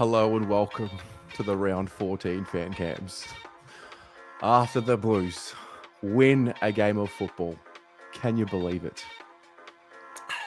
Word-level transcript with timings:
Hello 0.00 0.34
and 0.34 0.48
welcome 0.48 0.88
to 1.34 1.42
the 1.42 1.54
round 1.54 1.90
14 1.90 2.46
fan 2.46 2.72
cams. 2.72 3.26
After 4.40 4.80
the 4.80 4.96
Blues 4.96 5.52
win 6.00 6.54
a 6.62 6.72
game 6.72 6.96
of 6.96 7.10
football, 7.10 7.54
can 8.14 8.38
you 8.38 8.46
believe 8.46 8.86
it? 8.86 9.04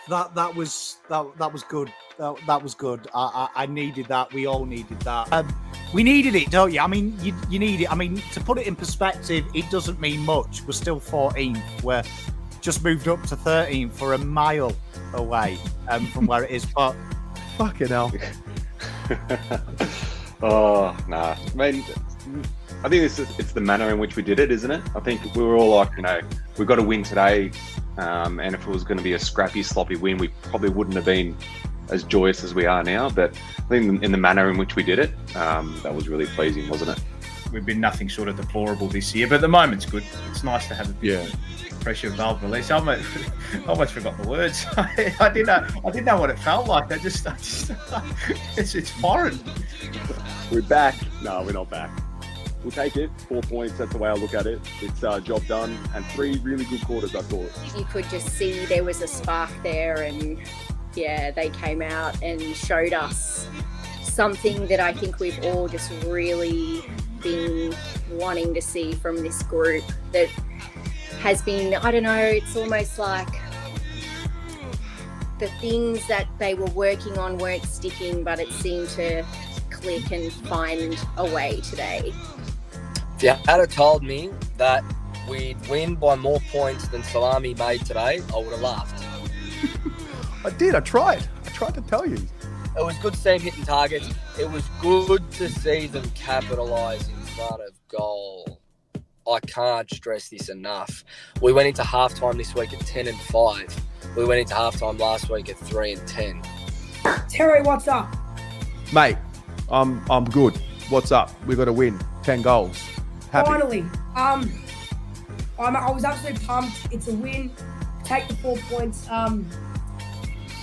That 0.10 0.34
that 0.34 0.56
was 0.56 0.98
that 1.08 1.38
that 1.38 1.54
was 1.54 1.62
good. 1.62 1.94
That, 2.18 2.36
that 2.48 2.64
was 2.64 2.74
good. 2.74 3.08
I, 3.14 3.48
I, 3.56 3.64
I 3.64 3.66
needed 3.68 4.08
that. 4.08 4.34
We 4.34 4.48
all 4.48 4.66
needed 4.66 5.00
that. 5.02 5.32
Um, 5.32 5.56
we 5.94 6.02
needed 6.02 6.34
it, 6.34 6.50
don't 6.50 6.74
you? 6.74 6.80
I 6.80 6.88
mean, 6.88 7.16
you, 7.22 7.36
you 7.48 7.60
need 7.60 7.80
it. 7.82 7.92
I 7.92 7.94
mean, 7.94 8.24
to 8.32 8.40
put 8.40 8.58
it 8.58 8.66
in 8.66 8.76
perspective, 8.76 9.46
it 9.54 9.70
doesn't 9.70 10.02
mean 10.02 10.22
much. 10.22 10.64
We're 10.64 10.74
still 10.74 11.00
14th. 11.00 11.84
We're 11.84 12.02
just 12.60 12.84
moved 12.84 13.08
up 13.08 13.22
to 13.28 13.36
13 13.36 13.92
for 13.92 14.16
a 14.16 14.18
mile 14.18 14.76
away 15.14 15.60
um, 15.90 16.08
from 16.08 16.26
where 16.26 16.44
it 16.44 16.50
is. 16.50 16.66
But 16.66 16.96
Fucking 17.58 17.90
hell. 17.90 18.12
oh, 20.42 20.98
nah. 21.08 21.36
I 21.36 21.56
mean, 21.56 21.84
I 22.84 22.90
think 22.90 23.04
it's, 23.04 23.20
it's 23.20 23.54
the 23.54 23.62
manner 23.62 23.90
in 23.90 24.00
which 24.00 24.16
we 24.16 24.24
did 24.24 24.40
it, 24.40 24.52
isn't 24.52 24.72
it? 24.72 24.82
I 24.96 25.00
think 25.00 25.24
we 25.36 25.44
were 25.44 25.56
all 25.56 25.76
like, 25.76 25.96
you 25.96 26.04
know, 26.04 26.22
we've 26.58 26.68
got 26.68 26.76
to 26.76 26.84
win 26.84 27.04
today. 27.04 27.52
Um, 27.98 28.40
and 28.40 28.56
if 28.56 28.62
it 28.62 28.68
was 28.68 28.84
going 28.84 28.98
to 28.98 29.04
be 29.04 29.14
a 29.14 29.20
scrappy, 29.20 29.64
sloppy 29.64 29.96
win, 29.96 30.18
we 30.18 30.30
probably 30.44 30.70
wouldn't 30.70 30.96
have 30.96 31.06
been 31.06 31.36
as 31.90 32.04
joyous 32.04 32.44
as 32.44 32.54
we 32.54 32.66
are 32.66 32.84
now. 32.84 33.10
But 33.10 33.40
I 33.58 33.62
think 33.64 34.04
in 34.04 34.12
the 34.12 34.18
manner 34.18 34.50
in 34.50 34.58
which 34.58 34.76
we 34.76 34.84
did 34.84 35.00
it, 35.00 35.12
um, 35.36 35.80
that 35.84 35.94
was 35.94 36.10
really 36.10 36.26
pleasing, 36.28 36.68
wasn't 36.70 36.98
it? 36.98 37.04
We've 37.52 37.66
been 37.66 37.80
nothing 37.80 38.08
short 38.08 38.30
of 38.30 38.36
deplorable 38.36 38.88
this 38.88 39.14
year, 39.14 39.28
but 39.28 39.42
the 39.42 39.48
moment's 39.48 39.86
good. 39.86 40.04
It's 40.32 40.44
nice 40.44 40.68
to 40.70 40.76
have 40.76 40.90
a 40.90 40.94
bit 40.94 41.12
Yeah. 41.12 41.73
Of 41.84 41.86
pressure 41.86 42.10
valve 42.12 42.42
release. 42.44 42.72
I 42.72 42.76
almost, 42.76 43.04
I 43.54 43.66
almost 43.66 43.94
forgot 43.94 44.22
the 44.22 44.28
words. 44.28 44.66
I 44.78 45.30
didn't 45.34 45.48
know. 45.48 45.68
I 45.86 45.92
didn't 45.92 46.06
know 46.06 46.18
what 46.18 46.30
it 46.30 46.40
felt 46.40 46.68
like. 46.68 46.92
I 46.92 46.98
just, 46.98 47.28
I 47.28 47.36
just 47.36 47.72
it's, 48.58 48.76
it's 48.76 48.90
foreign. 48.90 49.40
We're 50.52 50.62
back. 50.62 50.96
No, 51.22 51.44
we're 51.44 51.54
not 51.54 51.70
back. 51.70 51.92
We'll 52.64 52.72
take 52.72 52.96
it. 52.96 53.10
Four 53.28 53.42
points. 53.42 53.78
That's 53.78 53.92
the 53.92 53.98
way 53.98 54.10
I 54.10 54.14
look 54.14 54.34
at 54.34 54.48
it. 54.48 54.62
It's 54.82 55.04
uh, 55.04 55.20
job 55.20 55.46
done, 55.48 55.78
and 55.94 56.06
three 56.08 56.40
really 56.40 56.64
good 56.66 56.82
quarters. 56.86 57.14
I 57.16 57.22
thought. 57.22 57.52
you 57.78 57.86
could 57.86 58.10
just 58.10 58.30
see 58.30 58.66
there 58.66 58.84
was 58.84 59.02
a 59.02 59.08
spark 59.08 59.52
there 59.64 60.04
and 60.04 60.40
yeah 60.96 61.32
they 61.32 61.50
came 61.50 61.82
out 61.82 62.22
and 62.22 62.40
showed 62.56 62.94
us 62.94 63.50
something 64.04 64.68
that 64.68 64.80
i 64.80 64.94
think 64.94 65.20
we've 65.20 65.44
all 65.46 65.68
just 65.68 65.92
really 66.06 66.86
been 67.24 67.74
wanting 68.12 68.54
to 68.54 68.62
see 68.62 68.94
from 68.94 69.16
this 69.24 69.42
group 69.42 69.84
that 70.12 70.30
has 71.24 71.42
been 71.42 71.74
i 71.76 71.90
don't 71.90 72.04
know 72.04 72.16
it's 72.18 72.56
almost 72.56 73.00
like 73.00 73.30
the 75.40 75.48
things 75.60 76.06
that 76.08 76.28
they 76.38 76.54
were 76.54 76.70
working 76.72 77.18
on 77.18 77.38
weren't 77.38 77.64
sticking 77.64 78.24
but 78.24 78.40
it 78.40 78.52
seemed 78.52 78.90
to 78.90 79.26
click 79.70 80.12
and 80.12 80.32
find 80.32 80.98
a 81.18 81.26
way 81.34 81.60
today 81.62 82.14
If 83.16 83.24
you 83.24 83.30
had 83.46 83.70
told 83.72 84.04
me 84.04 84.30
that 84.58 84.84
we'd 85.30 85.58
win 85.70 85.96
by 85.96 86.16
more 86.16 86.40
points 86.52 86.88
than 86.90 87.04
Salami 87.04 87.54
made 87.54 87.86
today, 87.86 88.22
I 88.34 88.38
would 88.38 88.52
have 88.52 88.62
laughed. 88.62 89.04
I 90.46 90.50
did. 90.50 90.76
I 90.76 90.82
tried. 90.82 91.26
I 91.46 91.50
tried 91.50 91.76
to 91.76 91.82
tell 91.82 92.06
you. 92.06 92.18
It 92.78 92.84
was 92.84 92.98
good 92.98 93.16
seeing 93.16 93.40
hitting 93.40 93.64
targets. 93.64 94.10
It 94.40 94.50
was 94.50 94.64
good 94.82 95.30
to 95.34 95.48
see 95.48 95.88
them 95.88 96.10
capitalise 96.16 97.08
in 97.08 97.16
front 97.36 97.62
of 97.62 97.74
goal. 97.88 98.53
I 99.28 99.40
can't 99.40 99.90
stress 99.94 100.30
this 100.30 100.50
enough. 100.50 101.04
We 101.42 101.54
went 101.54 101.68
into 101.68 101.82
halftime 101.82 102.38
this 102.38 102.54
week 102.56 102.74
at 102.74 102.80
10 102.82 103.08
and 103.08 103.20
5. 103.20 103.82
We 104.18 104.26
went 104.26 104.42
into 104.42 104.54
halftime 104.54 105.00
last 105.00 105.30
week 105.30 105.50
at 105.50 105.58
3 105.58 105.94
and 105.94 106.08
10. 106.08 106.42
Terry, 107.30 107.62
what's 107.62 107.88
up? 107.88 108.14
Mate, 108.94 109.18
I'm 109.70 110.04
I'm 110.10 110.26
good. 110.26 110.56
What's 110.90 111.12
up? 111.12 111.32
We 111.46 111.56
got 111.56 111.66
to 111.66 111.74
win. 111.74 112.00
10 112.24 112.42
goals. 112.42 112.78
Happy. 113.32 113.50
Finally, 113.50 113.82
um, 114.16 114.52
I'm, 115.60 115.76
I 115.76 115.92
was 115.92 116.04
absolutely 116.04 116.46
pumped. 116.46 116.78
It's 116.92 117.08
a 117.08 117.14
win. 117.14 117.52
Take 118.04 118.28
the 118.28 118.36
four 118.36 118.58
points. 118.70 119.10
Um, 119.10 119.48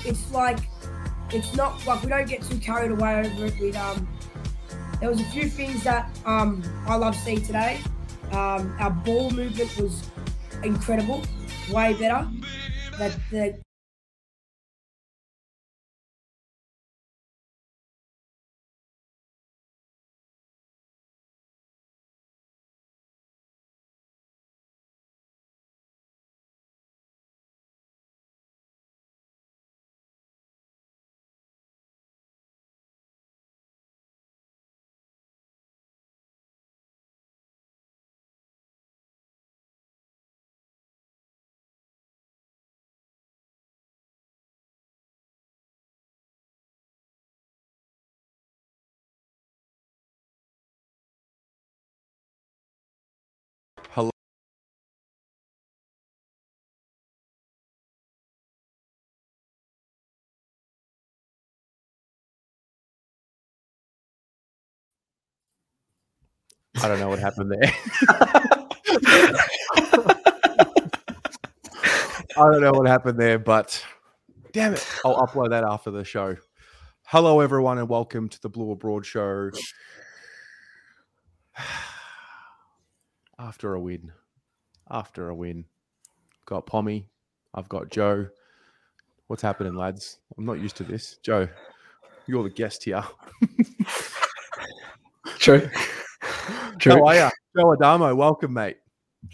it's 0.04 0.30
like 0.30 0.58
it's 1.32 1.54
not 1.54 1.84
like 1.86 2.02
we 2.02 2.08
don't 2.08 2.28
get 2.28 2.42
too 2.42 2.58
carried 2.58 2.92
away 2.92 3.20
over 3.20 3.46
it. 3.46 3.58
With 3.58 3.76
um, 3.76 4.08
there 5.00 5.10
was 5.10 5.20
a 5.20 5.24
few 5.24 5.48
things 5.48 5.82
that 5.84 6.10
um 6.24 6.62
I 6.86 6.96
love 6.96 7.16
seeing 7.16 7.42
today. 7.42 7.80
Um, 8.32 8.76
our 8.78 8.90
ball 8.90 9.30
movement 9.30 9.76
was 9.78 10.08
incredible, 10.62 11.22
way 11.70 11.94
better. 11.94 12.28
That 12.98 13.18
the 13.30 13.58
I 66.82 66.88
don't 66.88 66.98
know 66.98 67.08
what 67.10 67.18
happened 67.18 67.50
there. 67.52 67.74
I 72.36 72.50
don't 72.50 72.62
know 72.62 72.70
what 72.72 72.86
happened 72.88 73.18
there, 73.18 73.38
but 73.38 73.84
damn 74.52 74.72
it. 74.72 74.86
I'll 75.04 75.26
upload 75.26 75.50
that 75.50 75.62
after 75.62 75.90
the 75.90 76.04
show. 76.04 76.36
Hello, 77.04 77.40
everyone, 77.40 77.76
and 77.76 77.86
welcome 77.86 78.30
to 78.30 78.40
the 78.40 78.48
Blue 78.48 78.70
Abroad 78.70 79.04
show. 79.04 79.50
After 83.38 83.74
a 83.74 83.80
win, 83.80 84.12
after 84.90 85.28
a 85.30 85.34
win, 85.34 85.64
got 86.46 86.66
Pommy, 86.66 87.08
I've 87.54 87.68
got 87.70 87.90
Joe. 87.90 88.28
What's 89.26 89.42
happening, 89.42 89.74
lads? 89.74 90.18
I'm 90.36 90.44
not 90.44 90.60
used 90.60 90.76
to 90.76 90.84
this. 90.84 91.16
Joe, 91.22 91.48
you're 92.26 92.42
the 92.42 92.50
guest 92.50 92.84
here. 92.84 93.02
True. 95.38 95.70
True. 96.80 96.92
How 96.92 97.06
are 97.06 97.14
you? 97.14 97.30
Joe 97.56 97.72
Adamo, 97.72 98.14
welcome, 98.14 98.54
mate. 98.54 98.78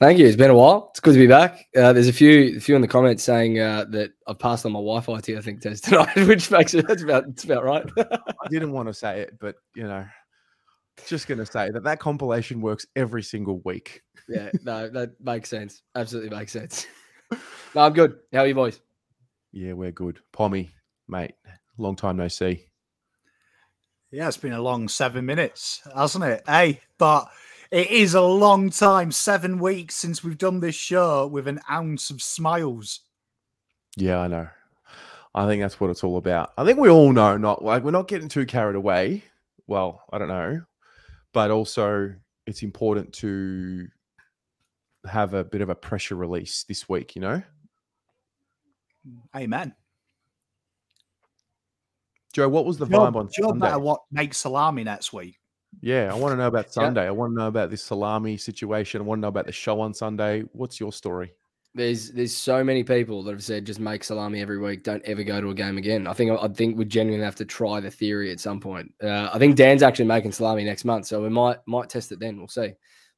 Thank 0.01 0.19
you. 0.19 0.27
It's 0.27 0.37
been 0.37 0.51
a 0.51 0.55
while. 0.55 0.89
It's 0.91 0.99
good 0.99 1.15
to 1.15 1.21
be 1.21 1.29
back. 1.29 1.65
Uh, 1.77 1.93
there's 1.93 2.09
a 2.09 2.13
few, 2.13 2.57
a 2.57 2.61
few 2.61 2.75
in 2.75 2.83
the 2.83 2.89
comments 2.89 3.23
saying 3.23 3.61
uh, 3.61 3.85
that 3.91 4.11
I've 4.27 4.39
passed 4.39 4.67
on 4.67 4.73
my 4.73 4.79
Wi-Fi 4.81 5.21
to 5.21 5.33
you, 5.33 5.39
I 5.39 5.41
think, 5.43 5.61
Tez 5.61 5.81
tonight, 5.83 6.17
which 6.27 6.51
makes 6.51 6.75
it 6.75 6.89
that's 6.89 7.05
about 7.05 7.29
it's 7.29 7.45
about 7.45 7.65
right. 7.65 7.89
I 7.97 8.49
didn't 8.51 8.73
want 8.73 8.89
to 8.89 8.95
say 8.95 9.21
it, 9.21 9.39
but 9.39 9.55
you 9.77 9.85
know, 9.85 10.05
just 11.07 11.29
going 11.29 11.39
to 11.39 11.47
say 11.47 11.71
that 11.71 11.85
that 11.85 12.01
compilation 12.01 12.61
works 12.61 12.85
every 12.97 13.23
single 13.23 13.61
week. 13.65 14.03
yeah, 14.29 14.51
no, 14.65 14.89
that 14.89 15.13
makes 15.21 15.49
sense. 15.49 15.83
Absolutely 15.95 16.37
makes 16.37 16.51
sense. 16.53 16.87
no, 17.31 17.83
I'm 17.83 17.93
good. 17.93 18.17
How 18.33 18.41
are 18.41 18.47
you 18.49 18.57
boys? 18.57 18.81
Yeah, 19.53 19.75
we're 19.75 19.93
good. 19.93 20.19
Pommy, 20.33 20.73
mate, 21.07 21.35
long 21.79 21.95
time 21.95 22.17
no 22.17 22.27
see. 22.27 22.67
yeah, 24.11 24.27
it's 24.27 24.37
been 24.37 24.53
a 24.53 24.61
long 24.61 24.89
seven 24.89 25.25
minutes, 25.25 25.81
hasn't 25.95 26.25
it? 26.25 26.43
Hey, 26.47 26.81
but 26.99 27.29
it 27.71 27.91
is 27.91 28.15
a 28.15 28.23
long 28.23 28.71
time. 28.71 29.13
Seven 29.13 29.59
weeks 29.59 29.95
since 29.95 30.23
we've 30.23 30.39
done 30.39 30.61
this 30.61 30.75
show 30.75 31.27
with 31.27 31.49
an 31.49 31.61
ounce 31.71 32.11
of 32.11 32.23
smiles. 32.23 33.01
Yeah, 33.97 34.21
I 34.21 34.29
know. 34.29 34.49
I 35.35 35.47
think 35.47 35.63
that's 35.63 35.79
what 35.79 35.91
it's 35.91 36.05
all 36.05 36.17
about. 36.17 36.53
I 36.57 36.65
think 36.65 36.79
we 36.79 36.89
all 36.89 37.13
know, 37.13 37.37
not 37.37 37.63
like 37.65 37.83
we're 37.83 37.91
not 37.91 38.09
getting 38.09 38.29
too 38.29 38.47
carried 38.47 38.77
away. 38.77 39.23
Well, 39.67 40.03
I 40.13 40.19
don't 40.19 40.29
know, 40.29 40.63
but 41.33 41.51
also 41.51 42.15
it's 42.47 42.63
important 42.63 43.13
to 43.15 43.89
have 45.07 45.35
a 45.35 45.45
bit 45.45 45.61
of 45.61 45.69
a 45.69 45.75
pressure 45.75 46.17
release 46.17 46.65
this 46.65 46.89
week. 46.89 47.15
You 47.17 47.23
know, 47.23 47.43
Amen. 49.35 49.75
Joe, 52.33 52.49
what 52.49 52.67
was 52.67 52.77
the 52.77 52.87
vibe 52.87 53.17
on 53.17 53.29
Joe 53.33 53.49
Sunday? 53.49 53.77
what 53.77 54.03
makes 54.11 54.39
salami 54.39 54.85
next 54.85 55.13
week. 55.13 55.39
Yeah, 55.83 56.13
I 56.13 56.17
want 56.17 56.33
to 56.33 56.37
know 56.37 56.47
about 56.47 56.73
Sunday. 56.73 57.07
I 57.07 57.11
want 57.11 57.33
to 57.33 57.39
know 57.39 57.49
about 57.49 57.71
this 57.71 57.83
salami 57.83 58.37
situation. 58.37 59.01
I 59.01 59.05
want 59.05 59.19
to 59.19 59.23
know 59.23 59.29
about 59.29 59.47
the 59.47 59.53
show 59.53 59.81
on 59.81 59.95
Sunday. 59.95 60.43
What's 60.53 60.81
your 60.81 60.93
story? 60.93 61.33
There's 61.75 62.11
there's 62.13 62.35
so 62.35 62.65
many 62.65 62.83
people 62.83 63.23
that 63.25 63.33
have 63.33 63.45
said 63.45 63.67
just 63.67 63.81
make 63.81 64.03
salami 64.03 64.41
every 64.41 64.59
week. 64.59 64.83
Don't 64.83 65.05
ever 65.05 65.23
go 65.23 65.43
to 65.43 65.51
a 65.51 65.55
game 65.55 65.77
again. 65.77 66.07
I 66.07 66.15
think 66.15 66.31
I 66.31 66.49
think 66.49 66.79
we 66.79 66.87
genuinely 66.87 67.25
have 67.25 67.37
to 67.37 67.45
try 67.45 67.81
the 67.81 67.91
theory 67.91 68.33
at 68.33 68.41
some 68.41 68.61
point. 68.61 68.93
Uh, 69.03 69.29
I 69.33 69.39
think 69.39 69.57
Dan's 69.57 69.83
actually 69.83 70.07
making 70.07 70.33
salami 70.33 70.65
next 70.65 70.87
month, 70.87 71.07
so 71.07 71.23
we 71.23 71.29
might 71.29 71.59
might 71.67 71.91
test 71.91 72.13
it 72.13 72.19
then. 72.19 72.39
We'll 72.39 72.49
see, 72.49 72.73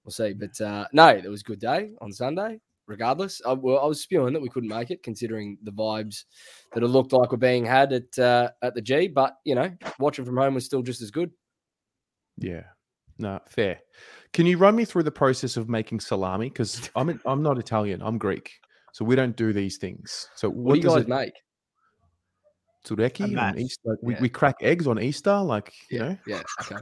we'll 0.05 0.11
see. 0.11 0.33
But 0.33 0.61
uh, 0.61 0.87
no, 0.93 1.07
it 1.07 1.29
was 1.29 1.43
a 1.43 1.45
good 1.45 1.61
day 1.61 1.93
on 2.01 2.13
Sunday. 2.13 2.61
Regardless, 2.89 3.41
I, 3.47 3.53
well, 3.53 3.79
I 3.79 3.87
was 3.87 4.01
spewing 4.01 4.33
that 4.33 4.43
we 4.43 4.49
couldn't 4.49 4.71
make 4.71 4.91
it, 4.91 5.03
considering 5.05 5.59
the 5.63 5.71
vibes 5.71 6.25
that 6.73 6.83
it 6.83 6.89
looked 6.89 7.13
like 7.13 7.31
were 7.31 7.37
being 7.37 7.65
had 7.65 7.93
at 7.93 8.19
uh, 8.19 8.51
at 8.63 8.75
the 8.75 8.83
G. 8.83 9.07
But 9.07 9.37
you 9.45 9.55
know, 9.55 9.71
watching 10.01 10.25
from 10.25 10.37
home 10.37 10.55
was 10.55 10.65
still 10.65 10.83
just 10.83 11.01
as 11.01 11.13
good. 11.13 11.31
Yeah. 12.39 12.63
No, 13.19 13.41
fair. 13.49 13.81
Can 14.33 14.47
you 14.47 14.59
run 14.59 14.77
me 14.77 14.85
through 14.85 15.03
the 15.03 15.11
process 15.11 15.57
of 15.57 15.69
making 15.69 16.01
salami? 16.01 16.49
Because 16.49 16.91
I'm 16.97 17.21
I'm 17.27 17.43
not 17.43 17.59
Italian. 17.59 18.01
I'm 18.03 18.19
Greek, 18.19 18.53
so 18.93 19.05
we 19.05 19.17
don't 19.17 19.37
do 19.37 19.53
these 19.53 19.77
things. 19.77 20.29
So 20.37 20.49
What, 20.49 20.57
what, 20.57 20.75
do 20.75 20.81
you 20.81 20.89
guys 20.89 21.03
it 21.03 21.09
make? 21.09 21.33
turkey 22.85 23.37
on. 23.37 23.59
Easter? 23.59 23.81
Like, 23.85 23.99
we, 24.03 24.15
Yeah. 24.15 24.21
we 24.21 24.29
crack 24.29 24.57
eggs 24.61 24.87
on 24.87 25.01
Easter, 25.01 25.37
like 25.41 25.73
you 25.91 25.99
yeah, 25.99 26.09
know. 26.09 26.19
yeah, 26.27 26.43
okay. 26.63 26.77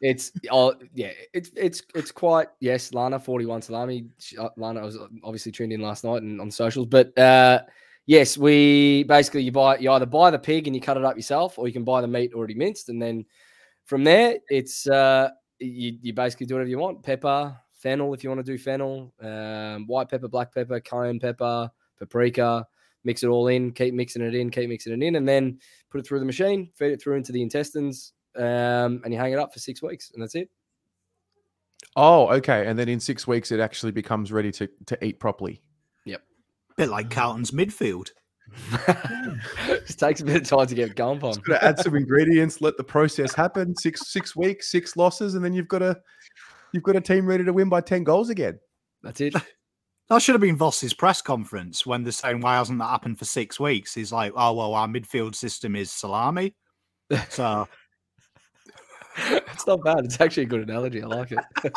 It's 0.00 0.30
oh 0.50 0.74
yeah, 0.94 1.10
it's 1.34 1.50
it's 1.56 1.82
it's 1.94 2.12
quite 2.12 2.48
yes. 2.60 2.94
Lana 2.94 3.18
forty 3.18 3.44
one 3.46 3.60
salami. 3.60 4.06
She- 4.18 4.38
uh, 4.38 4.48
Lana 4.56 4.82
was 4.82 4.96
obviously 5.24 5.50
tuned 5.50 5.72
in 5.72 5.80
last 5.80 6.04
night 6.04 6.22
and 6.22 6.40
on 6.40 6.52
socials, 6.52 6.86
but 6.86 7.16
uh, 7.18 7.62
yes, 8.06 8.38
we 8.38 9.02
basically 9.04 9.42
you 9.42 9.50
buy 9.50 9.76
you 9.78 9.90
either 9.90 10.06
buy 10.06 10.30
the 10.30 10.38
pig 10.38 10.68
and 10.68 10.76
you 10.76 10.80
cut 10.80 10.96
it 10.96 11.04
up 11.04 11.16
yourself, 11.16 11.58
or 11.58 11.66
you 11.66 11.72
can 11.72 11.82
buy 11.84 12.00
the 12.00 12.06
meat 12.06 12.32
already 12.32 12.54
minced, 12.54 12.90
and 12.90 13.02
then 13.02 13.24
from 13.88 14.04
there 14.04 14.36
it's 14.48 14.86
uh, 14.86 15.30
you 15.58 15.98
you 16.00 16.12
basically 16.12 16.46
do 16.46 16.54
whatever 16.54 16.70
you 16.70 16.78
want. 16.78 17.02
Pepper, 17.02 17.56
fennel 17.72 18.14
if 18.14 18.22
you 18.22 18.30
want 18.30 18.44
to 18.44 18.52
do 18.52 18.58
fennel, 18.58 19.12
um, 19.20 19.86
white 19.86 20.08
pepper, 20.08 20.28
black 20.28 20.54
pepper, 20.54 20.78
cayenne 20.78 21.18
pepper, 21.18 21.70
paprika. 21.98 22.66
Mix 23.04 23.22
it 23.22 23.28
all 23.28 23.46
in, 23.46 23.72
keep 23.72 23.94
mixing 23.94 24.22
it 24.22 24.34
in, 24.34 24.50
keep 24.50 24.68
mixing 24.68 24.92
it 24.92 25.06
in, 25.06 25.14
and 25.14 25.26
then 25.26 25.58
put 25.88 26.00
it 26.00 26.06
through 26.06 26.18
the 26.18 26.26
machine, 26.26 26.68
feed 26.74 26.90
it 26.90 27.00
through 27.00 27.16
into 27.16 27.30
the 27.30 27.40
intestines, 27.40 28.12
um, 28.36 29.00
and 29.04 29.12
you 29.12 29.18
hang 29.18 29.32
it 29.32 29.38
up 29.38 29.52
for 29.52 29.60
six 29.60 29.80
weeks, 29.80 30.10
and 30.12 30.22
that's 30.22 30.34
it. 30.34 30.50
Oh, 31.96 32.28
okay. 32.34 32.66
And 32.66 32.76
then 32.78 32.88
in 32.88 32.98
six 33.00 33.26
weeks, 33.26 33.52
it 33.52 33.60
actually 33.60 33.92
becomes 33.92 34.32
ready 34.32 34.50
to 34.52 34.68
to 34.86 35.04
eat 35.04 35.20
properly. 35.20 35.62
Yep. 36.04 36.22
Bit 36.76 36.88
like 36.88 37.08
Carlton's 37.08 37.52
midfield. 37.52 38.10
Just 39.86 39.98
takes 39.98 40.20
a 40.20 40.24
bit 40.24 40.36
of 40.36 40.44
time 40.44 40.66
to 40.66 40.74
get 40.74 40.96
going, 40.96 41.20
Pom. 41.20 41.32
Just 41.32 41.44
got 41.44 41.60
to 41.60 41.64
add 41.64 41.78
some 41.78 41.96
ingredients, 41.96 42.60
let 42.60 42.76
the 42.76 42.84
process 42.84 43.34
happen. 43.34 43.74
Six 43.76 44.10
six 44.10 44.34
weeks, 44.34 44.70
six 44.70 44.96
losses, 44.96 45.34
and 45.34 45.44
then 45.44 45.52
you've 45.52 45.68
got 45.68 45.82
a 45.82 45.96
you've 46.72 46.82
got 46.82 46.96
a 46.96 47.00
team 47.00 47.26
ready 47.26 47.44
to 47.44 47.52
win 47.52 47.68
by 47.68 47.80
ten 47.80 48.04
goals 48.04 48.30
again. 48.30 48.58
That's 49.02 49.20
it. 49.20 49.34
That 50.08 50.22
should 50.22 50.34
have 50.34 50.40
been 50.40 50.56
Voss's 50.56 50.94
press 50.94 51.20
conference 51.20 51.84
when 51.84 52.02
they're 52.02 52.12
saying, 52.12 52.40
why 52.40 52.56
hasn't 52.56 52.78
that 52.78 52.86
happened 52.86 53.18
for 53.18 53.26
six 53.26 53.60
weeks? 53.60 53.94
He's 53.94 54.10
like, 54.10 54.32
oh, 54.34 54.54
well, 54.54 54.72
our 54.72 54.88
midfield 54.88 55.34
system 55.34 55.76
is 55.76 55.92
salami. 55.92 56.54
So 57.28 57.68
it's 59.16 59.66
not 59.66 59.84
bad. 59.84 60.06
It's 60.06 60.18
actually 60.18 60.44
a 60.44 60.46
good 60.46 60.62
analogy. 60.62 61.02
I 61.02 61.06
like 61.06 61.32
it. 61.32 61.38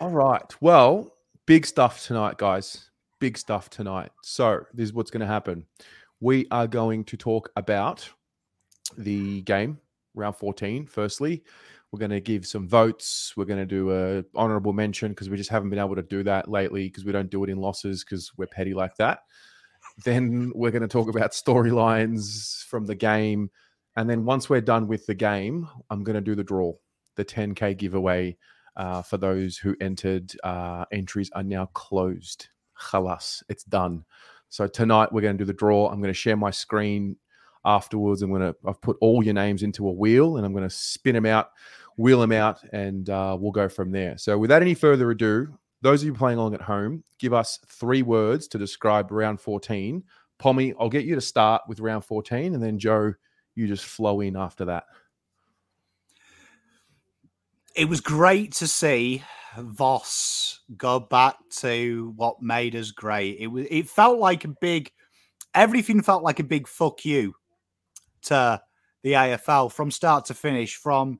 All 0.00 0.10
right. 0.10 0.54
Well, 0.60 1.14
big 1.46 1.64
stuff 1.64 2.04
tonight, 2.04 2.36
guys. 2.36 2.87
Big 3.20 3.36
stuff 3.36 3.68
tonight. 3.70 4.10
So, 4.22 4.64
this 4.72 4.84
is 4.84 4.92
what's 4.92 5.10
going 5.10 5.20
to 5.20 5.26
happen. 5.26 5.66
We 6.20 6.46
are 6.50 6.66
going 6.66 7.04
to 7.04 7.16
talk 7.16 7.50
about 7.56 8.08
the 8.96 9.42
game, 9.42 9.78
round 10.14 10.36
14, 10.36 10.86
firstly. 10.86 11.42
We're 11.90 11.98
going 12.00 12.10
to 12.10 12.20
give 12.20 12.46
some 12.46 12.68
votes. 12.68 13.32
We're 13.36 13.46
going 13.46 13.60
to 13.60 13.66
do 13.66 13.92
a 13.92 14.24
honorable 14.34 14.72
mention 14.72 15.12
because 15.12 15.30
we 15.30 15.36
just 15.36 15.50
haven't 15.50 15.70
been 15.70 15.78
able 15.78 15.96
to 15.96 16.02
do 16.02 16.22
that 16.24 16.48
lately 16.48 16.88
because 16.88 17.04
we 17.04 17.12
don't 17.12 17.30
do 17.30 17.44
it 17.44 17.50
in 17.50 17.58
losses 17.58 18.04
because 18.04 18.30
we're 18.36 18.46
petty 18.46 18.74
like 18.74 18.96
that. 18.96 19.20
Then 20.04 20.52
we're 20.54 20.70
going 20.70 20.82
to 20.82 20.88
talk 20.88 21.08
about 21.08 21.32
storylines 21.32 22.64
from 22.64 22.84
the 22.84 22.94
game. 22.94 23.50
And 23.96 24.08
then 24.08 24.24
once 24.24 24.50
we're 24.50 24.60
done 24.60 24.86
with 24.86 25.06
the 25.06 25.14
game, 25.14 25.68
I'm 25.88 26.04
going 26.04 26.14
to 26.14 26.20
do 26.20 26.34
the 26.34 26.44
draw, 26.44 26.74
the 27.16 27.24
10K 27.24 27.76
giveaway 27.76 28.36
uh, 28.76 29.02
for 29.02 29.16
those 29.16 29.56
who 29.56 29.74
entered. 29.80 30.32
Uh, 30.44 30.84
entries 30.92 31.30
are 31.34 31.42
now 31.42 31.66
closed. 31.72 32.48
Halas, 32.80 33.42
it's 33.48 33.64
done. 33.64 34.04
So 34.48 34.66
tonight 34.66 35.12
we're 35.12 35.20
going 35.20 35.36
to 35.36 35.42
do 35.42 35.46
the 35.46 35.52
draw. 35.52 35.88
I'm 35.88 36.00
going 36.00 36.12
to 36.12 36.14
share 36.14 36.36
my 36.36 36.50
screen 36.50 37.16
afterwards. 37.64 38.22
I'm 38.22 38.30
going 38.30 38.42
to 38.42 38.56
I've 38.66 38.80
put 38.80 38.96
all 39.00 39.22
your 39.22 39.34
names 39.34 39.62
into 39.62 39.88
a 39.88 39.92
wheel 39.92 40.36
and 40.36 40.46
I'm 40.46 40.52
going 40.52 40.68
to 40.68 40.74
spin 40.74 41.14
them 41.14 41.26
out, 41.26 41.50
wheel 41.96 42.20
them 42.20 42.32
out, 42.32 42.60
and 42.72 43.10
uh, 43.10 43.36
we'll 43.38 43.52
go 43.52 43.68
from 43.68 43.90
there. 43.90 44.16
So 44.16 44.38
without 44.38 44.62
any 44.62 44.74
further 44.74 45.10
ado, 45.10 45.58
those 45.82 46.02
of 46.02 46.06
you 46.06 46.14
playing 46.14 46.38
along 46.38 46.54
at 46.54 46.62
home, 46.62 47.04
give 47.18 47.32
us 47.32 47.58
three 47.66 48.02
words 48.02 48.48
to 48.48 48.58
describe 48.58 49.12
round 49.12 49.40
14. 49.40 50.02
Pommy, 50.38 50.74
I'll 50.80 50.88
get 50.88 51.04
you 51.04 51.14
to 51.14 51.20
start 51.20 51.62
with 51.68 51.80
round 51.80 52.04
14, 52.04 52.54
and 52.54 52.62
then 52.62 52.78
Joe, 52.78 53.14
you 53.54 53.66
just 53.66 53.84
flow 53.84 54.20
in 54.20 54.36
after 54.36 54.64
that. 54.66 54.84
it 57.78 57.88
was 57.88 58.00
great 58.00 58.52
to 58.52 58.66
see 58.66 59.22
Voss 59.56 60.60
go 60.76 61.00
back 61.00 61.36
to 61.56 62.12
what 62.16 62.42
made 62.42 62.76
us 62.76 62.90
great. 62.90 63.38
It 63.40 63.46
was 63.46 63.66
it 63.70 63.88
felt 63.88 64.18
like 64.18 64.44
a 64.44 64.54
big 64.60 64.90
everything 65.54 66.02
felt 66.02 66.22
like 66.22 66.40
a 66.40 66.44
big 66.44 66.68
fuck 66.68 67.04
you 67.04 67.34
to 68.22 68.60
the 69.02 69.12
AFL 69.12 69.72
from 69.72 69.90
start 69.90 70.26
to 70.26 70.34
finish, 70.34 70.76
from 70.76 71.18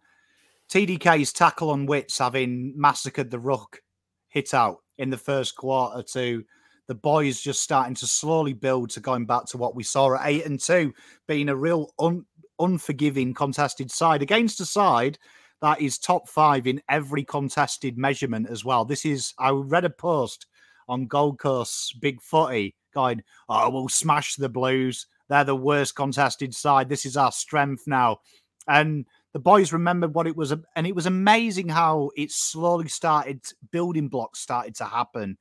TDK's 0.70 1.32
tackle 1.32 1.70
on 1.70 1.86
Witts 1.86 2.18
having 2.18 2.74
massacred 2.76 3.30
the 3.30 3.38
ruck 3.38 3.80
hit 4.28 4.52
out 4.52 4.78
in 4.98 5.10
the 5.10 5.16
first 5.16 5.56
quarter 5.56 6.02
to 6.02 6.44
the 6.86 6.94
boys 6.94 7.40
just 7.40 7.62
starting 7.62 7.94
to 7.94 8.06
slowly 8.06 8.52
build 8.52 8.90
to 8.90 9.00
going 9.00 9.26
back 9.26 9.44
to 9.46 9.58
what 9.58 9.74
we 9.74 9.82
saw 9.82 10.14
at 10.14 10.26
eight 10.26 10.46
and 10.46 10.60
two, 10.60 10.92
being 11.26 11.48
a 11.48 11.56
real 11.56 11.92
un- 11.98 12.24
unforgiving 12.58 13.34
contested 13.34 13.90
side 13.90 14.22
against 14.22 14.60
a 14.60 14.64
side 14.64 15.18
that 15.60 15.80
is 15.80 15.98
top 15.98 16.28
five 16.28 16.66
in 16.66 16.80
every 16.88 17.24
contested 17.24 17.98
measurement 17.98 18.48
as 18.48 18.64
well. 18.64 18.84
This 18.84 19.04
is, 19.04 19.32
I 19.38 19.50
read 19.50 19.84
a 19.84 19.90
post 19.90 20.46
on 20.88 21.06
Gold 21.06 21.38
Coast's 21.38 21.92
Big 21.92 22.20
Footy 22.22 22.74
going, 22.94 23.22
oh, 23.48 23.68
we'll 23.70 23.88
smash 23.88 24.36
the 24.36 24.48
Blues. 24.48 25.06
They're 25.28 25.44
the 25.44 25.56
worst 25.56 25.94
contested 25.94 26.54
side. 26.54 26.88
This 26.88 27.04
is 27.04 27.16
our 27.16 27.32
strength 27.32 27.84
now. 27.86 28.18
And 28.66 29.06
the 29.32 29.38
boys 29.38 29.72
remembered 29.72 30.14
what 30.14 30.26
it 30.26 30.36
was. 30.36 30.54
And 30.76 30.86
it 30.86 30.94
was 30.94 31.06
amazing 31.06 31.68
how 31.68 32.10
it 32.16 32.30
slowly 32.30 32.88
started, 32.88 33.42
building 33.70 34.08
blocks 34.08 34.40
started 34.40 34.74
to 34.76 34.84
happen. 34.84 35.38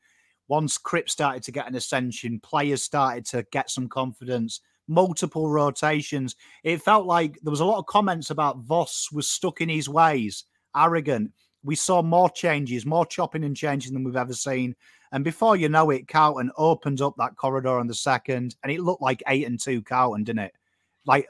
Once 0.50 0.78
Crip 0.78 1.10
started 1.10 1.44
to 1.44 1.52
get 1.52 1.68
an 1.68 1.76
ascension, 1.76 2.40
players 2.40 2.84
started 2.84 3.26
to 3.28 3.46
get 3.52 3.70
some 3.70 3.88
confidence 3.88 4.62
multiple 4.88 5.50
rotations. 5.50 6.36
It 6.64 6.82
felt 6.82 7.06
like 7.06 7.38
there 7.42 7.52
was 7.52 7.60
a 7.60 7.66
lot 7.66 7.80
of 7.80 7.86
comments 7.86 8.30
about 8.30 8.60
Voss 8.60 9.10
was 9.12 9.30
stuck 9.30 9.62
in 9.62 9.70
his 9.70 9.90
ways, 9.90 10.46
arrogant. 10.76 11.32
We 11.64 11.76
saw 11.76 12.02
more 12.02 12.30
changes, 12.30 12.86
more 12.86 13.06
chopping 13.06 13.44
and 13.44 13.56
changing 13.56 13.94
than 13.94 14.04
we've 14.04 14.16
ever 14.16 14.34
seen. 14.34 14.76
And 15.12 15.24
before 15.24 15.56
you 15.56 15.70
know 15.70 15.90
it, 15.90 16.08
Carlton 16.08 16.52
opened 16.58 17.02
up 17.02 17.16
that 17.18 17.36
corridor 17.36 17.80
on 17.80 17.88
the 17.88 17.94
second, 17.94 18.56
and 18.64 18.72
it 18.72 18.82
looked 18.82 19.02
like 19.02 19.24
eight 19.28 19.48
and 19.48 19.60
two 19.60 19.82
Carlton, 19.82 20.24
didn't 20.24 20.46
it? 20.46 20.54
Like 21.06 21.28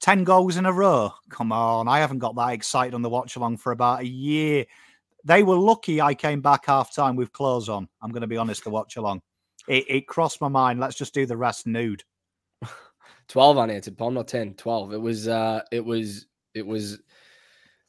10 0.00 0.24
goals 0.24 0.56
in 0.56 0.66
a 0.66 0.72
row. 0.72 1.12
Come 1.28 1.52
on. 1.52 1.88
I 1.88 1.98
haven't 1.98 2.18
got 2.18 2.34
that 2.36 2.52
excited 2.52 2.94
on 2.94 3.02
the 3.02 3.10
watch 3.10 3.36
along 3.36 3.58
for 3.58 3.72
about 3.72 4.00
a 4.00 4.06
year. 4.06 4.64
They 5.24 5.42
were 5.42 5.56
lucky 5.56 6.00
I 6.00 6.14
came 6.14 6.40
back 6.40 6.66
half 6.66 6.94
time 6.94 7.16
with 7.16 7.32
clothes 7.32 7.68
on. 7.68 7.88
I'm 8.00 8.10
going 8.10 8.22
to 8.22 8.26
be 8.26 8.38
honest, 8.38 8.64
the 8.64 8.70
watch 8.70 8.96
along. 8.96 9.20
It, 9.68 9.84
it 9.88 10.06
crossed 10.08 10.40
my 10.40 10.48
mind. 10.48 10.80
Let's 10.80 10.96
just 10.96 11.12
do 11.12 11.26
the 11.26 11.36
rest 11.36 11.66
nude. 11.66 12.02
12 13.30 13.58
unanswered, 13.58 13.96
Pom, 13.96 14.14
not 14.14 14.28
10, 14.28 14.54
12. 14.54 14.92
It 14.92 15.00
was 15.00 15.28
uh 15.28 15.62
it 15.72 15.84
was 15.84 16.26
it 16.54 16.66
was 16.66 16.94
it 16.94 17.00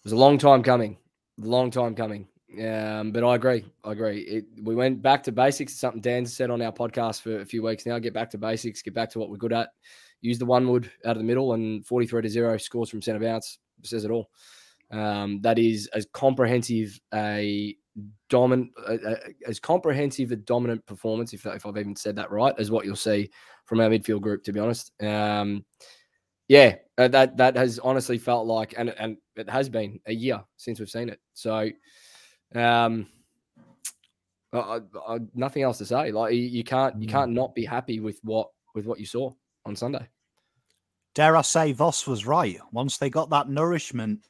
was 0.03 0.13
a 0.13 0.17
long 0.17 0.37
time 0.37 0.63
coming. 0.63 0.97
Long 1.37 1.71
time 1.71 1.95
coming. 1.95 2.27
Um, 2.53 3.11
but 3.11 3.23
I 3.23 3.35
agree. 3.35 3.65
I 3.83 3.91
agree. 3.93 4.21
It, 4.21 4.45
we 4.63 4.75
went 4.75 5.01
back 5.01 5.23
to 5.23 5.31
basics. 5.31 5.75
Something 5.75 6.01
Dan 6.01 6.25
said 6.25 6.49
on 6.49 6.61
our 6.61 6.71
podcast 6.71 7.21
for 7.21 7.39
a 7.39 7.45
few 7.45 7.63
weeks 7.63 7.85
now. 7.85 7.97
Get 7.97 8.13
back 8.13 8.29
to 8.31 8.37
basics, 8.37 8.81
get 8.81 8.93
back 8.93 9.09
to 9.11 9.19
what 9.19 9.29
we're 9.29 9.37
good 9.37 9.53
at. 9.53 9.69
Use 10.21 10.37
the 10.37 10.45
one 10.45 10.67
wood 10.67 10.91
out 11.05 11.11
of 11.11 11.17
the 11.17 11.23
middle 11.23 11.53
and 11.53 11.85
43 11.85 12.21
to 12.21 12.29
0 12.29 12.57
scores 12.57 12.89
from 12.89 13.01
centre 13.01 13.19
bounce 13.19 13.57
says 13.83 14.05
it 14.05 14.11
all. 14.11 14.29
Um, 14.91 15.39
that 15.41 15.57
is 15.57 15.87
as 15.93 16.05
comprehensive 16.13 16.99
a 17.13 17.75
dominant, 18.29 18.71
uh, 18.87 19.15
as 19.47 19.59
comprehensive 19.59 20.31
a 20.31 20.35
dominant 20.35 20.85
performance, 20.85 21.33
if, 21.33 21.45
if 21.45 21.65
I've 21.65 21.77
even 21.77 21.95
said 21.95 22.15
that 22.15 22.31
right, 22.31 22.53
as 22.57 22.71
what 22.71 22.85
you'll 22.85 22.95
see 22.95 23.29
from 23.65 23.79
our 23.79 23.89
midfield 23.89 24.21
group. 24.21 24.43
To 24.43 24.53
be 24.53 24.59
honest, 24.59 24.91
um, 25.01 25.65
yeah, 26.47 26.75
uh, 26.97 27.07
that 27.09 27.37
that 27.37 27.55
has 27.55 27.79
honestly 27.79 28.17
felt 28.17 28.47
like, 28.47 28.73
and 28.77 28.89
and 28.89 29.17
it 29.35 29.49
has 29.49 29.69
been 29.69 29.99
a 30.05 30.13
year 30.13 30.43
since 30.57 30.79
we've 30.79 30.89
seen 30.89 31.09
it. 31.09 31.19
So, 31.33 31.69
um, 32.55 33.07
I, 34.53 34.79
I, 35.07 35.19
nothing 35.33 35.63
else 35.63 35.77
to 35.79 35.85
say. 35.85 36.11
Like 36.11 36.33
you, 36.33 36.41
you 36.41 36.63
can't 36.63 37.01
you 37.01 37.07
can't 37.07 37.31
not 37.31 37.55
be 37.55 37.65
happy 37.65 37.99
with 37.99 38.19
what 38.23 38.49
with 38.75 38.85
what 38.85 38.99
you 38.99 39.05
saw 39.05 39.31
on 39.65 39.75
Sunday. 39.75 40.07
Dare 41.13 41.35
I 41.35 41.41
say, 41.41 41.73
Voss 41.73 42.07
was 42.07 42.25
right. 42.25 42.57
Once 42.71 42.97
they 42.97 43.09
got 43.09 43.29
that 43.31 43.49
nourishment, 43.49 44.27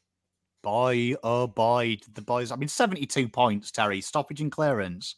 boy, 0.61 1.15
oh 1.23 1.47
boy, 1.47 1.97
the 2.13 2.21
boys. 2.21 2.51
I 2.51 2.55
mean, 2.55 2.67
72 2.67 3.29
points, 3.29 3.71
Terry, 3.71 4.01
stoppage 4.01 4.41
and 4.41 4.51
clearance. 4.51 5.15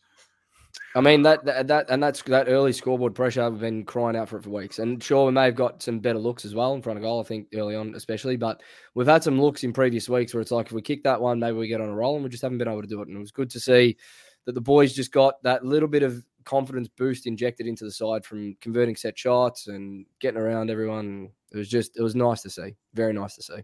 I 0.96 1.02
mean 1.02 1.24
that, 1.24 1.44
that 1.46 1.68
that 1.68 1.90
and 1.90 2.02
that's 2.02 2.22
that 2.24 2.48
early 2.48 2.74
scoreboard 2.74 3.16
pressure. 3.16 3.44
I've 3.44 3.60
been 3.60 3.84
crying 3.84 4.16
out 4.16 4.30
for 4.30 4.38
it 4.38 4.44
for 4.44 4.50
weeks. 4.50 4.80
And 4.80 5.04
sure, 5.04 5.26
we 5.26 5.32
may 5.32 5.46
have 5.46 5.56
got 5.56 5.82
some 5.82 6.00
better 6.00 6.20
looks 6.20 6.46
as 6.46 6.56
well 6.56 6.74
in 6.74 6.82
front 6.82 6.98
of 6.98 7.04
goal. 7.04 7.20
I 7.20 7.24
think 7.24 7.48
early 7.54 7.76
on, 7.76 7.96
especially. 7.96 8.38
But 8.38 8.62
we've 8.94 9.08
had 9.08 9.24
some 9.24 9.42
looks 9.42 9.64
in 9.64 9.74
previous 9.74 10.10
weeks 10.10 10.34
where 10.34 10.42
it's 10.42 10.52
like 10.52 10.68
if 10.68 10.72
we 10.72 10.82
kick 10.82 11.04
that 11.04 11.22
one, 11.22 11.40
maybe 11.40 11.58
we 11.58 11.68
get 11.68 11.82
on 11.82 11.90
a 11.90 11.96
roll, 11.96 12.16
and 12.16 12.24
we 12.24 12.30
just 12.30 12.44
haven't 12.44 12.58
been 12.60 12.68
able 12.68 12.82
to 12.82 12.88
do 12.88 13.02
it. 13.02 13.08
And 13.08 13.18
it 13.18 13.22
was 13.22 13.32
good 13.32 13.50
to 13.52 13.60
see 13.60 13.98
that 14.46 14.54
the 14.54 14.62
boys 14.62 14.94
just 14.94 15.12
got 15.12 15.42
that 15.44 15.66
little 15.66 15.88
bit 15.88 16.04
of 16.04 16.24
confidence 16.44 16.90
boost 16.90 17.26
injected 17.26 17.66
into 17.68 17.86
the 17.86 17.92
side 17.92 18.26
from 18.26 18.56
converting 18.62 18.96
set 18.96 19.18
shots 19.18 19.68
and 19.68 20.06
getting 20.20 20.40
around 20.40 20.70
everyone. 20.70 21.30
It 21.52 21.58
was 21.58 21.70
just 21.70 21.98
it 21.98 22.04
was 22.04 22.16
nice 22.16 22.42
to 22.44 22.50
see. 22.50 22.76
Very 22.94 23.14
nice 23.14 23.36
to 23.36 23.44
see. 23.44 23.64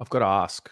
I've 0.00 0.10
got 0.10 0.20
to 0.20 0.26
ask, 0.26 0.70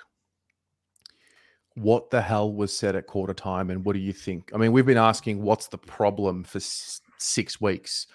what 1.74 2.10
the 2.10 2.22
hell 2.22 2.52
was 2.52 2.76
said 2.76 2.96
at 2.96 3.06
quarter 3.06 3.34
time 3.34 3.70
and 3.70 3.84
what 3.84 3.92
do 3.92 3.98
you 3.98 4.12
think? 4.12 4.50
I 4.54 4.56
mean, 4.56 4.72
we've 4.72 4.86
been 4.86 4.96
asking 4.96 5.42
what's 5.42 5.68
the 5.68 5.78
problem 5.78 6.42
for 6.42 6.58
s- 6.58 7.00
six 7.18 7.60
weeks. 7.60 8.06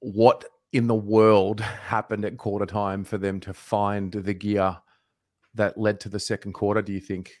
What 0.00 0.44
in 0.72 0.86
the 0.86 0.94
world 0.94 1.60
happened 1.60 2.24
at 2.24 2.36
quarter 2.36 2.66
time 2.66 3.04
for 3.04 3.18
them 3.18 3.40
to 3.40 3.54
find 3.54 4.12
the 4.12 4.34
gear 4.34 4.76
that 5.54 5.78
led 5.78 6.00
to 6.00 6.08
the 6.08 6.20
second 6.20 6.52
quarter, 6.52 6.82
do 6.82 6.92
you 6.92 7.00
think? 7.00 7.32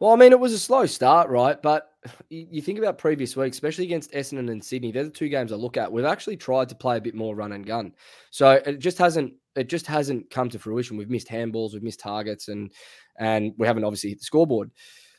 Well, 0.00 0.12
I 0.12 0.16
mean, 0.16 0.32
it 0.32 0.40
was 0.40 0.52
a 0.52 0.58
slow 0.58 0.86
start, 0.86 1.28
right? 1.28 1.60
But 1.60 1.90
you, 2.28 2.60
think 2.60 2.78
about 2.78 2.98
previous 2.98 3.36
weeks, 3.36 3.56
especially 3.56 3.84
against 3.84 4.12
Essendon 4.12 4.50
and 4.50 4.64
Sydney, 4.64 4.92
they're 4.92 5.04
the 5.04 5.10
two 5.10 5.28
games 5.28 5.52
I 5.52 5.56
look 5.56 5.76
at. 5.76 5.90
We've 5.90 6.04
actually 6.04 6.36
tried 6.36 6.68
to 6.70 6.74
play 6.74 6.96
a 6.96 7.00
bit 7.00 7.14
more 7.14 7.34
run 7.36 7.52
and 7.52 7.66
gun. 7.66 7.94
So 8.30 8.52
it 8.64 8.78
just 8.78 8.98
hasn't 8.98 9.34
it 9.58 9.68
just 9.68 9.86
hasn't 9.86 10.30
come 10.30 10.48
to 10.50 10.58
fruition. 10.58 10.96
We've 10.96 11.10
missed 11.10 11.28
handballs, 11.28 11.72
we've 11.72 11.82
missed 11.82 12.00
targets, 12.00 12.48
and 12.48 12.72
and 13.18 13.52
we 13.58 13.66
haven't 13.66 13.84
obviously 13.84 14.10
hit 14.10 14.18
the 14.18 14.24
scoreboard. 14.24 14.70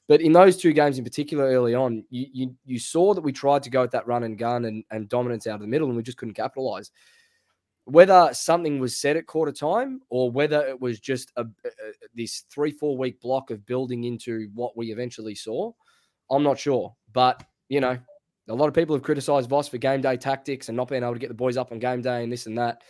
But 0.07 0.21
in 0.21 0.31
those 0.31 0.57
two 0.57 0.73
games 0.73 0.97
in 0.97 1.03
particular, 1.03 1.45
early 1.45 1.75
on, 1.75 2.03
you 2.09 2.27
you, 2.33 2.55
you 2.65 2.79
saw 2.79 3.13
that 3.13 3.21
we 3.21 3.31
tried 3.31 3.63
to 3.63 3.69
go 3.69 3.83
at 3.83 3.91
that 3.91 4.07
run 4.07 4.23
and 4.23 4.37
gun 4.37 4.65
and, 4.65 4.83
and 4.91 5.09
dominance 5.09 5.45
out 5.45 5.55
of 5.55 5.61
the 5.61 5.67
middle, 5.67 5.87
and 5.87 5.97
we 5.97 6.03
just 6.03 6.17
couldn't 6.17 6.33
capitalize. 6.33 6.91
Whether 7.85 8.29
something 8.33 8.79
was 8.79 8.95
said 8.95 9.17
at 9.17 9.25
quarter 9.25 9.51
time 9.51 10.01
or 10.09 10.29
whether 10.29 10.61
it 10.67 10.79
was 10.79 10.99
just 10.99 11.31
a, 11.37 11.41
a, 11.41 11.69
this 12.13 12.43
three 12.51 12.71
four 12.71 12.97
week 12.97 13.19
block 13.19 13.49
of 13.49 13.65
building 13.65 14.03
into 14.03 14.49
what 14.53 14.77
we 14.77 14.91
eventually 14.91 15.35
saw, 15.35 15.71
I'm 16.29 16.43
not 16.43 16.59
sure. 16.59 16.95
But 17.13 17.43
you 17.67 17.81
know, 17.81 17.97
a 18.47 18.55
lot 18.55 18.67
of 18.67 18.73
people 18.73 18.95
have 18.95 19.03
criticized 19.03 19.49
Voss 19.49 19.67
for 19.67 19.77
game 19.77 20.01
day 20.01 20.17
tactics 20.17 20.69
and 20.69 20.75
not 20.75 20.87
being 20.87 21.03
able 21.03 21.13
to 21.13 21.19
get 21.19 21.29
the 21.29 21.35
boys 21.35 21.57
up 21.57 21.71
on 21.71 21.79
game 21.79 22.01
day 22.01 22.23
and 22.23 22.31
this 22.31 22.45
and 22.45 22.57
that. 22.57 22.83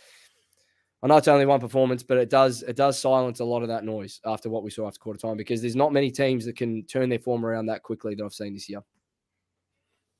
I 1.02 1.06
know 1.06 1.16
it's 1.16 1.28
only 1.28 1.46
one 1.46 1.60
performance, 1.60 2.02
but 2.02 2.18
it 2.18 2.28
does 2.28 2.62
it 2.62 2.76
does 2.76 2.98
silence 2.98 3.40
a 3.40 3.44
lot 3.44 3.62
of 3.62 3.68
that 3.68 3.84
noise 3.84 4.20
after 4.26 4.50
what 4.50 4.62
we 4.62 4.70
saw 4.70 4.86
after 4.86 5.00
quarter 5.00 5.18
time 5.18 5.36
because 5.36 5.62
there's 5.62 5.76
not 5.76 5.92
many 5.92 6.10
teams 6.10 6.44
that 6.44 6.56
can 6.56 6.84
turn 6.84 7.08
their 7.08 7.18
form 7.18 7.44
around 7.46 7.66
that 7.66 7.82
quickly 7.82 8.14
that 8.14 8.22
I've 8.24 8.34
seen 8.34 8.52
this 8.52 8.68
year. 8.68 8.82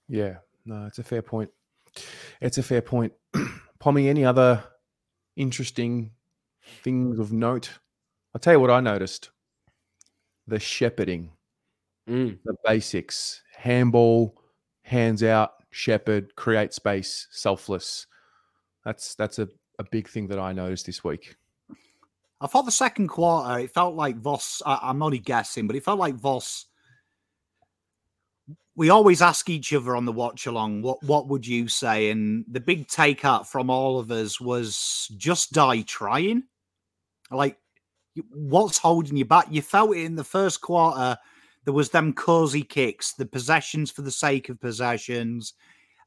Yeah, 0.08 0.36
no, 0.64 0.86
it's 0.86 0.98
a 0.98 1.04
fair 1.04 1.22
point. 1.22 1.50
It's 2.40 2.58
a 2.58 2.62
fair 2.62 2.82
point. 2.82 3.12
Pommy, 3.78 4.08
any 4.08 4.24
other 4.24 4.64
interesting 5.36 6.12
things 6.82 7.18
of 7.18 7.32
note? 7.32 7.78
I'll 8.34 8.40
tell 8.40 8.54
you 8.54 8.60
what 8.60 8.70
I 8.70 8.80
noticed. 8.80 9.30
The 10.46 10.58
shepherding, 10.58 11.32
Mm. 12.08 12.38
the 12.44 12.54
basics, 12.64 13.42
handball, 13.54 14.42
hands 14.82 15.22
out, 15.22 15.52
shepherd, 15.70 16.34
create 16.34 16.72
space, 16.72 17.28
selfless. 17.30 18.06
That's 18.84 19.14
that's 19.14 19.38
a, 19.38 19.48
a 19.80 19.84
big 19.90 20.08
thing 20.08 20.28
that 20.28 20.38
I 20.38 20.52
noticed 20.52 20.86
this 20.86 21.02
week. 21.02 21.36
I 22.42 22.46
thought 22.46 22.66
the 22.66 22.70
second 22.70 23.08
quarter, 23.08 23.58
it 23.58 23.72
felt 23.72 23.94
like 23.94 24.16
Voss. 24.20 24.62
I, 24.64 24.78
I'm 24.82 25.02
only 25.02 25.18
guessing, 25.18 25.66
but 25.66 25.74
it 25.74 25.84
felt 25.84 25.98
like 25.98 26.14
Voss. 26.14 26.66
We 28.76 28.90
always 28.90 29.20
ask 29.20 29.48
each 29.48 29.72
other 29.72 29.96
on 29.96 30.04
the 30.04 30.12
watch 30.12 30.46
along, 30.46 30.82
what 30.82 31.02
what 31.02 31.28
would 31.28 31.46
you 31.46 31.68
say? 31.68 32.10
And 32.10 32.44
the 32.48 32.60
big 32.60 32.88
take 32.88 33.24
out 33.24 33.50
from 33.50 33.68
all 33.68 33.98
of 33.98 34.10
us 34.10 34.40
was 34.40 35.10
just 35.16 35.52
die 35.52 35.82
trying. 35.82 36.44
Like, 37.30 37.58
what's 38.30 38.78
holding 38.78 39.16
you 39.16 39.24
back? 39.24 39.46
You 39.50 39.62
felt 39.62 39.96
it 39.96 40.04
in 40.04 40.14
the 40.14 40.24
first 40.24 40.60
quarter. 40.60 41.18
There 41.64 41.74
was 41.74 41.90
them 41.90 42.12
cozy 42.12 42.62
kicks, 42.62 43.12
the 43.12 43.26
possessions 43.26 43.90
for 43.90 44.02
the 44.02 44.10
sake 44.10 44.48
of 44.48 44.60
possessions, 44.60 45.54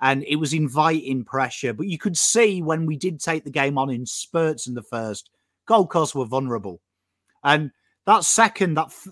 and 0.03 0.25
it 0.27 0.35
was 0.35 0.53
inviting 0.53 1.23
pressure. 1.23 1.71
But 1.71 1.87
you 1.87 1.97
could 1.97 2.17
see 2.17 2.61
when 2.61 2.85
we 2.85 2.97
did 2.97 3.21
take 3.21 3.45
the 3.45 3.49
game 3.49 3.77
on 3.77 3.89
in 3.89 4.05
spurts 4.05 4.67
in 4.67 4.73
the 4.73 4.83
first, 4.83 5.29
Gold 5.65 5.89
Coast 5.89 6.13
were 6.13 6.25
vulnerable. 6.25 6.81
And 7.45 7.71
that 8.05 8.25
second, 8.25 8.73
that 8.73 8.87
f- 8.87 9.07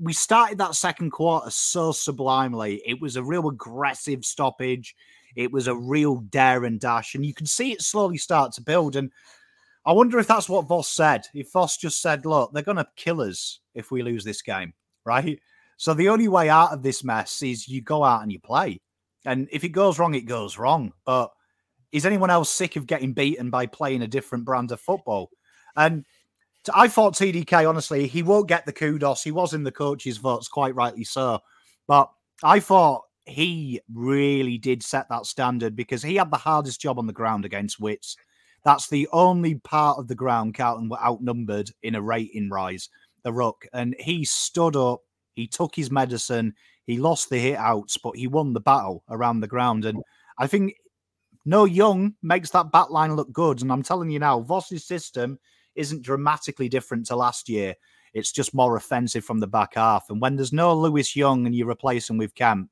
we 0.00 0.14
started 0.14 0.56
that 0.56 0.74
second 0.74 1.10
quarter 1.10 1.50
so 1.50 1.92
sublimely. 1.92 2.80
It 2.86 3.02
was 3.02 3.16
a 3.16 3.22
real 3.22 3.48
aggressive 3.48 4.24
stoppage. 4.24 4.94
It 5.36 5.52
was 5.52 5.68
a 5.68 5.76
real 5.76 6.16
dare 6.16 6.64
and 6.64 6.80
dash, 6.80 7.14
and 7.14 7.24
you 7.24 7.34
could 7.34 7.48
see 7.48 7.72
it 7.72 7.82
slowly 7.82 8.16
start 8.16 8.52
to 8.54 8.62
build. 8.62 8.96
And 8.96 9.12
I 9.84 9.92
wonder 9.92 10.18
if 10.18 10.26
that's 10.26 10.48
what 10.48 10.66
Voss 10.66 10.88
said. 10.88 11.26
If 11.34 11.52
Voss 11.52 11.76
just 11.76 12.00
said, 12.00 12.24
"Look, 12.24 12.52
they're 12.54 12.62
going 12.62 12.78
to 12.78 12.88
kill 12.96 13.20
us 13.20 13.60
if 13.74 13.90
we 13.90 14.02
lose 14.02 14.24
this 14.24 14.40
game," 14.40 14.72
right? 15.04 15.38
So 15.76 15.92
the 15.92 16.08
only 16.08 16.28
way 16.28 16.48
out 16.48 16.72
of 16.72 16.82
this 16.82 17.04
mess 17.04 17.42
is 17.42 17.68
you 17.68 17.82
go 17.82 18.02
out 18.02 18.22
and 18.22 18.32
you 18.32 18.40
play. 18.40 18.80
And 19.24 19.48
if 19.52 19.64
it 19.64 19.70
goes 19.70 19.98
wrong, 19.98 20.14
it 20.14 20.26
goes 20.26 20.58
wrong. 20.58 20.92
But 21.04 21.30
is 21.92 22.06
anyone 22.06 22.30
else 22.30 22.50
sick 22.50 22.76
of 22.76 22.86
getting 22.86 23.12
beaten 23.12 23.50
by 23.50 23.66
playing 23.66 24.02
a 24.02 24.08
different 24.08 24.44
brand 24.44 24.72
of 24.72 24.80
football? 24.80 25.30
And 25.76 26.04
I 26.74 26.88
thought 26.88 27.14
TDK, 27.14 27.68
honestly, 27.68 28.06
he 28.06 28.22
won't 28.22 28.48
get 28.48 28.66
the 28.66 28.72
kudos. 28.72 29.22
He 29.22 29.30
was 29.30 29.54
in 29.54 29.64
the 29.64 29.72
coaches' 29.72 30.18
votes, 30.18 30.48
quite 30.48 30.74
rightly 30.74 31.04
so. 31.04 31.40
But 31.86 32.10
I 32.42 32.60
thought 32.60 33.02
he 33.24 33.80
really 33.92 34.58
did 34.58 34.82
set 34.82 35.08
that 35.08 35.26
standard 35.26 35.76
because 35.76 36.02
he 36.02 36.16
had 36.16 36.30
the 36.30 36.36
hardest 36.36 36.80
job 36.80 36.98
on 36.98 37.06
the 37.06 37.12
ground 37.12 37.44
against 37.44 37.80
Witts. 37.80 38.16
That's 38.64 38.88
the 38.88 39.08
only 39.12 39.54
part 39.56 39.98
of 39.98 40.08
the 40.08 40.14
ground 40.14 40.54
Carlton 40.54 40.88
were 40.88 41.02
outnumbered 41.02 41.70
in 41.82 41.94
a 41.94 42.02
rating 42.02 42.50
rise, 42.50 42.88
the 43.24 43.32
ruck. 43.32 43.64
And 43.72 43.94
he 43.98 44.24
stood 44.24 44.76
up, 44.76 45.00
he 45.34 45.46
took 45.46 45.74
his 45.74 45.90
medicine, 45.90 46.54
he 46.86 46.98
lost 46.98 47.30
the 47.30 47.38
hit 47.38 47.56
outs, 47.56 47.96
but 47.96 48.16
he 48.16 48.26
won 48.26 48.52
the 48.52 48.60
battle 48.60 49.04
around 49.08 49.40
the 49.40 49.46
ground. 49.46 49.84
And 49.84 50.02
I 50.38 50.46
think 50.46 50.74
no 51.44 51.64
Young 51.64 52.14
makes 52.22 52.50
that 52.50 52.72
back 52.72 52.90
line 52.90 53.16
look 53.16 53.32
good. 53.32 53.62
And 53.62 53.72
I'm 53.72 53.82
telling 53.82 54.10
you 54.10 54.18
now, 54.18 54.40
Voss's 54.40 54.84
system 54.84 55.38
isn't 55.74 56.02
dramatically 56.02 56.68
different 56.68 57.06
to 57.06 57.16
last 57.16 57.48
year. 57.48 57.74
It's 58.12 58.32
just 58.32 58.54
more 58.54 58.76
offensive 58.76 59.24
from 59.24 59.38
the 59.38 59.46
back 59.46 59.74
half. 59.74 60.10
And 60.10 60.20
when 60.20 60.36
there's 60.36 60.52
no 60.52 60.74
Lewis 60.74 61.14
Young 61.14 61.46
and 61.46 61.54
you 61.54 61.68
replace 61.68 62.10
him 62.10 62.18
with 62.18 62.34
Kemp, 62.34 62.70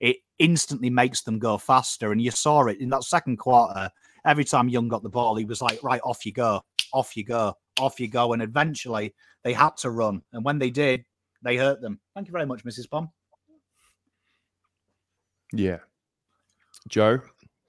it 0.00 0.18
instantly 0.38 0.90
makes 0.90 1.22
them 1.22 1.38
go 1.38 1.58
faster. 1.58 2.12
And 2.12 2.22
you 2.22 2.30
saw 2.30 2.66
it 2.66 2.80
in 2.80 2.88
that 2.90 3.04
second 3.04 3.38
quarter. 3.38 3.90
Every 4.24 4.44
time 4.44 4.68
Young 4.68 4.88
got 4.88 5.02
the 5.02 5.08
ball, 5.08 5.34
he 5.34 5.44
was 5.44 5.60
like, 5.60 5.82
right, 5.82 6.00
off 6.04 6.24
you 6.24 6.32
go, 6.32 6.62
off 6.92 7.16
you 7.16 7.24
go, 7.24 7.54
off 7.80 7.98
you 7.98 8.08
go. 8.08 8.32
And 8.32 8.42
eventually 8.42 9.14
they 9.42 9.52
had 9.52 9.76
to 9.78 9.90
run. 9.90 10.22
And 10.32 10.44
when 10.44 10.58
they 10.58 10.70
did, 10.70 11.04
they 11.42 11.56
hurt 11.56 11.80
them. 11.80 11.98
Thank 12.14 12.28
you 12.28 12.32
very 12.32 12.46
much, 12.46 12.64
Mrs. 12.64 12.88
Pom. 12.88 13.10
Yeah. 15.52 15.78
Joe, 16.88 17.20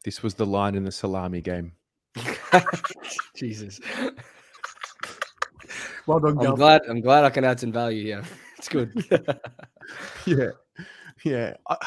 this 0.05 0.23
was 0.23 0.33
the 0.33 0.45
line 0.45 0.75
in 0.75 0.83
the 0.83 0.91
salami 0.91 1.41
game. 1.41 1.73
Jesus. 3.35 3.79
Well 6.07 6.19
done, 6.19 6.37
I'm 6.39 6.45
girl. 6.45 6.55
glad. 6.55 6.81
I'm 6.89 7.01
glad 7.01 7.23
I 7.23 7.29
can 7.29 7.43
add 7.43 7.59
some 7.59 7.71
value 7.71 8.03
here. 8.03 8.23
It's 8.57 8.67
good. 8.67 8.91
Yeah. 10.25 10.49
Yeah. 11.23 11.55
I, 11.69 11.77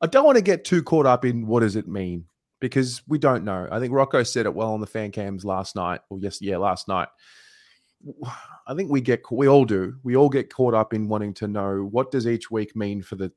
I 0.00 0.06
don't 0.06 0.24
want 0.24 0.36
to 0.36 0.42
get 0.42 0.64
too 0.64 0.82
caught 0.82 1.04
up 1.04 1.26
in 1.26 1.46
what 1.46 1.60
does 1.60 1.76
it 1.76 1.86
mean 1.86 2.24
because 2.58 3.02
we 3.06 3.18
don't 3.18 3.44
know. 3.44 3.68
I 3.70 3.78
think 3.78 3.92
Rocco 3.92 4.22
said 4.22 4.46
it 4.46 4.54
well 4.54 4.72
on 4.72 4.80
the 4.80 4.86
fan 4.86 5.10
cams 5.10 5.44
last 5.44 5.76
night. 5.76 6.00
Or 6.08 6.18
yes, 6.20 6.40
yeah, 6.40 6.56
last 6.56 6.88
night. 6.88 7.08
I 8.66 8.74
think 8.74 8.90
we 8.90 9.02
get 9.02 9.22
we 9.30 9.46
all 9.46 9.66
do. 9.66 9.96
We 10.02 10.16
all 10.16 10.30
get 10.30 10.52
caught 10.52 10.72
up 10.72 10.94
in 10.94 11.06
wanting 11.06 11.34
to 11.34 11.48
know 11.48 11.86
what 11.90 12.10
does 12.10 12.26
each 12.26 12.50
week 12.50 12.74
mean 12.74 13.02
for 13.02 13.16
the 13.16 13.30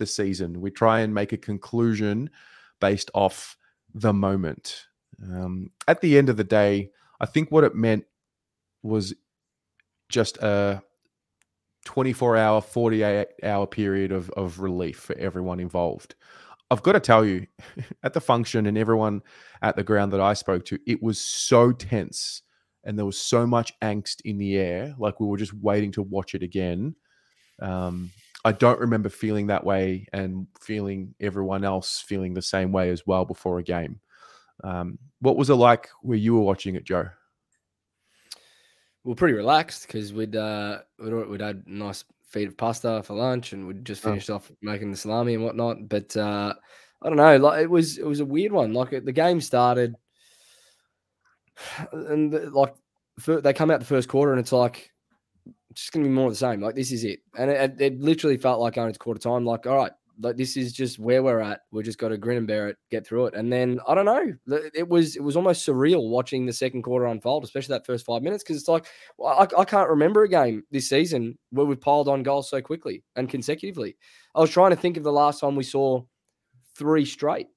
the 0.00 0.06
season. 0.06 0.60
We 0.60 0.72
try 0.72 1.00
and 1.00 1.14
make 1.14 1.32
a 1.32 1.36
conclusion 1.36 2.30
based 2.80 3.10
off 3.14 3.56
the 3.94 4.12
moment. 4.12 4.86
Um, 5.22 5.70
at 5.86 6.00
the 6.00 6.18
end 6.18 6.28
of 6.28 6.36
the 6.36 6.44
day, 6.44 6.90
I 7.20 7.26
think 7.26 7.52
what 7.52 7.62
it 7.62 7.76
meant 7.76 8.04
was 8.82 9.14
just 10.08 10.38
a 10.38 10.82
24 11.84 12.36
hour, 12.36 12.60
48 12.60 13.28
hour 13.44 13.66
period 13.66 14.10
of, 14.10 14.30
of 14.30 14.60
relief 14.60 14.98
for 14.98 15.16
everyone 15.18 15.60
involved. 15.60 16.14
I've 16.70 16.82
got 16.82 16.92
to 16.92 17.00
tell 17.00 17.24
you, 17.24 17.46
at 18.02 18.14
the 18.14 18.20
function 18.20 18.66
and 18.66 18.78
everyone 18.78 19.22
at 19.62 19.76
the 19.76 19.84
ground 19.84 20.12
that 20.12 20.20
I 20.20 20.34
spoke 20.34 20.64
to, 20.66 20.78
it 20.86 21.02
was 21.02 21.20
so 21.20 21.72
tense 21.72 22.42
and 22.84 22.98
there 22.98 23.06
was 23.06 23.18
so 23.18 23.46
much 23.46 23.78
angst 23.80 24.20
in 24.24 24.38
the 24.38 24.56
air. 24.56 24.94
Like 24.98 25.20
we 25.20 25.26
were 25.26 25.36
just 25.36 25.52
waiting 25.54 25.92
to 25.92 26.02
watch 26.02 26.34
it 26.34 26.42
again. 26.42 26.96
Um, 27.60 28.10
I 28.44 28.52
don't 28.52 28.80
remember 28.80 29.08
feeling 29.10 29.48
that 29.48 29.64
way 29.64 30.06
and 30.12 30.46
feeling 30.60 31.14
everyone 31.20 31.64
else 31.64 32.00
feeling 32.06 32.32
the 32.34 32.40
same 32.42 32.72
way 32.72 32.90
as 32.90 33.06
well 33.06 33.24
before 33.24 33.58
a 33.58 33.62
game. 33.62 34.00
Um, 34.64 34.98
what 35.20 35.36
was 35.36 35.50
it 35.50 35.54
like 35.54 35.88
where 36.02 36.16
you 36.18 36.34
were 36.34 36.40
watching 36.40 36.74
it, 36.74 36.84
Joe? 36.84 37.08
we 39.04 39.10
we're 39.10 39.14
pretty 39.14 39.34
relaxed 39.34 39.86
because 39.86 40.12
we'd, 40.12 40.36
uh, 40.36 40.80
we'd 40.98 41.12
we'd 41.12 41.40
had 41.40 41.62
a 41.66 41.70
nice 41.70 42.04
feet 42.28 42.48
of 42.48 42.56
pasta 42.56 43.02
for 43.02 43.14
lunch, 43.14 43.52
and 43.54 43.66
we'd 43.66 43.84
just 43.84 44.04
Oh. 44.04 44.10
finished 44.10 44.28
off 44.30 44.50
making 44.62 44.90
the 44.90 44.96
salami 44.96 45.34
and 45.34 45.42
whatnot. 45.42 45.88
But 45.88 46.14
uh, 46.16 46.52
I 47.02 47.08
don't 47.08 47.16
know, 47.16 47.36
like 47.38 47.62
it 47.62 47.70
was 47.70 47.96
it 47.98 48.06
was 48.06 48.20
a 48.20 48.24
weird 48.26 48.52
one. 48.52 48.72
Like 48.74 48.90
the 48.90 49.12
game 49.12 49.40
started, 49.40 49.96
and 51.92 52.30
the- 52.32 52.50
like 52.50 52.74
they 53.26 53.52
come 53.52 53.70
out 53.70 53.80
the 53.80 53.86
first 53.86 54.08
quarter, 54.08 54.32
and 54.32 54.40
it's 54.40 54.52
like 54.52 54.92
it's 55.70 55.82
just 55.82 55.92
gonna 55.92 56.04
be 56.04 56.10
more 56.10 56.26
of 56.26 56.32
the 56.32 56.36
same. 56.36 56.60
Like 56.60 56.74
this 56.74 56.92
is 56.92 57.04
it, 57.04 57.20
and 57.38 57.50
it, 57.50 57.80
it 57.80 58.00
literally 58.00 58.36
felt 58.36 58.60
like 58.60 58.74
going 58.74 58.92
to 58.92 58.98
quarter 58.98 59.20
time. 59.20 59.44
Like 59.44 59.66
all 59.66 59.76
right, 59.76 59.92
like 60.22 60.36
this 60.36 60.56
is 60.56 60.72
just 60.72 60.98
where 60.98 61.22
we're 61.22 61.40
at. 61.40 61.60
We 61.70 61.82
just 61.82 61.98
got 61.98 62.08
to 62.08 62.18
grin 62.18 62.38
and 62.38 62.46
bear 62.46 62.68
it, 62.68 62.76
get 62.90 63.06
through 63.06 63.26
it. 63.26 63.34
And 63.34 63.52
then 63.52 63.80
I 63.86 63.94
don't 63.94 64.04
know, 64.04 64.32
it 64.74 64.88
was 64.88 65.16
it 65.16 65.22
was 65.22 65.36
almost 65.36 65.66
surreal 65.66 66.10
watching 66.10 66.44
the 66.44 66.52
second 66.52 66.82
quarter 66.82 67.06
unfold, 67.06 67.44
especially 67.44 67.74
that 67.74 67.86
first 67.86 68.04
five 68.04 68.22
minutes, 68.22 68.42
because 68.42 68.56
it's 68.56 68.68
like 68.68 68.86
I, 69.24 69.46
I 69.56 69.64
can't 69.64 69.88
remember 69.88 70.24
a 70.24 70.28
game 70.28 70.64
this 70.70 70.88
season 70.88 71.38
where 71.50 71.66
we've 71.66 71.80
piled 71.80 72.08
on 72.08 72.22
goals 72.22 72.50
so 72.50 72.60
quickly 72.60 73.02
and 73.16 73.28
consecutively. 73.28 73.96
I 74.34 74.40
was 74.40 74.50
trying 74.50 74.70
to 74.70 74.76
think 74.76 74.96
of 74.96 75.04
the 75.04 75.12
last 75.12 75.40
time 75.40 75.56
we 75.56 75.64
saw 75.64 76.02
three 76.76 77.04
straight 77.04 77.48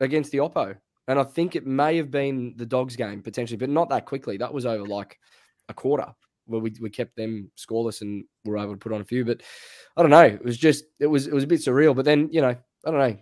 against 0.00 0.30
the 0.30 0.38
Oppo. 0.38 0.76
And 1.08 1.20
I 1.20 1.24
think 1.24 1.54
it 1.54 1.66
may 1.66 1.96
have 1.98 2.10
been 2.10 2.54
the 2.56 2.66
Dogs 2.66 2.96
game 2.96 3.22
potentially, 3.22 3.56
but 3.56 3.70
not 3.70 3.88
that 3.90 4.06
quickly. 4.06 4.36
That 4.36 4.52
was 4.52 4.66
over 4.66 4.84
like 4.84 5.18
a 5.68 5.74
quarter 5.74 6.12
where 6.46 6.60
we, 6.60 6.72
we 6.80 6.90
kept 6.90 7.16
them 7.16 7.50
scoreless 7.56 8.02
and 8.02 8.24
were 8.44 8.58
able 8.58 8.72
to 8.72 8.78
put 8.78 8.92
on 8.92 9.00
a 9.00 9.04
few. 9.04 9.24
But 9.24 9.42
I 9.96 10.02
don't 10.02 10.10
know. 10.10 10.22
It 10.22 10.44
was 10.44 10.56
just 10.56 10.84
it 11.00 11.06
was 11.06 11.26
it 11.26 11.34
was 11.34 11.44
a 11.44 11.48
bit 11.48 11.60
surreal. 11.60 11.94
But 11.94 12.04
then, 12.04 12.28
you 12.32 12.40
know, 12.40 12.56
I 12.84 12.90
don't 12.90 12.98
know. 12.98 13.16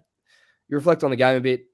You 0.68 0.76
reflect 0.76 1.04
on 1.04 1.10
the 1.10 1.16
game 1.16 1.36
a 1.36 1.40
bit. 1.40 1.66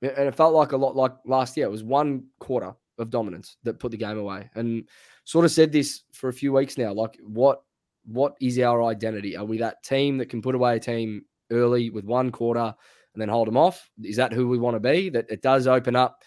And 0.00 0.28
it 0.28 0.34
felt 0.34 0.54
like 0.54 0.72
a 0.72 0.76
lot 0.76 0.94
like 0.94 1.12
last 1.26 1.56
year. 1.56 1.66
It 1.66 1.72
was 1.72 1.82
one 1.82 2.24
quarter 2.38 2.72
of 2.98 3.10
dominance 3.10 3.56
that 3.64 3.80
put 3.80 3.90
the 3.90 3.96
game 3.96 4.18
away. 4.18 4.48
And 4.54 4.88
sort 5.24 5.44
of 5.44 5.50
said 5.50 5.72
this 5.72 6.02
for 6.12 6.28
a 6.28 6.32
few 6.32 6.52
weeks 6.52 6.78
now. 6.78 6.92
Like 6.92 7.18
what 7.22 7.62
what 8.04 8.34
is 8.40 8.58
our 8.58 8.84
identity? 8.84 9.36
Are 9.36 9.44
we 9.44 9.58
that 9.58 9.82
team 9.82 10.18
that 10.18 10.30
can 10.30 10.42
put 10.42 10.54
away 10.54 10.76
a 10.76 10.80
team 10.80 11.24
early 11.50 11.90
with 11.90 12.04
one 12.04 12.30
quarter 12.30 12.74
and 13.14 13.20
then 13.20 13.28
hold 13.28 13.48
them 13.48 13.56
off? 13.56 13.90
Is 14.02 14.16
that 14.16 14.32
who 14.32 14.48
we 14.48 14.58
want 14.58 14.76
to 14.76 14.80
be? 14.80 15.10
That 15.10 15.30
it 15.30 15.42
does 15.42 15.66
open 15.66 15.94
up, 15.94 16.22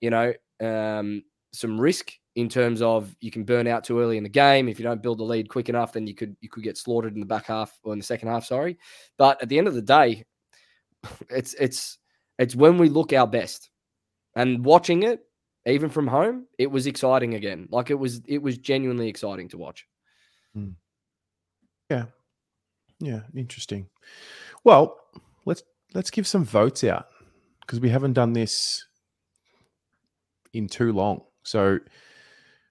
you 0.00 0.10
know, 0.10 0.34
um, 0.60 1.22
some 1.52 1.80
risk 1.80 2.12
in 2.36 2.48
terms 2.48 2.82
of 2.82 3.14
you 3.20 3.30
can 3.30 3.44
burn 3.44 3.66
out 3.66 3.84
too 3.84 4.00
early 4.00 4.16
in 4.16 4.22
the 4.22 4.28
game. 4.28 4.68
If 4.68 4.78
you 4.78 4.84
don't 4.84 5.02
build 5.02 5.18
the 5.18 5.24
lead 5.24 5.48
quick 5.48 5.68
enough, 5.68 5.92
then 5.92 6.06
you 6.06 6.14
could 6.14 6.36
you 6.40 6.48
could 6.48 6.64
get 6.64 6.76
slaughtered 6.76 7.14
in 7.14 7.20
the 7.20 7.26
back 7.26 7.46
half 7.46 7.78
or 7.84 7.92
in 7.92 7.98
the 7.98 8.04
second 8.04 8.28
half. 8.28 8.44
Sorry, 8.44 8.78
but 9.16 9.40
at 9.42 9.48
the 9.48 9.58
end 9.58 9.68
of 9.68 9.74
the 9.74 9.82
day, 9.82 10.24
it's 11.30 11.54
it's 11.54 11.98
it's 12.38 12.56
when 12.56 12.78
we 12.78 12.88
look 12.88 13.12
our 13.12 13.26
best. 13.26 13.70
And 14.36 14.64
watching 14.64 15.04
it, 15.04 15.20
even 15.64 15.88
from 15.88 16.08
home, 16.08 16.46
it 16.58 16.68
was 16.68 16.86
exciting 16.86 17.34
again. 17.34 17.68
Like 17.70 17.90
it 17.90 17.94
was 17.94 18.20
it 18.26 18.42
was 18.42 18.58
genuinely 18.58 19.08
exciting 19.08 19.48
to 19.50 19.58
watch. 19.58 19.86
Hmm. 20.54 20.70
Yeah. 21.90 22.06
Yeah, 23.00 23.20
interesting. 23.36 23.88
Well, 24.64 24.96
let's 25.44 25.62
let's 25.94 26.10
give 26.10 26.26
some 26.26 26.44
votes 26.44 26.82
out 26.84 27.06
because 27.60 27.80
we 27.80 27.90
haven't 27.90 28.14
done 28.14 28.32
this 28.32 28.84
in 30.52 30.68
too 30.68 30.92
long. 30.92 31.22
So 31.42 31.78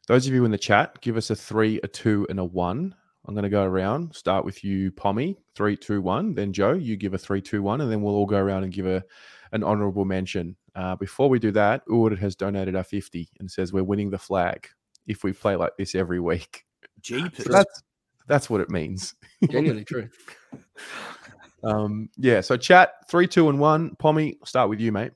those 0.08 0.28
of 0.28 0.34
you 0.34 0.46
in 0.46 0.52
the 0.52 0.58
chat, 0.58 1.00
give 1.02 1.18
us 1.18 1.30
a 1.30 1.36
three, 1.36 1.80
a 1.84 1.88
two, 1.88 2.28
and 2.30 2.40
a 2.40 2.44
one. 2.44 2.96
I'm 3.26 3.34
going 3.34 3.44
to 3.44 3.50
go 3.50 3.64
around. 3.64 4.14
Start 4.14 4.44
with 4.44 4.64
you, 4.64 4.92
Pommy. 4.92 5.38
Three, 5.56 5.78
two, 5.78 6.02
one. 6.02 6.34
Then 6.34 6.52
Joe, 6.52 6.74
you 6.74 6.98
give 6.98 7.14
a 7.14 7.18
three, 7.18 7.42
two, 7.42 7.62
one, 7.62 7.82
and 7.82 7.92
then 7.92 8.02
we'll 8.02 8.16
all 8.16 8.26
go 8.26 8.38
around 8.38 8.64
and 8.64 8.74
give 8.74 8.86
a 8.86 9.04
an 9.54 9.64
honourable 9.64 10.04
mention. 10.04 10.56
Uh, 10.76 10.96
before 10.96 11.30
we 11.30 11.40
do 11.40 11.52
that, 11.52 11.86
Uward 11.88 12.18
has 12.18 12.36
donated 12.36 12.76
our 12.76 12.84
50 12.84 13.30
and 13.40 13.50
says 13.50 13.72
we're 13.72 13.84
winning 13.84 14.10
the 14.10 14.18
flag 14.18 14.68
if 15.08 15.24
we 15.24 15.32
play 15.32 15.56
like 15.56 15.72
this 15.78 15.96
every 15.96 16.20
week. 16.20 16.66
Jeepers. 17.02 17.46
So 17.46 17.52
that's 17.52 17.84
that's 18.28 18.50
what 18.50 18.62
it 18.62 18.70
means. 18.70 19.16
Genuinely 19.50 19.86
true. 19.86 20.10
Um, 21.66 22.10
yeah. 22.18 22.42
So 22.42 22.58
chat 22.58 23.10
three, 23.10 23.26
two, 23.26 23.48
and 23.48 23.58
one. 23.58 23.96
Pommy, 23.96 24.38
start 24.44 24.70
with 24.70 24.82
you, 24.82 24.92
mate. 24.92 25.14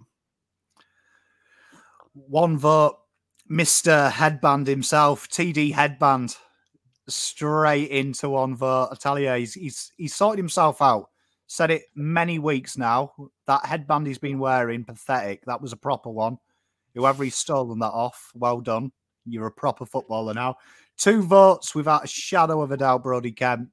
One 2.14 2.58
vote, 2.58 3.00
Mr. 3.50 4.12
Headband 4.12 4.68
himself, 4.68 5.30
TD 5.30 5.74
Headband, 5.74 6.36
straight 7.08 7.90
into 7.90 8.30
one 8.30 8.56
vote. 8.56 8.90
I 8.92 8.96
tell 8.96 9.18
you, 9.18 9.32
he's, 9.32 9.54
he's, 9.54 9.92
he's 9.98 10.16
sorted 10.16 10.40
himself 10.40 10.82
out. 10.82 11.10
Said 11.48 11.72
it 11.72 11.84
many 11.96 12.40
weeks 12.40 12.78
now. 12.78 13.14
That 13.46 13.66
headband 13.66 14.06
he's 14.06 14.18
been 14.18 14.38
wearing, 14.38 14.84
pathetic. 14.84 15.46
That 15.46 15.62
was 15.62 15.72
a 15.72 15.78
proper 15.78 16.10
one. 16.10 16.38
Whoever 16.94 17.24
he's 17.24 17.36
stolen 17.36 17.80
that 17.80 17.88
off, 17.88 18.32
well 18.36 18.60
done. 18.60 18.92
You're 19.26 19.48
a 19.48 19.52
proper 19.52 19.86
footballer 19.86 20.34
now. 20.34 20.58
Two 20.98 21.22
votes 21.22 21.74
without 21.74 22.04
a 22.04 22.08
shadow 22.08 22.62
of 22.62 22.72
a 22.72 22.78
doubt, 22.78 23.04
Brodie 23.04 23.32
Kemp. 23.32 23.70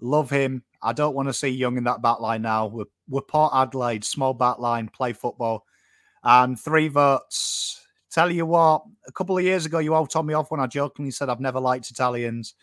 Love 0.00 0.30
him. 0.30 0.62
I 0.82 0.92
don't 0.92 1.14
want 1.14 1.28
to 1.28 1.34
see 1.34 1.48
Young 1.48 1.76
in 1.76 1.84
that 1.84 2.00
back 2.00 2.20
line 2.20 2.42
now. 2.42 2.66
We're, 2.66 2.84
we're 3.08 3.22
Port 3.22 3.52
Adelaide, 3.54 4.04
small 4.04 4.32
back 4.32 4.58
line, 4.58 4.88
play 4.88 5.12
football. 5.12 5.66
And 6.22 6.58
three 6.58 6.88
votes. 6.88 7.85
Tell 8.16 8.30
you 8.30 8.46
what, 8.46 8.82
a 9.06 9.12
couple 9.12 9.36
of 9.36 9.44
years 9.44 9.66
ago, 9.66 9.78
you 9.78 9.92
all 9.92 10.06
told 10.06 10.26
me 10.26 10.32
off 10.32 10.50
when 10.50 10.58
I 10.58 10.66
jokingly 10.66 11.10
said 11.10 11.28
I've 11.28 11.38
never 11.38 11.60
liked 11.60 11.90
Italians. 11.90 12.54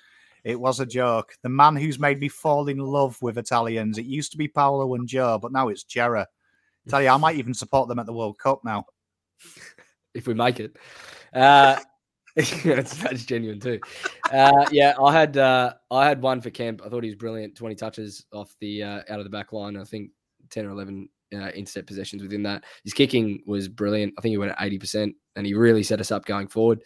It 0.44 0.60
was 0.60 0.80
a 0.80 0.86
joke. 0.86 1.34
The 1.44 1.50
man 1.50 1.76
who's 1.76 2.00
made 2.00 2.20
me 2.20 2.28
fall 2.28 2.68
in 2.70 2.80
love 2.80 3.22
with 3.22 3.38
Italians. 3.38 4.00
It 4.00 4.08
used 4.08 4.32
to 4.32 4.38
be 4.40 4.48
Paolo 4.48 4.96
and 4.96 5.08
Joe, 5.08 5.38
but 5.40 5.52
now 5.52 5.68
it's 5.68 5.86
Cerra. 5.88 6.26
Tell 6.90 7.04
you, 7.04 7.10
I 7.10 7.18
might 7.18 7.36
even 7.36 7.54
support 7.54 7.88
them 7.88 8.00
at 8.00 8.08
the 8.08 8.14
World 8.14 8.40
Cup 8.40 8.62
now. 8.66 8.88
if 10.16 10.26
we 10.26 10.34
make 10.34 10.60
it. 10.60 10.76
Uh, 11.32 11.80
that's, 12.36 13.24
genuine 13.24 13.60
too. 13.60 13.80
Uh, 14.32 14.66
yeah, 14.72 14.96
I 15.00 15.14
had 15.14 15.38
uh, 15.38 15.76
I 15.92 16.08
had 16.08 16.20
one 16.20 16.42
for 16.42 16.50
Kemp. 16.50 16.82
I 16.84 16.90
thought 16.90 17.04
he 17.04 17.12
was 17.12 17.16
brilliant. 17.16 17.56
Twenty 17.56 17.76
touches 17.76 18.26
off 18.34 18.56
the 18.60 18.82
uh, 18.82 19.02
out 19.08 19.20
of 19.20 19.24
the 19.24 19.30
back 19.30 19.54
line. 19.54 19.78
I 19.78 19.84
think 19.84 20.10
ten 20.50 20.66
or 20.66 20.72
eleven 20.72 21.10
uh, 21.32 21.50
intercept 21.50 21.86
possessions 21.86 22.24
within 22.24 22.42
that. 22.42 22.64
His 22.84 22.94
kicking 22.94 23.44
was 23.46 23.68
brilliant. 23.68 24.16
I 24.18 24.22
think 24.22 24.32
he 24.32 24.40
went 24.40 24.54
at 24.54 24.62
eighty 24.62 24.80
percent, 24.80 25.14
and 25.36 25.46
he 25.46 25.54
really 25.54 25.84
set 25.84 26.00
us 26.00 26.12
up 26.12 26.26
going 26.26 26.48
forward. 26.48 26.82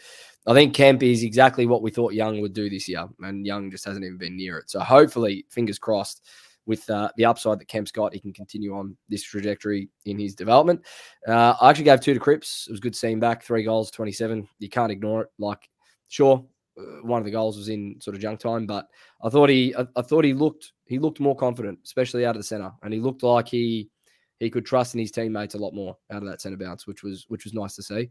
I 0.45 0.53
think 0.53 0.73
Kemp 0.73 1.03
is 1.03 1.23
exactly 1.23 1.65
what 1.65 1.81
we 1.81 1.91
thought 1.91 2.13
Young 2.13 2.39
would 2.39 2.53
do 2.53 2.69
this 2.69 2.87
year, 2.87 3.07
and 3.21 3.45
Young 3.45 3.69
just 3.69 3.85
hasn't 3.85 4.05
even 4.05 4.17
been 4.17 4.37
near 4.37 4.57
it. 4.57 4.69
So 4.69 4.79
hopefully, 4.79 5.45
fingers 5.49 5.77
crossed, 5.77 6.21
with 6.67 6.87
uh, 6.89 7.09
the 7.17 7.25
upside 7.25 7.59
that 7.59 7.67
Kemp's 7.67 7.91
got, 7.91 8.13
he 8.13 8.19
can 8.19 8.33
continue 8.33 8.75
on 8.75 8.95
this 9.09 9.23
trajectory 9.23 9.89
in 10.05 10.19
his 10.19 10.35
development. 10.35 10.85
Uh, 11.27 11.55
I 11.59 11.69
actually 11.69 11.85
gave 11.85 12.01
two 12.01 12.13
to 12.13 12.19
Cripps. 12.19 12.67
It 12.67 12.71
was 12.71 12.79
good 12.79 12.93
to 12.93 12.99
see 12.99 13.11
him 13.11 13.19
back. 13.19 13.41
Three 13.41 13.63
goals, 13.63 13.89
27. 13.89 14.47
You 14.59 14.69
can't 14.69 14.91
ignore 14.91 15.23
it. 15.23 15.29
Like, 15.39 15.69
sure, 16.09 16.45
uh, 16.77 17.01
one 17.01 17.19
of 17.19 17.25
the 17.25 17.31
goals 17.31 17.57
was 17.57 17.69
in 17.69 17.95
sort 17.99 18.15
of 18.15 18.21
junk 18.21 18.39
time, 18.39 18.67
but 18.67 18.85
I 19.23 19.29
thought 19.29 19.49
he, 19.49 19.73
I, 19.75 19.87
I 19.95 20.01
thought 20.01 20.25
he 20.25 20.33
looked, 20.33 20.73
he 20.85 20.99
looked 20.99 21.19
more 21.19 21.35
confident, 21.35 21.79
especially 21.85 22.25
out 22.25 22.35
of 22.35 22.41
the 22.41 22.47
center, 22.47 22.71
and 22.83 22.93
he 22.93 22.99
looked 22.99 23.23
like 23.23 23.47
he, 23.47 23.89
he 24.39 24.49
could 24.49 24.65
trust 24.65 24.93
in 24.93 24.99
his 24.99 25.11
teammates 25.11 25.55
a 25.55 25.57
lot 25.57 25.73
more 25.73 25.97
out 26.11 26.21
of 26.21 26.29
that 26.29 26.41
center 26.41 26.57
bounce, 26.57 26.87
which 26.87 27.03
was, 27.03 27.25
which 27.27 27.43
was 27.43 27.53
nice 27.53 27.75
to 27.75 27.83
see. 27.83 28.09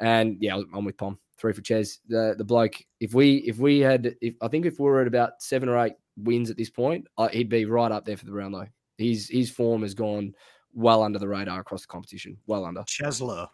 And 0.00 0.36
yeah, 0.40 0.60
I'm 0.74 0.84
with 0.84 0.96
Pom. 0.96 1.18
Three 1.38 1.52
for 1.52 1.60
Ches. 1.60 1.98
The 2.08 2.34
the 2.36 2.44
bloke. 2.44 2.74
If 3.00 3.14
we 3.14 3.36
if 3.38 3.58
we 3.58 3.78
had, 3.78 4.14
if 4.20 4.34
I 4.42 4.48
think 4.48 4.66
if 4.66 4.78
we 4.78 4.86
were 4.86 5.00
at 5.00 5.06
about 5.06 5.40
seven 5.40 5.68
or 5.68 5.78
eight 5.78 5.94
wins 6.16 6.50
at 6.50 6.56
this 6.56 6.70
point, 6.70 7.06
uh, 7.16 7.28
he'd 7.28 7.48
be 7.48 7.64
right 7.64 7.92
up 7.92 8.04
there 8.04 8.16
for 8.16 8.24
the 8.24 8.32
round 8.32 8.54
though. 8.54 8.66
His 8.96 9.28
his 9.28 9.50
form 9.50 9.82
has 9.82 9.94
gone 9.94 10.34
well 10.74 11.02
under 11.02 11.18
the 11.18 11.28
radar 11.28 11.60
across 11.60 11.82
the 11.82 11.88
competition. 11.88 12.36
Well 12.46 12.64
under. 12.64 12.82
Cheslow. 12.82 13.48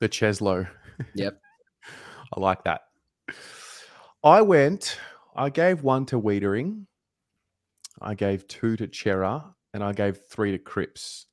The 0.00 0.08
Cheslow. 0.08 0.68
Yep. 1.14 1.40
I 2.36 2.40
like 2.40 2.64
that. 2.64 2.80
I 4.24 4.42
went, 4.42 4.98
I 5.36 5.48
gave 5.48 5.84
one 5.84 6.06
to 6.06 6.20
Weitering, 6.20 6.86
I 8.00 8.14
gave 8.14 8.48
two 8.48 8.76
to 8.78 8.88
Cerra, 8.92 9.54
and 9.74 9.82
I 9.82 9.92
gave 9.92 10.20
three 10.30 10.52
to 10.52 10.58
Cripps. 10.58 11.26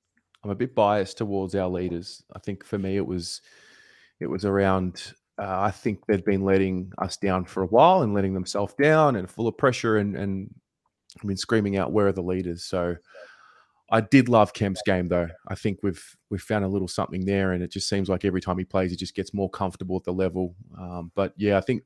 I'm 0.44 0.52
a 0.52 0.56
bit 0.56 0.76
biased 0.76 1.18
towards 1.18 1.56
our 1.56 1.68
leaders. 1.68 2.24
I 2.36 2.40
think 2.40 2.64
for 2.64 2.78
me 2.78 2.98
it 2.98 3.06
was 3.06 3.42
it 4.20 4.28
was 4.28 4.46
around 4.46 5.14
uh, 5.38 5.60
I 5.62 5.72
think 5.72 6.06
they'd 6.06 6.24
been 6.24 6.46
letting 6.46 6.92
us 6.98 7.18
down 7.18 7.46
for 7.46 7.64
a 7.64 7.68
while 7.68 8.04
and 8.04 8.14
letting 8.14 8.34
themselves 8.34 8.74
down 8.82 9.16
and 9.18 9.30
full 9.30 9.48
of 9.48 9.58
pressure 9.58 9.98
and 9.98 10.16
and 10.16 10.54
I've 11.18 11.28
been 11.28 11.38
screaming 11.38 11.78
out 11.78 11.92
where 11.92 12.08
are 12.08 12.12
the 12.14 12.22
leaders. 12.22 12.64
So 12.64 12.96
I 13.92 14.02
did 14.02 14.30
love 14.30 14.54
Kemp's 14.54 14.82
game 14.86 15.08
though. 15.08 15.28
I 15.48 15.56
think 15.56 15.80
we've 15.84 16.04
we've 16.30 16.42
found 16.42 16.66
a 16.66 16.70
little 16.70 16.88
something 16.88 17.26
there, 17.26 17.54
and 17.54 17.64
it 17.64 17.72
just 17.72 17.88
seems 17.88 18.10
like 18.10 18.26
every 18.26 18.42
time 18.42 18.58
he 18.58 18.66
plays, 18.66 18.92
he 18.92 18.98
just 18.98 19.16
gets 19.16 19.34
more 19.34 19.50
comfortable 19.50 19.96
at 19.96 20.04
the 20.04 20.14
level. 20.14 20.56
Um, 20.78 21.12
but 21.16 21.34
yeah, 21.38 21.58
I 21.58 21.62
think 21.62 21.84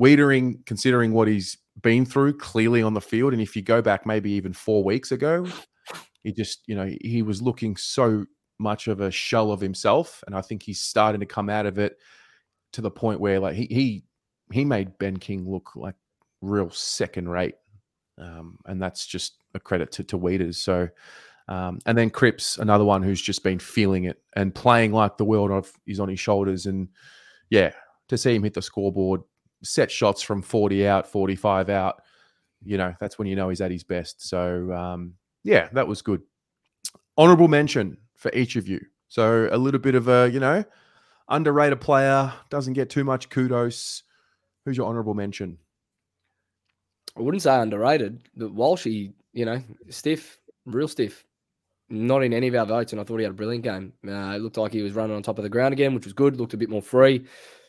Weitering, 0.00 0.64
considering 0.66 1.12
what 1.12 1.28
he's 1.28 1.58
been 1.82 2.04
through, 2.04 2.38
clearly 2.38 2.82
on 2.82 2.94
the 2.94 3.00
field, 3.00 3.32
and 3.32 3.42
if 3.42 3.54
you 3.54 3.62
go 3.62 3.82
back 3.82 4.06
maybe 4.06 4.30
even 4.32 4.52
four 4.52 4.82
weeks 4.82 5.12
ago, 5.12 5.46
he 6.26 6.32
just 6.32 6.62
you 6.66 6.74
know 6.74 6.92
he 7.00 7.22
was 7.22 7.40
looking 7.40 7.76
so 7.76 8.26
much 8.58 8.88
of 8.88 9.00
a 9.00 9.12
shell 9.12 9.52
of 9.52 9.60
himself, 9.60 10.24
and 10.26 10.34
I 10.34 10.40
think 10.40 10.62
he's 10.62 10.80
starting 10.80 11.20
to 11.20 11.26
come 11.26 11.48
out 11.48 11.66
of 11.66 11.78
it 11.78 11.98
to 12.72 12.80
the 12.80 12.90
point 12.90 13.20
where 13.20 13.38
like 13.38 13.54
he 13.54 13.66
he 13.66 14.04
he 14.52 14.64
made 14.64 14.98
Ben 14.98 15.16
King 15.16 15.48
look 15.48 15.76
like 15.76 15.94
real 16.42 16.68
second 16.70 17.28
rate, 17.28 17.54
um, 18.18 18.58
and 18.66 18.82
that's 18.82 19.06
just 19.06 19.36
a 19.54 19.60
credit 19.60 19.92
to 19.92 20.04
to 20.04 20.18
Weeders. 20.18 20.58
So. 20.58 20.88
Um, 21.48 21.78
and 21.86 21.96
then 21.96 22.10
Cripps, 22.10 22.58
another 22.58 22.82
one 22.84 23.04
who's 23.04 23.22
just 23.22 23.44
been 23.44 23.60
feeling 23.60 24.02
it 24.02 24.20
and 24.34 24.52
playing 24.52 24.92
like 24.92 25.16
the 25.16 25.24
world 25.24 25.52
of 25.52 25.72
is 25.86 26.00
on 26.00 26.08
his 26.08 26.18
shoulders. 26.18 26.66
And 26.66 26.88
yeah, 27.50 27.70
to 28.08 28.18
see 28.18 28.34
him 28.34 28.42
hit 28.42 28.54
the 28.54 28.62
scoreboard, 28.62 29.20
set 29.62 29.88
shots 29.88 30.22
from 30.22 30.42
40 30.42 30.88
out, 30.88 31.06
45 31.06 31.70
out, 31.70 32.02
you 32.64 32.78
know, 32.78 32.96
that's 32.98 33.16
when 33.16 33.28
you 33.28 33.36
know 33.36 33.48
he's 33.48 33.60
at 33.60 33.70
his 33.70 33.84
best. 33.84 34.28
So 34.28 34.72
um, 34.72 35.14
yeah, 35.46 35.68
that 35.72 35.86
was 35.86 36.02
good. 36.02 36.22
Honorable 37.16 37.46
mention 37.46 37.98
for 38.16 38.32
each 38.34 38.56
of 38.56 38.66
you. 38.66 38.80
So 39.08 39.48
a 39.50 39.56
little 39.56 39.78
bit 39.78 39.94
of 39.94 40.08
a, 40.08 40.28
you 40.28 40.40
know, 40.40 40.64
underrated 41.28 41.80
player, 41.80 42.32
doesn't 42.50 42.72
get 42.72 42.90
too 42.90 43.04
much 43.04 43.30
kudos. 43.30 44.02
Who's 44.64 44.76
your 44.76 44.88
honorable 44.88 45.14
mention? 45.14 45.58
I 47.16 47.20
wouldn't 47.20 47.42
say 47.42 47.56
underrated. 47.56 48.28
But 48.36 48.54
Walshy, 48.56 49.12
you 49.32 49.44
know, 49.44 49.62
stiff, 49.88 50.38
real 50.66 50.88
stiff. 50.88 51.24
Not 51.88 52.24
in 52.24 52.32
any 52.32 52.48
of 52.48 52.56
our 52.56 52.66
votes, 52.66 52.90
and 52.90 53.00
I 53.00 53.04
thought 53.04 53.18
he 53.18 53.22
had 53.22 53.30
a 53.30 53.36
brilliant 53.36 53.62
game. 53.62 53.92
Uh, 54.04 54.34
it 54.34 54.40
looked 54.40 54.56
like 54.56 54.72
he 54.72 54.82
was 54.82 54.94
running 54.94 55.14
on 55.14 55.22
top 55.22 55.38
of 55.38 55.44
the 55.44 55.48
ground 55.48 55.72
again, 55.72 55.94
which 55.94 56.04
was 56.04 56.12
good. 56.12 56.36
Looked 56.36 56.54
a 56.54 56.56
bit 56.56 56.68
more 56.68 56.82
free. 56.82 57.24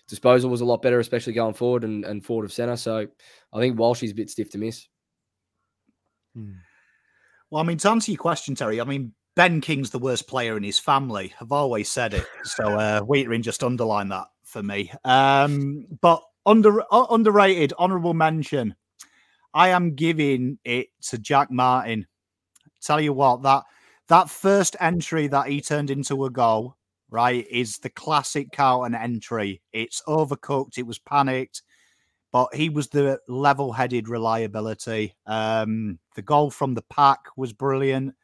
Disposal 0.08 0.50
was 0.50 0.62
a 0.62 0.66
lot 0.66 0.82
better, 0.82 1.00
especially 1.00 1.34
going 1.34 1.54
forward 1.54 1.84
and, 1.84 2.04
and 2.04 2.26
forward 2.26 2.46
of 2.46 2.52
centre. 2.52 2.78
So 2.78 3.08
I 3.54 3.60
think 3.60 3.78
Walshy's 3.78 4.12
a 4.12 4.16
bit 4.16 4.32
stiff 4.32 4.50
to 4.52 4.58
miss. 4.58 4.88
Well, 7.50 7.62
I 7.62 7.66
mean, 7.66 7.78
to 7.78 7.90
answer 7.90 8.12
your 8.12 8.20
question, 8.20 8.56
Terry, 8.56 8.82
I 8.82 8.84
mean, 8.84 9.14
Ben 9.36 9.62
King's 9.62 9.92
the 9.92 10.00
worst 10.00 10.28
player 10.28 10.58
in 10.58 10.64
his 10.64 10.80
family. 10.80 11.34
I've 11.40 11.52
always 11.52 11.90
said 11.90 12.14
it. 12.14 12.26
So 12.44 12.66
uh, 12.66 13.02
Weitering 13.02 13.42
just 13.42 13.64
underlined 13.64 14.12
that 14.12 14.26
for 14.44 14.64
me. 14.64 14.92
Um, 15.06 15.86
but 16.02 16.24
under 16.46 16.82
uh, 16.92 17.06
underrated, 17.12 17.74
honourable 17.74 18.14
mention. 18.14 18.76
I 19.54 19.70
am 19.70 19.96
giving 19.96 20.60
it 20.66 20.88
to 21.10 21.18
Jack 21.18 21.52
Martin. 21.52 22.08
Tell 22.82 23.00
you 23.00 23.14
what, 23.14 23.44
that 23.44 23.64
that 24.08 24.30
first 24.30 24.76
entry 24.80 25.28
that 25.28 25.48
he 25.48 25.62
turned 25.62 25.90
into 25.90 26.26
a 26.26 26.30
goal, 26.30 26.76
right, 27.10 27.46
is 27.50 27.78
the 27.78 27.90
classic 27.90 28.52
Carlton 28.52 28.96
entry. 28.96 29.62
It's 29.72 30.02
overcooked. 30.08 30.78
It 30.78 30.88
was 30.88 31.00
panicked 31.00 31.62
but 32.32 32.54
he 32.54 32.70
was 32.70 32.90
the 32.90 33.20
level-headed 33.28 34.10
reliability. 34.10 35.16
Um, 35.26 36.00
the 36.16 36.22
goal 36.22 36.52
from 36.52 36.74
the 36.74 36.82
pack 36.84 37.20
was 37.36 37.54
brilliant, 37.54 38.16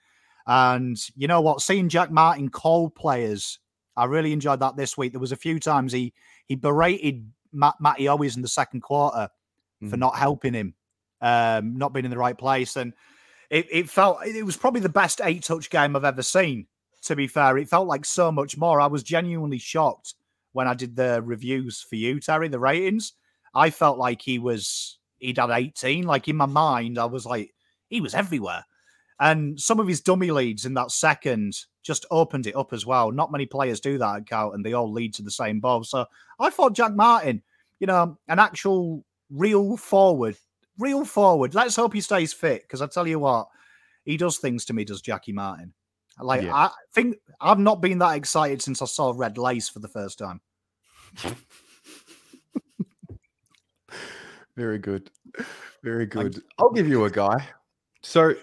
and 0.46 0.98
you 1.16 1.28
know 1.28 1.42
what? 1.42 1.62
Seeing 1.62 1.90
Jack 1.90 2.12
Martin 2.12 2.50
call 2.50 2.90
players, 2.90 3.60
I 3.96 4.06
really 4.06 4.34
enjoyed 4.34 4.60
that 4.60 4.76
this 4.76 4.98
week. 4.98 5.14
There 5.14 5.22
was 5.22 5.32
a 5.32 5.38
few 5.38 5.60
times 5.60 5.94
he 5.94 6.14
he 6.48 6.56
berated 6.56 7.32
Matt, 7.52 7.76
Matty 7.80 8.06
Owies 8.06 8.36
in 8.36 8.42
the 8.42 8.48
second 8.48 8.82
quarter 8.82 9.30
mm. 9.82 9.90
for 9.90 9.98
not 9.98 10.18
helping 10.18 10.54
him, 10.54 10.74
um, 11.22 11.78
not 11.78 11.94
being 11.94 12.06
in 12.06 12.12
the 12.12 12.18
right 12.18 12.38
place, 12.38 12.76
and 12.76 12.94
it, 13.50 13.68
it 13.72 13.90
felt 13.90 14.26
it 14.26 14.46
was 14.46 14.58
probably 14.58 14.82
the 14.82 14.90
best 14.90 15.22
eight-touch 15.24 15.70
game 15.70 15.96
I've 15.96 16.04
ever 16.04 16.24
seen. 16.24 16.68
To 17.04 17.16
be 17.16 17.28
fair, 17.28 17.58
it 17.58 17.70
felt 17.70 17.88
like 17.88 18.06
so 18.06 18.32
much 18.32 18.58
more. 18.58 18.80
I 18.80 18.88
was 18.88 19.04
genuinely 19.04 19.60
shocked 19.60 20.16
when 20.54 20.68
I 20.68 20.74
did 20.74 20.96
the 20.96 21.22
reviews 21.22 21.82
for 21.82 21.96
you, 21.96 22.20
Terry, 22.20 22.48
the 22.48 22.60
ratings 22.60 23.14
I 23.54 23.70
felt 23.70 23.98
like 23.98 24.22
he 24.22 24.40
was 24.40 25.00
he'd 25.20 25.38
had 25.38 25.50
18. 25.50 26.06
Like 26.06 26.28
in 26.28 26.36
my 26.36 26.46
mind, 26.46 26.98
I 26.98 27.06
was 27.06 27.26
like, 27.26 27.54
he 27.90 28.02
was 28.02 28.14
everywhere. 28.14 28.66
And 29.20 29.60
some 29.60 29.80
of 29.80 29.88
his 29.88 30.02
dummy 30.02 30.32
leads 30.32 30.66
in 30.66 30.74
that 30.74 30.92
second 30.92 31.58
just 31.84 32.06
opened 32.12 32.48
it 32.48 32.56
up 32.56 32.74
as 32.74 32.86
well. 32.86 33.12
Not 33.12 33.32
many 33.32 33.46
players 33.46 33.80
do 33.80 33.98
that 33.98 34.18
at 34.18 34.28
Cal, 34.28 34.54
and 34.54 34.66
they 34.66 34.74
all 34.74 34.92
lead 34.92 35.14
to 35.16 35.22
the 35.22 35.32
same 35.32 35.60
ball. 35.60 35.84
So 35.84 36.06
I 36.40 36.50
thought 36.50 36.74
Jack 36.74 36.94
Martin, 36.94 37.42
you 37.80 37.88
know, 37.88 38.18
an 38.28 38.40
actual 38.40 39.06
real 39.30 39.78
forward, 39.78 40.36
real 40.80 41.06
forward. 41.06 41.54
Let's 41.54 41.76
hope 41.76 41.94
he 41.94 42.02
stays 42.02 42.34
fit 42.34 42.64
because 42.64 42.82
I 42.82 42.88
tell 42.88 43.08
you 43.08 43.20
what, 43.20 43.48
he 44.04 44.18
does 44.18 44.38
things 44.38 44.66
to 44.66 44.74
me, 44.74 44.84
does 44.84 45.02
Jackie 45.02 45.34
Martin. 45.34 45.74
Like 46.20 46.44
yeah. 46.44 46.56
I 46.56 46.70
think 46.94 47.18
I've 47.40 47.60
not 47.60 47.82
been 47.82 48.00
that 48.00 48.16
excited 48.16 48.62
since 48.62 48.82
I 48.82 48.86
saw 48.86 49.14
Red 49.16 49.38
Lace 49.38 49.70
for 49.70 49.80
the 49.80 49.88
first 49.88 50.20
time. 50.20 50.42
Very 54.56 54.78
good. 54.78 55.10
Very 55.84 56.06
good. 56.06 56.42
I'll 56.60 56.72
give 56.72 56.88
you 56.88 57.06
a 57.06 57.10
guy. 57.10 57.48
So 58.02 58.36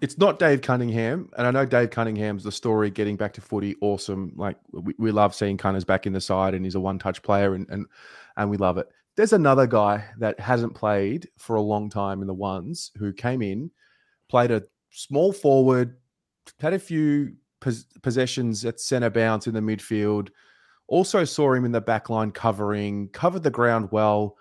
it's 0.00 0.18
not 0.18 0.38
Dave 0.38 0.62
Cunningham. 0.62 1.30
And 1.36 1.46
I 1.46 1.50
know 1.50 1.64
Dave 1.64 1.90
Cunningham's 1.90 2.44
the 2.44 2.52
story 2.52 2.90
getting 2.90 3.16
back 3.16 3.32
to 3.34 3.40
footy. 3.40 3.76
Awesome. 3.80 4.32
Like 4.36 4.56
we, 4.72 4.94
we 4.98 5.10
love 5.10 5.34
seeing 5.34 5.56
Cunners 5.56 5.84
back 5.84 6.06
in 6.06 6.12
the 6.12 6.20
side 6.20 6.54
and 6.54 6.64
he's 6.64 6.74
a 6.74 6.80
one 6.80 6.98
touch 6.98 7.22
player 7.22 7.54
and, 7.54 7.68
and, 7.70 7.86
and 8.36 8.50
we 8.50 8.56
love 8.56 8.78
it. 8.78 8.88
There's 9.16 9.32
another 9.32 9.66
guy 9.66 10.04
that 10.18 10.38
hasn't 10.40 10.74
played 10.74 11.28
for 11.36 11.56
a 11.56 11.60
long 11.60 11.90
time 11.90 12.20
in 12.20 12.26
the 12.26 12.34
ones 12.34 12.92
who 12.96 13.12
came 13.12 13.42
in, 13.42 13.70
played 14.28 14.50
a 14.50 14.62
small 14.90 15.32
forward, 15.32 15.96
had 16.58 16.74
a 16.74 16.78
few 16.78 17.34
pos- 17.60 17.86
possessions 18.02 18.64
at 18.64 18.80
centre 18.80 19.10
bounce 19.10 19.46
in 19.46 19.54
the 19.54 19.60
midfield. 19.60 20.28
Also 20.86 21.24
saw 21.24 21.52
him 21.52 21.64
in 21.64 21.72
the 21.72 21.80
back 21.80 22.08
line 22.08 22.30
covering, 22.30 23.08
covered 23.08 23.42
the 23.42 23.50
ground 23.50 23.88
well 23.90 24.36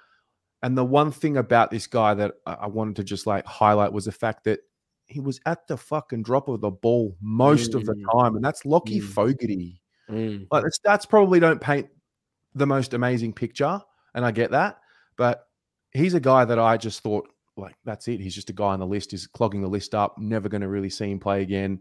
and 0.61 0.77
the 0.77 0.83
one 0.83 1.11
thing 1.11 1.37
about 1.37 1.71
this 1.71 1.87
guy 1.87 2.13
that 2.15 2.35
I 2.45 2.67
wanted 2.67 2.97
to 2.97 3.03
just 3.03 3.25
like 3.25 3.45
highlight 3.45 3.93
was 3.93 4.05
the 4.05 4.11
fact 4.11 4.43
that 4.43 4.59
he 5.05 5.19
was 5.19 5.39
at 5.45 5.67
the 5.67 5.77
fucking 5.77 6.23
drop 6.23 6.47
of 6.47 6.61
the 6.61 6.69
ball 6.69 7.15
most 7.21 7.71
mm. 7.71 7.75
of 7.75 7.85
the 7.85 7.95
mm. 7.95 8.11
time, 8.11 8.35
and 8.35 8.43
that's 8.43 8.63
Lachie 8.63 9.01
mm. 9.01 9.03
Fogarty. 9.03 9.81
Mm. 10.09 10.47
Like 10.51 10.63
the 10.63 10.71
stats 10.71 11.07
probably 11.07 11.39
don't 11.39 11.61
paint 11.61 11.87
the 12.55 12.67
most 12.67 12.93
amazing 12.93 13.33
picture, 13.33 13.81
and 14.13 14.25
I 14.25 14.31
get 14.31 14.51
that, 14.51 14.79
but 15.17 15.47
he's 15.91 16.13
a 16.13 16.19
guy 16.19 16.45
that 16.45 16.59
I 16.59 16.77
just 16.77 17.01
thought 17.01 17.27
like 17.55 17.75
that's 17.85 18.07
it. 18.07 18.19
He's 18.19 18.35
just 18.35 18.49
a 18.49 18.53
guy 18.53 18.73
on 18.73 18.79
the 18.79 18.87
list. 18.87 19.11
He's 19.11 19.27
clogging 19.27 19.61
the 19.61 19.67
list 19.67 19.95
up. 19.95 20.17
Never 20.17 20.49
going 20.49 20.61
to 20.61 20.67
really 20.67 20.89
see 20.89 21.11
him 21.11 21.19
play 21.19 21.41
again. 21.41 21.79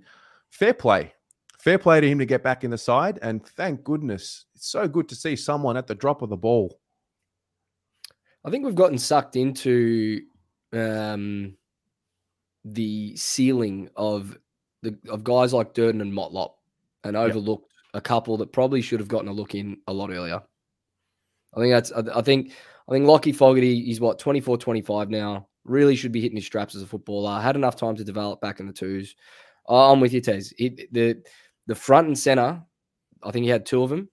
Fair 0.50 0.72
play, 0.72 1.12
fair 1.58 1.78
play 1.78 2.00
to 2.00 2.08
him 2.08 2.18
to 2.20 2.26
get 2.26 2.44
back 2.44 2.62
in 2.62 2.70
the 2.70 2.78
side, 2.78 3.18
and 3.22 3.44
thank 3.44 3.82
goodness 3.82 4.46
it's 4.54 4.68
so 4.68 4.86
good 4.86 5.08
to 5.08 5.16
see 5.16 5.34
someone 5.34 5.76
at 5.76 5.88
the 5.88 5.94
drop 5.94 6.22
of 6.22 6.30
the 6.30 6.36
ball 6.36 6.80
I 8.48 8.50
think 8.50 8.64
we've 8.64 8.74
gotten 8.74 8.96
sucked 8.96 9.36
into 9.36 10.22
um, 10.72 11.54
the 12.64 13.14
ceiling 13.14 13.90
of 13.94 14.38
the 14.82 14.96
of 15.10 15.22
guys 15.22 15.52
like 15.52 15.74
Durdin 15.74 16.00
and 16.00 16.10
Motlop 16.10 16.52
and 17.04 17.14
overlooked 17.14 17.70
yep. 17.92 17.98
a 17.98 18.00
couple 18.00 18.38
that 18.38 18.50
probably 18.50 18.80
should 18.80 19.00
have 19.00 19.08
gotten 19.08 19.28
a 19.28 19.32
look 19.32 19.54
in 19.54 19.76
a 19.86 19.92
lot 19.92 20.10
earlier. 20.10 20.40
I 21.54 21.60
think 21.60 21.74
that's 21.74 21.92
I, 21.92 22.22
think 22.22 22.52
I 22.88 22.92
think 22.92 23.04
Lachie 23.04 23.36
Fogarty 23.36 23.82
he's 23.82 24.00
what 24.00 24.18
24 24.18 24.56
25 24.56 25.10
now. 25.10 25.46
Really 25.64 25.94
should 25.94 26.12
be 26.12 26.22
hitting 26.22 26.36
his 26.36 26.46
straps 26.46 26.74
as 26.74 26.80
a 26.80 26.86
footballer. 26.86 27.42
Had 27.42 27.54
enough 27.54 27.76
time 27.76 27.96
to 27.96 28.04
develop 28.04 28.40
back 28.40 28.60
in 28.60 28.66
the 28.66 28.72
twos. 28.72 29.14
I'm 29.68 30.00
with 30.00 30.14
you, 30.14 30.22
Tez. 30.22 30.54
It, 30.56 30.90
the 30.90 31.22
the 31.66 31.74
front 31.74 32.06
and 32.06 32.18
center, 32.18 32.62
I 33.22 33.30
think 33.30 33.44
he 33.44 33.50
had 33.50 33.66
two 33.66 33.82
of 33.82 33.90
them 33.90 34.08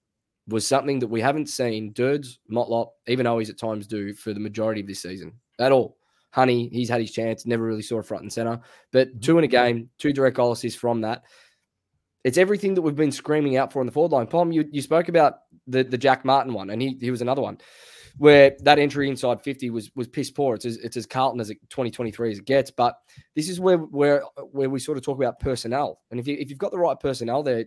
was 0.48 0.66
something 0.66 1.00
that 1.00 1.08
we 1.08 1.20
haven't 1.20 1.48
seen 1.48 1.92
Dirds, 1.92 2.38
Motlop, 2.50 2.90
even 3.08 3.24
though 3.24 3.38
he's 3.38 3.50
at 3.50 3.58
times 3.58 3.86
do 3.86 4.14
for 4.14 4.32
the 4.32 4.40
majority 4.40 4.80
of 4.80 4.86
this 4.86 5.02
season 5.02 5.32
at 5.58 5.72
all. 5.72 5.96
Honey, 6.30 6.68
he's 6.68 6.88
had 6.88 7.00
his 7.00 7.12
chance, 7.12 7.46
never 7.46 7.64
really 7.64 7.82
saw 7.82 7.98
a 7.98 8.02
front 8.02 8.22
and 8.22 8.32
center, 8.32 8.60
but 8.92 9.08
mm-hmm. 9.08 9.20
two 9.20 9.38
in 9.38 9.44
a 9.44 9.48
game, 9.48 9.90
two 9.98 10.12
direct 10.12 10.36
goal 10.36 10.52
assists 10.52 10.78
from 10.78 11.00
that. 11.00 11.22
It's 12.24 12.38
everything 12.38 12.74
that 12.74 12.82
we've 12.82 12.96
been 12.96 13.12
screaming 13.12 13.56
out 13.56 13.72
for 13.72 13.80
in 13.80 13.86
the 13.86 13.92
forward 13.92 14.12
line. 14.12 14.26
Pom, 14.26 14.52
you, 14.52 14.68
you 14.70 14.82
spoke 14.82 15.08
about 15.08 15.38
the, 15.66 15.84
the 15.84 15.98
Jack 15.98 16.24
Martin 16.24 16.52
one, 16.52 16.70
and 16.70 16.82
he, 16.82 16.96
he 17.00 17.10
was 17.10 17.22
another 17.22 17.42
one 17.42 17.58
where 18.18 18.56
that 18.60 18.78
entry 18.78 19.08
inside 19.10 19.42
50 19.42 19.70
was 19.70 19.90
was 19.94 20.08
piss 20.08 20.30
poor. 20.30 20.54
It's 20.54 20.64
as, 20.64 20.76
it's 20.78 20.96
as 20.96 21.06
Carlton 21.06 21.40
as 21.40 21.50
it 21.50 21.58
2023 21.68 22.32
as 22.32 22.38
it 22.38 22.44
gets. 22.44 22.70
But 22.70 22.96
this 23.34 23.48
is 23.48 23.60
where 23.60 23.78
where 23.78 24.22
where 24.52 24.70
we 24.70 24.80
sort 24.80 24.98
of 24.98 25.04
talk 25.04 25.18
about 25.18 25.40
personnel. 25.40 26.00
And 26.10 26.18
if 26.18 26.26
you 26.26 26.36
if 26.38 26.48
you've 26.48 26.58
got 26.58 26.72
the 26.72 26.78
right 26.78 26.98
personnel 26.98 27.42
there, 27.42 27.66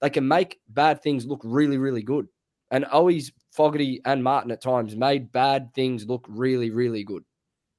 they 0.00 0.10
can 0.10 0.26
make 0.26 0.58
bad 0.68 1.02
things 1.02 1.26
look 1.26 1.40
really 1.44 1.76
really 1.76 2.02
good. 2.02 2.26
And 2.70 2.84
always 2.86 3.32
Fogarty 3.52 4.00
and 4.04 4.22
Martin 4.22 4.52
at 4.52 4.62
times 4.62 4.94
made 4.96 5.32
bad 5.32 5.74
things 5.74 6.06
look 6.06 6.24
really 6.28 6.70
really 6.70 7.04
good. 7.04 7.24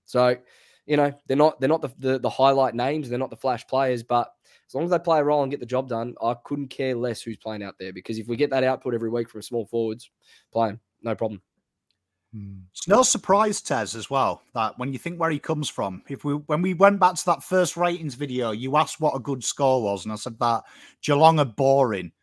So 0.05 0.37
you 0.85 0.97
know 0.97 1.11
they're 1.27 1.37
not 1.37 1.59
they're 1.59 1.69
not 1.69 1.81
the, 1.81 1.93
the, 1.97 2.19
the 2.19 2.29
highlight 2.29 2.75
names. 2.75 3.09
They're 3.09 3.19
not 3.19 3.29
the 3.31 3.37
flash 3.37 3.65
players, 3.65 4.03
but 4.03 4.31
as 4.67 4.75
long 4.75 4.83
as 4.83 4.91
they 4.91 4.99
play 4.99 5.19
a 5.19 5.23
role 5.23 5.41
and 5.41 5.51
get 5.51 5.59
the 5.59 5.65
job 5.65 5.89
done, 5.89 6.15
I 6.21 6.35
couldn't 6.45 6.69
care 6.69 6.95
less 6.95 7.21
who's 7.21 7.37
playing 7.37 7.63
out 7.63 7.75
there 7.79 7.91
because 7.91 8.19
if 8.19 8.27
we 8.27 8.37
get 8.37 8.51
that 8.51 8.63
output 8.63 8.93
every 8.93 9.09
week 9.09 9.29
from 9.29 9.41
small 9.41 9.65
forwards 9.65 10.09
playing, 10.53 10.79
no 11.01 11.15
problem. 11.15 11.41
It's 12.33 12.87
no 12.87 13.03
surprise, 13.03 13.61
Tez, 13.61 13.93
as 13.93 14.09
well, 14.09 14.41
that 14.53 14.79
when 14.79 14.93
you 14.93 14.99
think 14.99 15.19
where 15.19 15.31
he 15.31 15.39
comes 15.39 15.67
from, 15.67 16.01
if 16.07 16.23
we 16.23 16.35
when 16.35 16.61
we 16.61 16.73
went 16.73 16.99
back 16.99 17.15
to 17.15 17.25
that 17.25 17.43
first 17.43 17.75
ratings 17.75 18.15
video, 18.15 18.51
you 18.51 18.77
asked 18.77 19.01
what 19.01 19.15
a 19.15 19.19
good 19.19 19.43
score 19.43 19.83
was, 19.83 20.05
and 20.05 20.13
I 20.13 20.15
said 20.15 20.39
that 20.39 20.63
Geelong 21.01 21.39
are 21.39 21.45
boring. 21.45 22.13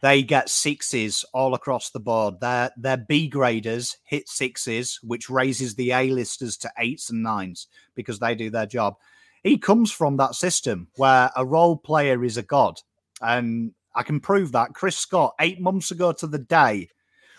They 0.00 0.22
get 0.22 0.48
sixes 0.48 1.24
all 1.34 1.54
across 1.54 1.90
the 1.90 1.98
board. 1.98 2.38
Their 2.40 2.70
their 2.76 2.98
B 2.98 3.26
graders 3.26 3.96
hit 4.04 4.28
sixes, 4.28 5.00
which 5.02 5.28
raises 5.28 5.74
the 5.74 5.90
A 5.90 6.10
listers 6.10 6.56
to 6.58 6.70
eights 6.78 7.10
and 7.10 7.24
nines 7.24 7.66
because 7.96 8.20
they 8.20 8.36
do 8.36 8.50
their 8.50 8.66
job. 8.66 8.94
He 9.42 9.58
comes 9.58 9.90
from 9.90 10.16
that 10.18 10.36
system 10.36 10.86
where 10.96 11.30
a 11.34 11.44
role 11.44 11.76
player 11.76 12.22
is 12.22 12.36
a 12.36 12.42
god, 12.44 12.80
and 13.22 13.72
I 13.96 14.04
can 14.04 14.20
prove 14.20 14.52
that. 14.52 14.74
Chris 14.74 14.96
Scott, 14.96 15.34
eight 15.40 15.60
months 15.60 15.90
ago 15.90 16.12
to 16.12 16.28
the 16.28 16.38
day, 16.38 16.90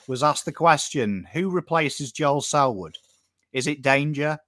was 0.10 0.24
asked 0.24 0.46
the 0.46 0.52
question 0.52 1.28
who 1.34 1.52
replaces 1.52 2.12
Joel 2.12 2.42
Selwood? 2.42 2.98
Is 3.54 3.68
it 3.68 3.84
Danger? 3.84 4.40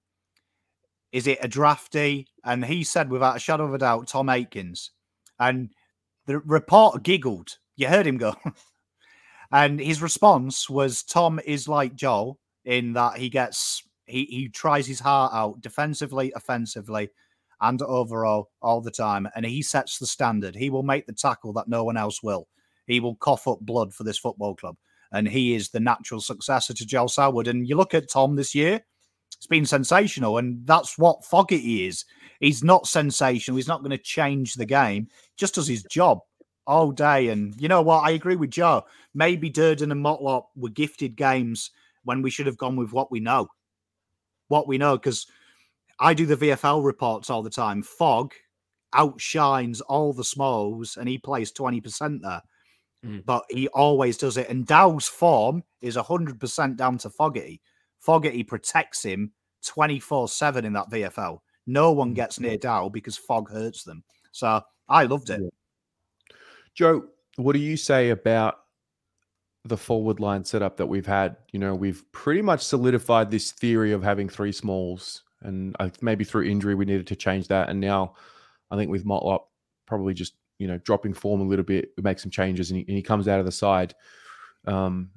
Is 1.12 1.28
it 1.28 1.38
a 1.40 1.48
drafty? 1.48 2.28
And 2.44 2.66
he 2.66 2.84
said, 2.84 3.12
without 3.12 3.36
a 3.36 3.40
shadow 3.40 3.66
of 3.66 3.74
a 3.76 3.78
doubt, 3.78 4.08
Tom 4.08 4.28
Atkins. 4.28 4.90
And 5.40 5.70
the 6.26 6.40
reporter 6.40 7.00
giggled. 7.00 7.60
You 7.76 7.88
heard 7.88 8.08
him 8.08 8.18
go. 8.18 8.34
and 9.52 9.80
his 9.80 10.02
response 10.02 10.68
was 10.68 11.04
Tom 11.04 11.40
is 11.46 11.68
like 11.68 11.94
Joel 11.94 12.40
in 12.66 12.94
that 12.94 13.18
he 13.18 13.30
gets 13.30 13.84
He 14.08 14.26
he 14.26 14.50
tries 14.50 14.88
his 14.88 15.00
heart 15.00 15.32
out 15.32 15.62
defensively, 15.62 16.34
offensively, 16.36 17.12
and 17.60 17.80
overall 17.84 18.50
all 18.64 18.82
the 18.82 18.90
time, 18.90 19.28
and 19.36 19.46
he 19.46 19.62
sets 19.62 20.00
the 20.00 20.08
standard. 20.08 20.56
He 20.56 20.72
will 20.72 20.84
make 20.84 21.06
the 21.06 21.14
tackle 21.14 21.54
that 21.54 21.68
no 21.68 21.84
one 21.84 21.98
else 21.98 22.24
will. 22.24 22.48
He 22.88 23.00
will 23.00 23.16
cough 23.16 23.48
up 23.48 23.60
blood 23.60 23.94
for 23.94 24.04
this 24.04 24.18
football 24.18 24.56
club, 24.56 24.76
and 25.12 25.28
he 25.28 25.56
is 25.56 25.70
the 25.70 25.80
natural 25.80 26.22
successor 26.22 26.74
to 26.74 26.86
Joel 26.86 27.08
Selwood. 27.08 27.48
And 27.48 27.68
you 27.68 27.76
look 27.76 27.94
at 27.94 28.10
Tom 28.10 28.36
this 28.36 28.56
year; 28.56 28.82
it's 29.38 29.48
been 29.48 29.66
sensational, 29.66 30.38
and 30.38 30.66
that's 30.66 30.98
what 30.98 31.26
Fogarty 31.26 31.88
is. 31.88 32.06
He's 32.40 32.64
not 32.64 32.88
sensational. 32.88 33.58
He's 33.58 33.68
not 33.68 33.82
going 33.82 33.92
to 33.92 33.98
change 33.98 34.56
the 34.56 34.66
game. 34.66 35.08
Just 35.38 35.56
does 35.56 35.68
his 35.68 35.84
job 35.84 36.20
all 36.68 36.92
day. 36.92 37.30
And 37.30 37.60
you 37.60 37.68
know 37.68 37.82
what? 37.82 38.04
I 38.04 38.12
agree 38.12 38.36
with 38.36 38.52
Joe. 38.52 38.86
Maybe 39.14 39.50
Durdin 39.50 39.92
and 39.92 40.04
Motlop 40.04 40.46
were 40.56 40.70
gifted 40.70 41.16
games 41.16 41.72
when 42.04 42.22
we 42.22 42.30
should 42.30 42.48
have 42.48 42.58
gone 42.58 42.76
with 42.76 42.94
what 42.94 43.12
we 43.12 43.20
know. 43.20 43.48
What 44.48 44.68
we 44.68 44.78
know, 44.78 44.98
because 44.98 45.28
I 46.00 46.14
do 46.14 46.26
the 46.26 46.38
VFL 46.38 46.84
reports 46.84 47.30
all 47.30 47.44
the 47.44 47.50
time. 47.50 47.84
Fog 47.84 48.34
outshines 48.94 49.82
all 49.82 50.14
the 50.14 50.24
smalls 50.24 50.98
and 50.98 51.08
he 51.08 51.18
plays 51.18 51.52
20% 51.52 52.22
there. 52.22 52.42
Mm. 53.06 53.26
But 53.26 53.46
he 53.50 53.68
always 53.70 54.18
does 54.18 54.38
it. 54.38 54.50
And 54.50 54.66
Dow's 54.66 55.08
form 55.08 55.64
is 55.82 55.96
100% 55.98 56.76
down 56.76 56.98
to 57.00 57.10
Fogarty. 57.10 57.62
Fogarty 58.00 58.44
protects 58.44 59.04
him 59.04 59.32
24 59.66 60.28
7 60.28 60.66
in 60.66 60.74
that 60.74 60.90
VFL. 60.90 61.40
No 61.68 61.92
one 61.92 62.14
gets 62.14 62.40
near 62.40 62.58
Dow 62.58 62.90
because 62.90 63.18
Fog 63.18 63.50
hurts 63.50 63.84
them. 63.84 64.04
So 64.32 64.62
I 64.90 65.04
loved 65.04 65.30
it. 65.30 65.42
Joe, 66.74 67.06
what 67.36 67.54
do 67.54 67.60
you 67.60 67.78
say 67.78 68.10
about 68.10 68.60
the 69.64 69.78
forward 69.78 70.20
line 70.20 70.44
setup 70.44 70.78
that 70.78 70.88
we've 70.88 71.06
had? 71.06 71.38
You 71.52 71.60
know, 71.60 71.76
we've 71.76 72.04
pretty 72.12 72.42
much 72.42 72.62
solidified 72.62 73.30
this 73.30 73.52
theory 73.52 73.92
of 73.92 74.04
having 74.04 74.30
three 74.30 74.52
smalls, 74.52 75.24
and 75.42 75.76
maybe 76.02 76.24
through 76.24 76.44
injury 76.44 76.76
we 76.76 76.86
needed 76.86 77.08
to 77.08 77.16
change 77.16 77.48
that. 77.50 77.70
And 77.70 77.80
now, 77.80 78.16
I 78.70 78.78
think 78.78 78.90
with 78.90 79.06
Motlop 79.06 79.42
probably 79.86 80.14
just 80.14 80.34
you 80.62 80.68
know 80.68 80.78
dropping 80.78 81.14
form 81.14 81.42
a 81.42 81.44
little 81.44 81.66
bit, 81.66 81.90
make 82.02 82.20
some 82.20 82.30
changes, 82.30 82.70
and 82.70 82.78
he, 82.78 82.86
and 82.88 82.96
he 82.96 83.02
comes 83.02 83.28
out 83.28 83.40
of 83.40 83.46
the 83.48 83.52
side. 83.52 83.96
Um, 84.66 85.10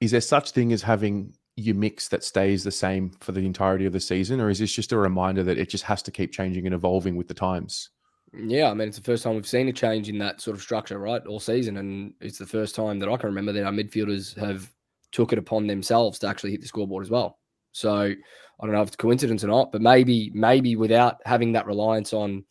is 0.00 0.10
there 0.10 0.22
such 0.22 0.52
thing 0.52 0.72
as 0.72 0.80
having 0.80 1.34
your 1.56 1.76
mix 1.76 2.08
that 2.08 2.24
stays 2.24 2.64
the 2.64 2.70
same 2.70 3.10
for 3.20 3.32
the 3.32 3.44
entirety 3.44 3.84
of 3.84 3.92
the 3.92 4.00
season, 4.00 4.40
or 4.40 4.48
is 4.48 4.58
this 4.58 4.72
just 4.72 4.92
a 4.92 4.96
reminder 4.96 5.42
that 5.42 5.58
it 5.58 5.68
just 5.68 5.84
has 5.84 6.00
to 6.04 6.10
keep 6.10 6.32
changing 6.32 6.64
and 6.64 6.74
evolving 6.74 7.16
with 7.16 7.28
the 7.28 7.34
times? 7.34 7.90
Yeah, 8.32 8.70
I 8.70 8.74
mean, 8.74 8.88
it's 8.88 8.96
the 8.96 9.04
first 9.04 9.24
time 9.24 9.34
we've 9.34 9.46
seen 9.46 9.68
a 9.68 9.74
change 9.74 10.08
in 10.08 10.16
that 10.18 10.40
sort 10.40 10.56
of 10.56 10.62
structure, 10.62 10.98
right, 10.98 11.24
all 11.26 11.38
season, 11.38 11.76
and 11.76 12.14
it's 12.22 12.38
the 12.38 12.46
first 12.46 12.74
time 12.74 12.98
that 13.00 13.10
I 13.10 13.16
can 13.18 13.28
remember 13.28 13.52
that 13.52 13.66
our 13.66 13.72
midfielders 13.72 14.34
have 14.38 14.72
took 15.10 15.34
it 15.34 15.38
upon 15.38 15.66
themselves 15.66 16.18
to 16.20 16.28
actually 16.28 16.52
hit 16.52 16.62
the 16.62 16.66
scoreboard 16.66 17.04
as 17.04 17.10
well. 17.10 17.38
So 17.72 17.92
I 17.92 18.16
don't 18.66 18.72
know 18.72 18.80
if 18.80 18.88
it's 18.88 18.96
coincidence 18.96 19.44
or 19.44 19.48
not, 19.48 19.70
but 19.70 19.82
maybe, 19.82 20.30
maybe 20.32 20.76
without 20.76 21.18
having 21.26 21.52
that 21.52 21.66
reliance 21.66 22.14
on, 22.14 22.44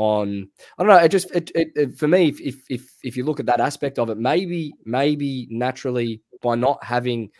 on, 0.00 0.48
I 0.78 0.82
don't 0.82 0.88
know, 0.88 0.96
it 0.96 1.10
just, 1.10 1.30
it, 1.32 1.50
it, 1.54 1.72
it 1.76 1.98
for 1.98 2.08
me, 2.08 2.28
if, 2.28 2.40
if, 2.70 2.90
if, 3.02 3.16
you 3.16 3.24
look 3.24 3.38
at 3.38 3.46
that 3.46 3.60
aspect 3.60 3.98
of 3.98 4.08
it, 4.08 4.16
maybe, 4.16 4.72
maybe 4.84 5.46
naturally 5.50 6.22
by 6.42 6.54
not 6.54 6.82
having 6.82 7.30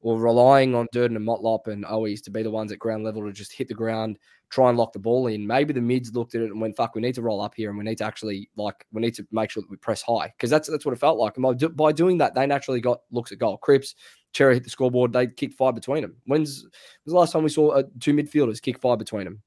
or 0.00 0.20
relying 0.20 0.74
on 0.74 0.86
Durdin 0.94 1.16
and 1.16 1.26
Motlop 1.26 1.66
and 1.66 1.84
Owies 1.86 2.22
to 2.24 2.30
be 2.30 2.42
the 2.42 2.50
ones 2.50 2.70
at 2.70 2.78
ground 2.78 3.04
level 3.04 3.24
to 3.24 3.32
just 3.32 3.52
hit 3.52 3.68
the 3.68 3.74
ground, 3.74 4.18
try 4.50 4.68
and 4.68 4.76
lock 4.76 4.92
the 4.92 4.98
ball 4.98 5.26
in. 5.28 5.46
Maybe 5.46 5.72
the 5.72 5.80
mids 5.80 6.14
looked 6.14 6.34
at 6.34 6.42
it 6.42 6.50
and 6.50 6.60
went, 6.60 6.76
"Fuck, 6.76 6.94
we 6.94 7.00
need 7.00 7.14
to 7.14 7.22
roll 7.22 7.40
up 7.40 7.54
here, 7.54 7.70
and 7.70 7.78
we 7.78 7.84
need 7.84 7.98
to 7.98 8.04
actually 8.04 8.50
like 8.54 8.86
we 8.92 9.00
need 9.00 9.14
to 9.14 9.26
make 9.32 9.50
sure 9.50 9.62
that 9.62 9.70
we 9.70 9.78
press 9.78 10.02
high 10.02 10.32
because 10.36 10.50
that's 10.50 10.68
that's 10.68 10.84
what 10.84 10.92
it 10.92 11.00
felt 11.00 11.18
like." 11.18 11.38
And 11.38 11.42
by, 11.42 11.68
by 11.68 11.92
doing 11.92 12.18
that, 12.18 12.34
they 12.34 12.46
naturally 12.46 12.82
got 12.82 13.00
looks 13.10 13.32
at 13.32 13.38
goal. 13.38 13.56
Cripps, 13.56 13.94
Cerra 14.34 14.52
hit 14.52 14.64
the 14.64 14.68
scoreboard. 14.68 15.14
They 15.14 15.26
kicked 15.26 15.54
five 15.54 15.74
between 15.74 16.02
them. 16.02 16.16
When's 16.26 16.64
was 17.06 17.12
the 17.12 17.16
last 17.16 17.32
time 17.32 17.42
we 17.42 17.48
saw 17.48 17.70
uh, 17.70 17.84
two 17.98 18.12
midfielders 18.12 18.60
kick 18.60 18.78
five 18.78 18.98
between 18.98 19.24
them? 19.24 19.42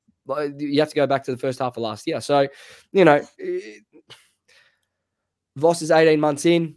You 0.57 0.79
have 0.79 0.89
to 0.89 0.95
go 0.95 1.07
back 1.07 1.23
to 1.25 1.31
the 1.31 1.37
first 1.37 1.59
half 1.59 1.77
of 1.77 1.83
last 1.83 2.07
year. 2.07 2.21
So, 2.21 2.47
you 2.91 3.05
know, 3.05 3.21
it, 3.37 3.83
Voss 5.55 5.81
is 5.81 5.91
eighteen 5.91 6.19
months 6.19 6.45
in. 6.45 6.75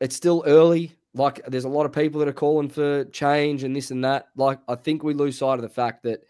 It's 0.00 0.16
still 0.16 0.42
early 0.46 0.92
like 1.14 1.44
there's 1.46 1.64
a 1.64 1.68
lot 1.68 1.86
of 1.86 1.92
people 1.92 2.18
that 2.20 2.28
are 2.28 2.32
calling 2.32 2.68
for 2.68 3.04
change 3.06 3.64
and 3.64 3.74
this 3.74 3.90
and 3.90 4.04
that. 4.04 4.28
Like 4.36 4.60
I 4.68 4.74
think 4.74 5.02
we 5.02 5.14
lose 5.14 5.38
sight 5.38 5.54
of 5.54 5.62
the 5.62 5.68
fact 5.68 6.02
that 6.04 6.20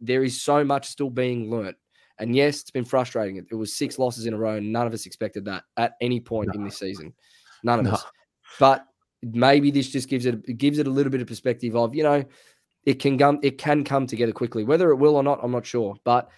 there 0.00 0.24
is 0.24 0.40
so 0.42 0.64
much 0.64 0.86
still 0.88 1.10
being 1.10 1.50
learnt. 1.50 1.76
And 2.20 2.34
yes, 2.34 2.60
it's 2.60 2.70
been 2.70 2.84
frustrating. 2.84 3.36
It, 3.36 3.46
it 3.50 3.54
was 3.54 3.74
six 3.74 3.98
losses 3.98 4.26
in 4.26 4.34
a 4.34 4.36
row, 4.36 4.56
and 4.56 4.72
none 4.72 4.86
of 4.86 4.92
us 4.92 5.06
expected 5.06 5.44
that 5.44 5.62
at 5.76 5.92
any 6.00 6.18
point 6.18 6.54
in 6.54 6.64
this 6.64 6.78
season. 6.78 7.14
None 7.62 7.78
of 7.78 7.84
No. 7.86 7.92
us. 7.92 8.04
But 8.58 8.84
maybe 9.22 9.70
this 9.70 9.88
just 9.88 10.08
gives 10.08 10.26
it 10.26 10.58
gives 10.58 10.78
it 10.78 10.86
a 10.86 10.90
little 10.90 11.10
bit 11.10 11.20
of 11.20 11.26
perspective 11.26 11.76
of 11.76 11.94
you 11.94 12.02
know 12.02 12.24
it 12.88 13.00
can 13.00 13.18
come 13.18 13.38
it 13.42 13.58
can 13.58 13.84
come 13.84 14.06
together 14.06 14.32
quickly. 14.32 14.64
Whether 14.64 14.90
it 14.90 14.96
will 14.96 15.16
or 15.16 15.22
not, 15.22 15.40
I'm 15.42 15.52
not 15.52 15.66
sure. 15.66 15.94
But 16.04 16.30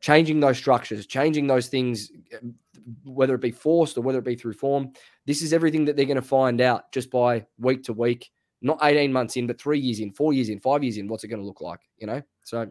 changing 0.00 0.40
those 0.40 0.58
structures, 0.58 1.06
changing 1.06 1.46
those 1.46 1.68
things, 1.68 2.12
whether 3.02 3.34
it 3.34 3.40
be 3.40 3.50
forced 3.50 3.96
or 3.96 4.02
whether 4.02 4.18
it 4.18 4.26
be 4.26 4.36
through 4.36 4.52
form, 4.52 4.92
this 5.24 5.40
is 5.40 5.54
everything 5.54 5.86
that 5.86 5.96
they're 5.96 6.04
going 6.04 6.16
to 6.16 6.22
find 6.22 6.60
out 6.60 6.92
just 6.92 7.10
by 7.10 7.46
week 7.58 7.82
to 7.84 7.94
week, 7.94 8.30
not 8.60 8.78
18 8.82 9.10
months 9.10 9.38
in, 9.38 9.46
but 9.46 9.58
three 9.58 9.80
years 9.80 10.00
in, 10.00 10.12
four 10.12 10.34
years 10.34 10.50
in, 10.50 10.60
five 10.60 10.84
years 10.84 10.98
in. 10.98 11.08
What's 11.08 11.24
it 11.24 11.28
going 11.28 11.40
to 11.40 11.46
look 11.46 11.62
like? 11.62 11.80
You 11.96 12.08
know? 12.08 12.22
So, 12.42 12.70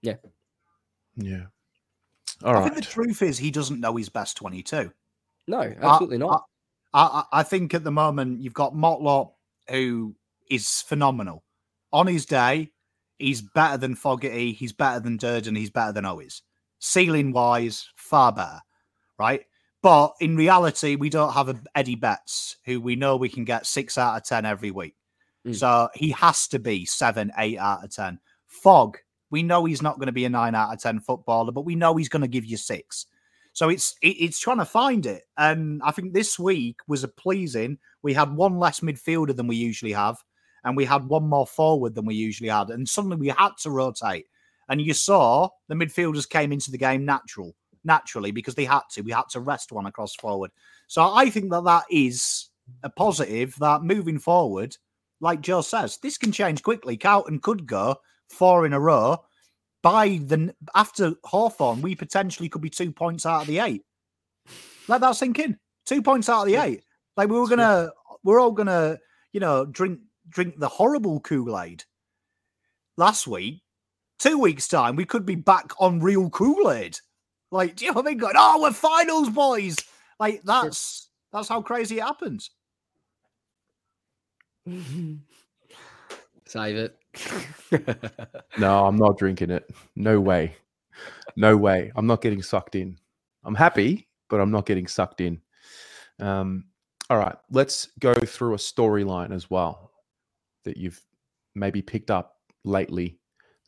yeah. 0.00 0.14
Yeah. 1.16 1.46
All 2.44 2.50
I 2.50 2.60
right. 2.60 2.62
think 2.72 2.76
the 2.76 2.82
truth 2.82 3.20
is 3.20 3.36
he 3.36 3.50
doesn't 3.50 3.80
know 3.80 3.96
his 3.96 4.08
best 4.08 4.36
22. 4.36 4.92
No, 5.48 5.74
absolutely 5.82 6.18
not. 6.18 6.44
I, 6.94 7.24
I, 7.32 7.40
I 7.40 7.42
think 7.42 7.74
at 7.74 7.82
the 7.82 7.90
moment 7.90 8.42
you've 8.42 8.54
got 8.54 8.74
Motlop, 8.74 9.32
who 9.68 10.14
is 10.48 10.82
phenomenal. 10.82 11.42
On 11.92 12.06
his 12.06 12.26
day, 12.26 12.70
he's 13.18 13.42
better 13.42 13.76
than 13.76 13.94
Fogarty, 13.94 14.52
he's 14.52 14.72
better 14.72 15.00
than 15.00 15.18
Durdin, 15.18 15.56
he's 15.56 15.70
better 15.70 15.92
than 15.92 16.04
Owies. 16.04 16.42
Ceiling 16.78 17.32
wise, 17.32 17.88
far 17.96 18.32
better, 18.32 18.60
right? 19.18 19.44
But 19.82 20.14
in 20.20 20.36
reality, 20.36 20.96
we 20.96 21.08
don't 21.08 21.32
have 21.32 21.48
a 21.48 21.60
Eddie 21.74 21.94
Betts, 21.94 22.56
who 22.64 22.80
we 22.80 22.96
know 22.96 23.16
we 23.16 23.28
can 23.28 23.44
get 23.44 23.66
six 23.66 23.96
out 23.96 24.16
of 24.16 24.24
10 24.24 24.44
every 24.44 24.70
week. 24.70 24.96
Mm. 25.46 25.54
So 25.54 25.88
he 25.94 26.10
has 26.10 26.48
to 26.48 26.58
be 26.58 26.84
seven, 26.84 27.32
eight 27.38 27.58
out 27.58 27.84
of 27.84 27.90
10. 27.90 28.18
Fog, 28.48 28.98
we 29.30 29.42
know 29.42 29.64
he's 29.64 29.82
not 29.82 29.96
going 29.96 30.06
to 30.06 30.12
be 30.12 30.24
a 30.24 30.30
nine 30.30 30.54
out 30.54 30.72
of 30.72 30.80
10 30.80 31.00
footballer, 31.00 31.52
but 31.52 31.64
we 31.64 31.76
know 31.76 31.96
he's 31.96 32.08
going 32.08 32.22
to 32.22 32.28
give 32.28 32.44
you 32.44 32.56
six. 32.56 33.06
So 33.52 33.68
it's 33.68 33.96
it, 34.02 34.16
it's 34.20 34.38
trying 34.38 34.58
to 34.58 34.64
find 34.64 35.04
it, 35.04 35.24
and 35.36 35.82
I 35.82 35.90
think 35.90 36.12
this 36.12 36.38
week 36.38 36.76
was 36.86 37.02
a 37.02 37.08
pleasing. 37.08 37.78
We 38.02 38.14
had 38.14 38.36
one 38.36 38.58
less 38.58 38.80
midfielder 38.80 39.34
than 39.34 39.48
we 39.48 39.56
usually 39.56 39.92
have, 39.92 40.22
and 40.64 40.76
we 40.76 40.84
had 40.84 41.04
one 41.04 41.26
more 41.26 41.46
forward 41.46 41.94
than 41.94 42.06
we 42.06 42.14
usually 42.14 42.50
had, 42.50 42.70
and 42.70 42.88
suddenly 42.88 43.16
we 43.16 43.28
had 43.28 43.50
to 43.62 43.70
rotate. 43.70 44.26
And 44.68 44.80
you 44.80 44.94
saw 44.94 45.48
the 45.68 45.74
midfielders 45.74 46.28
came 46.28 46.52
into 46.52 46.70
the 46.70 46.78
game 46.78 47.04
natural, 47.04 47.54
naturally 47.84 48.30
because 48.30 48.54
they 48.54 48.64
had 48.64 48.82
to. 48.92 49.02
We 49.02 49.12
had 49.12 49.28
to 49.30 49.40
rest 49.40 49.72
one 49.72 49.86
across 49.86 50.14
forward. 50.14 50.50
So 50.88 51.10
I 51.12 51.30
think 51.30 51.50
that 51.50 51.64
that 51.64 51.84
is 51.90 52.50
a 52.82 52.90
positive. 52.90 53.54
That 53.60 53.82
moving 53.82 54.18
forward, 54.18 54.76
like 55.20 55.40
Joe 55.40 55.62
says, 55.62 55.98
this 56.02 56.18
can 56.18 56.32
change 56.32 56.62
quickly. 56.62 56.96
Carlton 56.96 57.40
could 57.40 57.66
go 57.66 57.96
four 58.28 58.66
in 58.66 58.72
a 58.72 58.80
row. 58.80 59.24
By 59.80 60.20
the 60.22 60.54
after 60.74 61.14
Hawthorn, 61.24 61.82
we 61.82 61.94
potentially 61.94 62.48
could 62.48 62.62
be 62.62 62.70
two 62.70 62.92
points 62.92 63.24
out 63.24 63.42
of 63.42 63.46
the 63.46 63.60
eight. 63.60 63.84
Let 64.88 65.00
that 65.02 65.12
sink 65.12 65.38
in. 65.38 65.58
Two 65.86 66.02
points 66.02 66.28
out 66.28 66.42
of 66.42 66.46
the 66.48 66.56
eight. 66.56 66.82
Like 67.16 67.28
we 67.28 67.38
were 67.38 67.48
gonna, 67.48 67.90
we're 68.24 68.40
all 68.40 68.52
gonna, 68.52 68.98
you 69.32 69.40
know, 69.40 69.64
drink 69.64 70.00
drink 70.28 70.58
the 70.58 70.68
horrible 70.68 71.20
Kool 71.20 71.58
Aid. 71.58 71.84
Last 72.96 73.26
week, 73.26 73.62
two 74.18 74.38
weeks 74.38 74.68
time, 74.68 74.96
we 74.96 75.04
could 75.04 75.24
be 75.24 75.36
back 75.36 75.72
on 75.78 76.00
real 76.00 76.30
Kool 76.30 76.70
Aid. 76.70 76.98
Like, 77.50 77.76
do 77.76 77.84
you 77.84 77.90
know 77.90 77.96
what 77.96 78.06
I 78.06 78.10
mean? 78.10 78.18
Going, 78.18 78.34
oh, 78.36 78.62
we're 78.62 78.72
finals, 78.72 79.30
boys. 79.30 79.76
Like 80.20 80.42
that's 80.42 81.08
that's 81.32 81.48
how 81.48 81.62
crazy 81.62 81.98
it 81.98 82.02
happens. 82.02 82.50
Save 86.46 86.76
it. 86.76 86.96
No, 88.58 88.86
I'm 88.86 88.96
not 88.96 89.18
drinking 89.18 89.50
it. 89.50 89.70
No 89.94 90.20
way. 90.20 90.56
No 91.36 91.56
way. 91.56 91.92
I'm 91.94 92.06
not 92.06 92.22
getting 92.22 92.42
sucked 92.42 92.74
in. 92.74 92.98
I'm 93.44 93.54
happy, 93.54 94.08
but 94.28 94.40
I'm 94.40 94.50
not 94.50 94.66
getting 94.66 94.86
sucked 94.86 95.20
in. 95.20 95.40
Um, 96.18 96.64
all 97.10 97.18
right, 97.18 97.36
let's 97.50 97.88
go 98.00 98.14
through 98.14 98.54
a 98.54 98.58
storyline 98.58 99.32
as 99.32 99.50
well 99.50 99.87
that 100.68 100.76
you've 100.76 101.00
maybe 101.54 101.80
picked 101.80 102.10
up 102.10 102.36
lately 102.64 103.18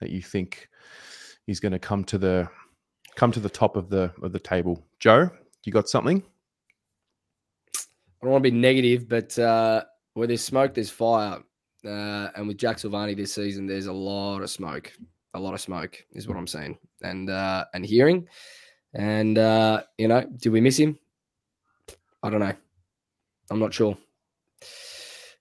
that 0.00 0.10
you 0.10 0.20
think 0.20 0.68
is 1.46 1.60
going 1.60 1.72
to 1.72 1.78
come 1.78 2.04
to 2.04 2.18
the 2.18 2.48
come 3.16 3.32
to 3.32 3.40
the 3.40 3.48
top 3.48 3.76
of 3.76 3.88
the 3.88 4.12
of 4.22 4.32
the 4.32 4.38
table. 4.38 4.84
Joe, 4.98 5.30
you 5.64 5.72
got 5.72 5.88
something? 5.88 6.22
I 7.76 8.26
don't 8.26 8.32
want 8.32 8.44
to 8.44 8.50
be 8.50 8.56
negative, 8.56 9.08
but 9.08 9.38
uh, 9.38 9.84
where 10.12 10.26
there's 10.26 10.44
smoke, 10.44 10.74
there's 10.74 10.90
fire. 10.90 11.38
Uh, 11.82 12.28
and 12.36 12.46
with 12.46 12.58
Jack 12.58 12.76
Silvagni 12.76 13.16
this 13.16 13.32
season, 13.32 13.66
there's 13.66 13.86
a 13.86 13.92
lot 13.92 14.42
of 14.42 14.50
smoke. 14.50 14.92
A 15.32 15.40
lot 15.40 15.54
of 15.54 15.60
smoke 15.60 16.04
is 16.12 16.28
what 16.28 16.36
I'm 16.36 16.46
saying, 16.46 16.76
and 17.02 17.30
uh, 17.30 17.64
and 17.72 17.86
hearing. 17.86 18.28
And 18.92 19.38
uh, 19.38 19.84
you 19.96 20.08
know, 20.08 20.26
did 20.36 20.50
we 20.50 20.60
miss 20.60 20.76
him? 20.76 20.98
I 22.22 22.28
don't 22.28 22.40
know. 22.40 22.52
I'm 23.50 23.58
not 23.58 23.72
sure. 23.72 23.96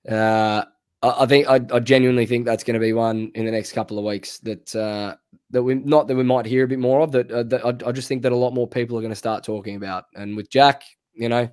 Uh, 0.07 0.63
I, 1.01 1.25
think 1.25 1.47
I, 1.47 1.61
I 1.73 1.79
genuinely 1.79 2.25
think 2.25 2.45
that's 2.45 2.63
going 2.63 2.73
to 2.73 2.79
be 2.79 2.91
one 2.91 3.31
in 3.33 3.45
the 3.45 3.51
next 3.51 3.71
couple 3.71 3.97
of 3.97 4.03
weeks 4.03 4.39
that 4.39 4.75
uh, 4.75 5.15
that 5.51 5.63
we 5.63 5.75
not 5.75 6.07
that 6.07 6.15
we 6.15 6.23
might 6.23 6.45
hear 6.45 6.65
a 6.65 6.67
bit 6.67 6.79
more 6.79 7.01
of. 7.01 7.11
That, 7.13 7.31
uh, 7.31 7.43
that 7.43 7.65
I, 7.65 7.89
I 7.89 7.91
just 7.91 8.07
think 8.07 8.21
that 8.23 8.33
a 8.33 8.37
lot 8.37 8.53
more 8.53 8.67
people 8.67 8.97
are 8.97 9.01
going 9.01 9.11
to 9.11 9.15
start 9.15 9.43
talking 9.43 9.77
about. 9.77 10.05
And 10.15 10.35
with 10.35 10.49
Jack, 10.49 10.83
you 11.13 11.29
know, 11.29 11.49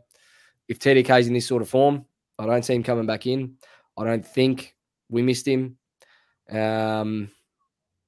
if 0.69 0.79
TDK's 0.79 1.29
in 1.29 1.35
this 1.35 1.47
sort 1.47 1.63
of 1.63 1.69
form, 1.69 2.05
I 2.39 2.47
don't 2.47 2.65
see 2.65 2.75
him 2.75 2.83
coming 2.83 3.07
back 3.07 3.27
in. 3.27 3.55
I 3.97 4.05
don't 4.05 4.27
think 4.27 4.75
we 5.09 5.23
missed 5.23 5.47
him. 5.47 5.77
Um, 6.51 7.31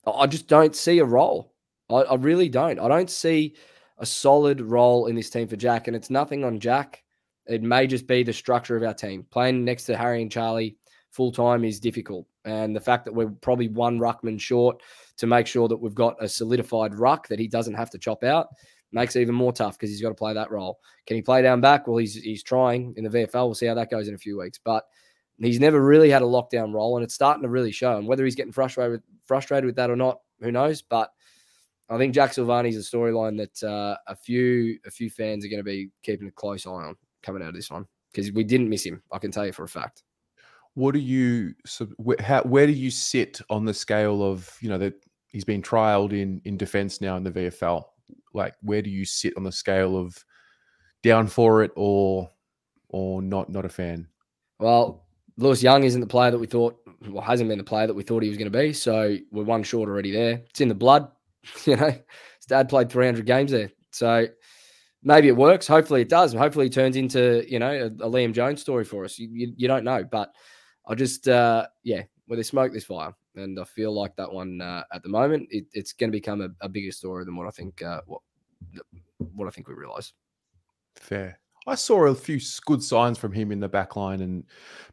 I 0.07 0.27
just 0.27 0.49
don't 0.49 0.75
see 0.75 0.99
a 0.99 1.05
role. 1.05 1.55
I, 1.89 1.97
I 1.97 2.15
really 2.17 2.49
don't. 2.49 2.81
I 2.81 2.89
don't 2.89 3.11
see 3.11 3.55
a 3.99 4.07
solid 4.07 4.61
role 4.61 5.07
in 5.07 5.15
this 5.15 5.31
team 5.31 5.47
for 5.47 5.57
Jack, 5.57 5.87
and 5.87 5.97
it's 5.97 6.11
nothing 6.11 6.45
on 6.45 6.59
Jack. 6.59 7.05
It 7.47 7.63
may 7.63 7.87
just 7.87 8.07
be 8.07 8.25
the 8.25 8.33
structure 8.33 8.77
of 8.77 8.83
our 8.83 8.95
team. 8.95 9.25
Playing 9.31 9.65
next 9.65 9.85
to 9.85 9.97
Harry 9.97 10.21
and 10.21 10.31
Charlie 10.31 10.78
full 11.11 11.33
time 11.33 11.65
is 11.65 11.81
difficult, 11.81 12.27
and 12.45 12.75
the 12.75 12.81
fact 12.81 13.05
that 13.05 13.15
we're 13.15 13.31
probably 13.31 13.69
one 13.69 13.99
ruckman 13.99 14.41
short 14.41 14.83
to 15.19 15.27
make 15.27 15.47
sure 15.47 15.69
that 15.69 15.77
we've 15.77 15.95
got 15.95 16.17
a 16.23 16.29
solidified 16.29 16.95
ruck 16.95 17.29
that 17.29 17.39
he 17.39 17.49
doesn't 17.49 17.75
have 17.75 17.91
to 17.91 17.99
chop 17.99 18.25
out 18.25 18.49
makes 18.93 19.17
it 19.17 19.21
even 19.21 19.35
more 19.35 19.53
tough 19.53 19.79
because 19.79 19.91
he's 19.91 20.01
got 20.01 20.09
to 20.09 20.15
play 20.15 20.33
that 20.33 20.51
role. 20.51 20.79
Can 21.07 21.17
he 21.17 21.23
play 21.23 21.43
down 21.43 21.61
back? 21.61 21.87
Well, 21.87 21.99
he's 21.99 22.15
he's 22.15 22.43
trying 22.43 22.95
in 22.97 23.05
the 23.05 23.11
VFL. 23.11 23.47
We'll 23.47 23.55
see 23.55 23.67
how 23.67 23.75
that 23.75 23.91
goes 23.91 24.09
in 24.09 24.15
a 24.15 24.19
few 24.19 24.39
weeks, 24.39 24.59
but 24.63 24.85
he's 25.39 25.61
never 25.61 25.83
really 25.83 26.11
had 26.11 26.23
a 26.23 26.27
lockdown 26.27 26.73
role, 26.73 26.97
and 26.97 27.05
it's 27.05 27.15
starting 27.15 27.43
to 27.43 27.49
really 27.49 27.73
show. 27.73 27.97
And 27.97 28.07
whether 28.07 28.25
he's 28.25 28.35
getting 28.35 28.53
frustrated 28.53 28.93
with, 28.93 29.03
frustrated 29.27 29.67
with 29.67 29.77
that 29.77 29.91
or 29.91 29.97
not, 29.97 30.21
who 30.41 30.53
knows? 30.53 30.83
But 30.83 31.11
I 31.91 31.97
think 31.97 32.15
Jack 32.15 32.33
Silvagni 32.33 32.69
is 32.69 32.77
a 32.77 32.97
storyline 32.97 33.39
that 33.39 33.67
uh, 33.67 33.97
a 34.07 34.17
few 34.17 34.79
a 34.87 34.91
few 34.91 35.11
fans 35.11 35.45
are 35.45 35.49
going 35.49 35.61
to 35.61 35.65
be 35.65 35.91
keeping 36.03 36.29
a 36.29 36.33
close 36.33 36.67
eye 36.67 36.71
on 36.71 36.97
coming 37.23 37.43
out 37.43 37.49
of 37.49 37.55
this 37.55 37.71
one 37.71 37.87
because 38.13 38.33
we 38.33 38.45
didn't 38.45 38.69
miss 38.69 38.85
him. 38.85 39.03
I 39.13 39.19
can 39.19 39.31
tell 39.31 39.47
you 39.47 39.53
for 39.53 39.65
a 39.65 39.69
fact. 39.69 40.03
What 40.79 40.95
do 40.95 41.01
you 41.01 41.55
how, 42.21 42.43
where 42.45 42.69
do 42.69 42.73
you 42.73 42.89
sit 42.89 43.41
on 43.51 43.65
the 43.65 43.75
scale 43.75 44.23
of 44.23 44.57
you 44.61 44.69
know 44.69 44.79
that 44.79 44.95
he's 45.27 45.45
been 45.45 45.61
trialed 45.61 46.13
in 46.13 46.41
in 46.45 46.57
defence 46.57 47.01
now 47.01 47.17
in 47.17 47.25
the 47.25 47.33
VFL? 47.33 47.83
Like 48.33 48.55
where 48.63 48.81
do 48.81 48.89
you 48.89 49.05
sit 49.05 49.37
on 49.37 49.43
the 49.43 49.51
scale 49.51 49.97
of 49.97 50.17
down 51.03 51.27
for 51.27 51.65
it 51.65 51.73
or 51.75 52.31
or 52.91 53.21
not 53.23 53.51
not 53.51 53.65
a 53.65 53.69
fan? 53.69 54.07
Well, 54.61 55.09
Lewis 55.37 55.65
Young 55.65 55.83
isn't 55.83 56.01
the 56.01 56.07
player 56.07 56.31
that 56.31 56.39
we 56.39 56.47
thought, 56.47 56.77
well, 57.09 57.25
hasn't 57.25 57.49
been 57.49 57.59
the 57.59 57.65
player 57.65 57.89
that 57.89 57.95
we 57.95 58.05
thought 58.05 58.23
he 58.23 58.29
was 58.29 58.39
going 58.39 58.53
to 58.53 58.57
be. 58.57 58.73
So 58.73 59.17
we're 59.33 59.43
one 59.43 59.65
short 59.65 59.89
already 59.89 60.13
there. 60.13 60.43
It's 60.49 60.61
in 60.61 60.69
the 60.69 60.75
blood. 60.75 61.11
You 61.65 61.77
know, 61.77 61.87
his 61.91 62.47
dad 62.47 62.69
played 62.69 62.91
300 62.91 63.25
games 63.25 63.51
there. 63.51 63.71
So 63.91 64.27
maybe 65.03 65.29
it 65.29 65.37
works. 65.37 65.67
Hopefully 65.67 66.03
it 66.03 66.09
does. 66.09 66.35
Hopefully 66.35 66.67
it 66.67 66.73
turns 66.73 66.95
into, 66.95 67.45
you 67.49 67.59
know, 67.59 67.71
a, 67.71 67.87
a 67.87 68.11
Liam 68.11 68.33
Jones 68.33 68.61
story 68.61 68.85
for 68.85 69.05
us. 69.05 69.19
You, 69.19 69.29
you, 69.33 69.53
you 69.57 69.69
don't 69.69 69.85
know. 69.85 70.05
But 70.05 70.33
I 70.89 70.95
just, 70.95 71.29
uh, 71.29 71.67
yeah, 71.85 72.03
where 72.27 72.37
they 72.37 72.43
smoke 72.43 72.73
this 72.73 72.85
fire. 72.85 73.15
And 73.37 73.61
I 73.61 73.65
feel 73.65 73.93
like 73.93 74.17
that 74.17 74.33
one 74.33 74.61
uh, 74.61 74.85
at 74.93 75.03
the 75.03 75.09
moment, 75.09 75.49
it, 75.51 75.67
it's 75.73 75.93
going 75.93 76.11
to 76.11 76.17
become 76.17 76.41
a, 76.41 76.49
a, 76.61 76.69
bigger 76.69 76.91
story 76.91 77.25
than 77.25 77.37
what 77.37 77.47
I 77.47 77.51
think, 77.51 77.83
uh, 77.83 78.01
what, 78.07 78.23
what 79.19 79.47
I 79.47 79.51
think 79.51 79.69
we 79.69 79.75
realize. 79.75 80.13
Fair. 80.97 81.39
I 81.67 81.75
saw 81.75 82.07
a 82.07 82.15
few 82.15 82.41
good 82.65 82.83
signs 82.83 83.19
from 83.19 83.33
him 83.33 83.53
in 83.53 83.61
the 83.61 83.69
back 83.69 83.95
line 83.97 84.23
and 84.23 84.45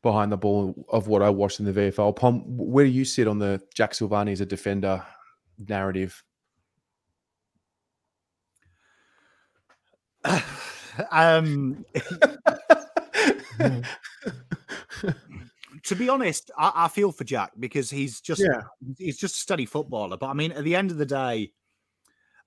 behind 0.01 0.31
the 0.31 0.37
ball 0.37 0.85
of 0.89 1.07
what 1.07 1.21
I 1.21 1.29
watched 1.29 1.61
in 1.61 1.65
the 1.65 1.71
VFL. 1.71 2.15
Pom, 2.15 2.43
where 2.45 2.85
do 2.85 2.91
you 2.91 3.05
sit 3.05 3.29
on 3.29 3.39
the 3.39 3.61
Jack 3.73 3.93
Silvagni 3.93 4.33
as 4.33 4.41
a 4.41 4.45
defender 4.45 5.01
narrative? 5.57 6.21
um, 11.11 11.85
to 15.85 15.95
be 15.95 16.09
honest, 16.09 16.51
I, 16.57 16.71
I, 16.75 16.87
feel 16.87 17.11
for 17.11 17.23
Jack 17.23 17.51
because 17.59 17.89
he's 17.89 18.19
just 18.19 18.41
yeah. 18.41 18.63
he's 18.97 19.17
just 19.17 19.35
a 19.35 19.39
steady 19.39 19.65
footballer. 19.65 20.17
But 20.17 20.27
I 20.27 20.33
mean, 20.33 20.51
at 20.51 20.63
the 20.63 20.75
end 20.75 20.91
of 20.91 20.97
the 20.97 21.05
day, 21.05 21.51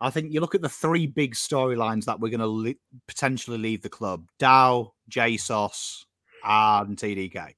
I 0.00 0.10
think 0.10 0.32
you 0.32 0.40
look 0.40 0.54
at 0.54 0.62
the 0.62 0.68
three 0.68 1.06
big 1.06 1.34
storylines 1.34 2.04
that 2.04 2.20
we're 2.20 2.30
going 2.30 2.40
to 2.40 2.46
le- 2.46 2.74
potentially 3.06 3.58
leave 3.58 3.82
the 3.82 3.88
club: 3.88 4.28
Dow, 4.38 4.92
JSOS, 5.10 6.04
and 6.44 6.96
TDK. 6.96 7.54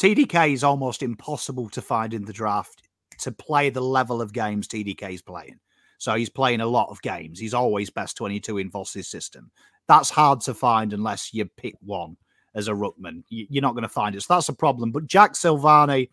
TDK 0.00 0.52
is 0.52 0.64
almost 0.64 1.02
impossible 1.02 1.68
to 1.70 1.82
find 1.82 2.14
in 2.14 2.24
the 2.24 2.32
draft 2.32 2.82
to 3.18 3.32
play 3.32 3.70
the 3.70 3.80
level 3.80 4.22
of 4.22 4.32
games 4.32 4.66
TDK 4.66 5.14
is 5.14 5.22
playing. 5.22 5.58
So 5.98 6.14
he's 6.14 6.30
playing 6.30 6.60
a 6.60 6.66
lot 6.66 6.88
of 6.88 7.02
games. 7.02 7.38
He's 7.38 7.54
always 7.54 7.90
best 7.90 8.16
22 8.16 8.58
in 8.58 8.70
Voss's 8.70 9.06
system. 9.06 9.52
That's 9.86 10.10
hard 10.10 10.40
to 10.42 10.54
find 10.54 10.92
unless 10.92 11.32
you 11.32 11.44
pick 11.56 11.74
one 11.80 12.16
as 12.54 12.68
a 12.68 12.72
ruckman. 12.72 13.22
You're 13.28 13.62
not 13.62 13.74
going 13.74 13.82
to 13.82 13.88
find 13.88 14.14
it. 14.14 14.22
So 14.22 14.34
that's 14.34 14.48
a 14.48 14.54
problem. 14.54 14.92
But 14.92 15.06
Jack 15.06 15.34
Silvagni 15.34 16.10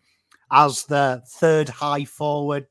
as 0.50 0.84
the 0.84 1.22
third 1.26 1.68
high 1.68 2.04
forward, 2.04 2.66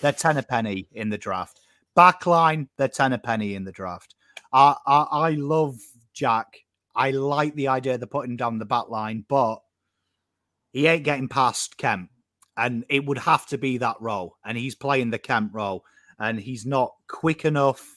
they're 0.00 0.12
ten 0.12 0.36
a 0.36 0.42
penny 0.42 0.88
in 0.92 1.08
the 1.08 1.18
draft. 1.18 1.60
Backline, 1.96 2.68
they're 2.76 2.88
ten 2.88 3.12
a 3.12 3.18
penny 3.18 3.54
in 3.54 3.64
the 3.64 3.72
draft. 3.72 4.14
I, 4.52 4.76
I, 4.86 5.02
I 5.10 5.30
love 5.30 5.76
Jack. 6.12 6.46
I 6.94 7.10
like 7.10 7.54
the 7.54 7.68
idea 7.68 7.94
of 7.94 8.10
putting 8.10 8.36
down 8.36 8.58
the 8.58 8.64
back 8.64 8.88
line, 8.88 9.24
but 9.28 9.60
he 10.72 10.86
ain't 10.86 11.04
getting 11.04 11.28
past 11.28 11.76
Kemp. 11.76 12.10
And 12.56 12.84
it 12.88 13.04
would 13.06 13.18
have 13.18 13.46
to 13.46 13.58
be 13.58 13.78
that 13.78 13.96
role. 14.00 14.36
And 14.44 14.58
he's 14.58 14.74
playing 14.74 15.10
the 15.10 15.18
Kemp 15.18 15.54
role. 15.54 15.84
And 16.18 16.38
he's 16.38 16.66
not 16.66 16.92
quick 17.08 17.44
enough. 17.44 17.96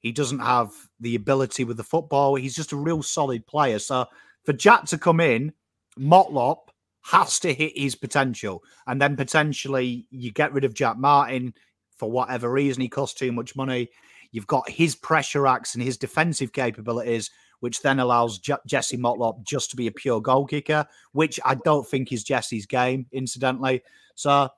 He 0.00 0.12
doesn't 0.12 0.38
have 0.38 0.70
the 1.00 1.16
ability 1.16 1.64
with 1.64 1.76
the 1.76 1.84
football. 1.84 2.36
He's 2.36 2.54
just 2.54 2.72
a 2.72 2.76
real 2.76 3.02
solid 3.02 3.46
player. 3.46 3.80
So 3.80 4.06
for 4.48 4.54
Jack 4.54 4.86
to 4.86 4.96
come 4.96 5.20
in, 5.20 5.52
Motlop 6.00 6.68
has 7.02 7.38
to 7.40 7.52
hit 7.52 7.76
his 7.76 7.94
potential. 7.94 8.62
And 8.86 8.98
then 8.98 9.14
potentially 9.14 10.06
you 10.10 10.32
get 10.32 10.54
rid 10.54 10.64
of 10.64 10.72
Jack 10.72 10.96
Martin 10.96 11.52
for 11.98 12.10
whatever 12.10 12.50
reason, 12.50 12.80
he 12.80 12.88
costs 12.88 13.20
too 13.20 13.30
much 13.30 13.54
money. 13.54 13.90
You've 14.32 14.46
got 14.46 14.66
his 14.70 14.94
pressure 14.94 15.46
acts 15.46 15.74
and 15.74 15.84
his 15.84 15.98
defensive 15.98 16.54
capabilities, 16.54 17.30
which 17.60 17.82
then 17.82 18.00
allows 18.00 18.38
J- 18.38 18.54
Jesse 18.66 18.96
Motlop 18.96 19.42
just 19.42 19.68
to 19.68 19.76
be 19.76 19.86
a 19.86 19.92
pure 19.92 20.22
goal 20.22 20.46
kicker, 20.46 20.86
which 21.12 21.38
I 21.44 21.54
don't 21.56 21.86
think 21.86 22.10
is 22.10 22.24
Jesse's 22.24 22.64
game, 22.64 23.04
incidentally. 23.12 23.82
So 24.14 24.48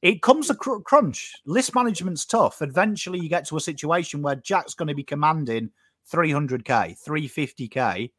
it 0.00 0.22
comes 0.22 0.48
a 0.48 0.54
cr- 0.54 0.78
crunch. 0.78 1.34
List 1.44 1.74
management's 1.74 2.24
tough. 2.24 2.62
Eventually, 2.62 3.18
you 3.18 3.28
get 3.28 3.48
to 3.48 3.56
a 3.56 3.60
situation 3.60 4.22
where 4.22 4.36
Jack's 4.36 4.74
going 4.74 4.86
to 4.86 4.94
be 4.94 5.02
commanding 5.02 5.70
300k, 6.08 6.96
350k, 7.04 8.10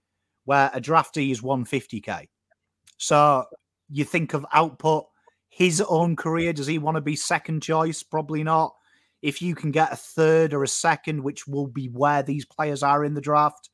where 0.52 0.70
a 0.74 0.82
draftee 0.82 1.32
is 1.32 1.40
150k. 1.40 2.28
So 2.98 3.46
you 3.90 4.04
think 4.04 4.34
of 4.34 4.46
output 4.52 5.06
his 5.48 5.80
own 5.80 6.18
career. 6.18 6.52
Does 6.52 6.68
he 6.68 6.78
want 6.78 6.96
to 6.96 7.02
be 7.02 7.16
second 7.16 7.64
choice? 7.64 8.04
Probably 8.04 8.44
not. 8.44 8.76
If 9.22 9.42
you 9.42 9.56
can 9.56 9.72
get 9.72 9.94
a 9.94 9.96
third 9.96 10.54
or 10.54 10.64
a 10.64 10.68
second, 10.68 11.24
which 11.24 11.48
will 11.48 11.68
be 11.68 11.86
where 11.86 12.22
these 12.22 12.44
players 12.44 12.84
are 12.84 13.06
in 13.06 13.14
the 13.14 13.22
draft, 13.22 13.70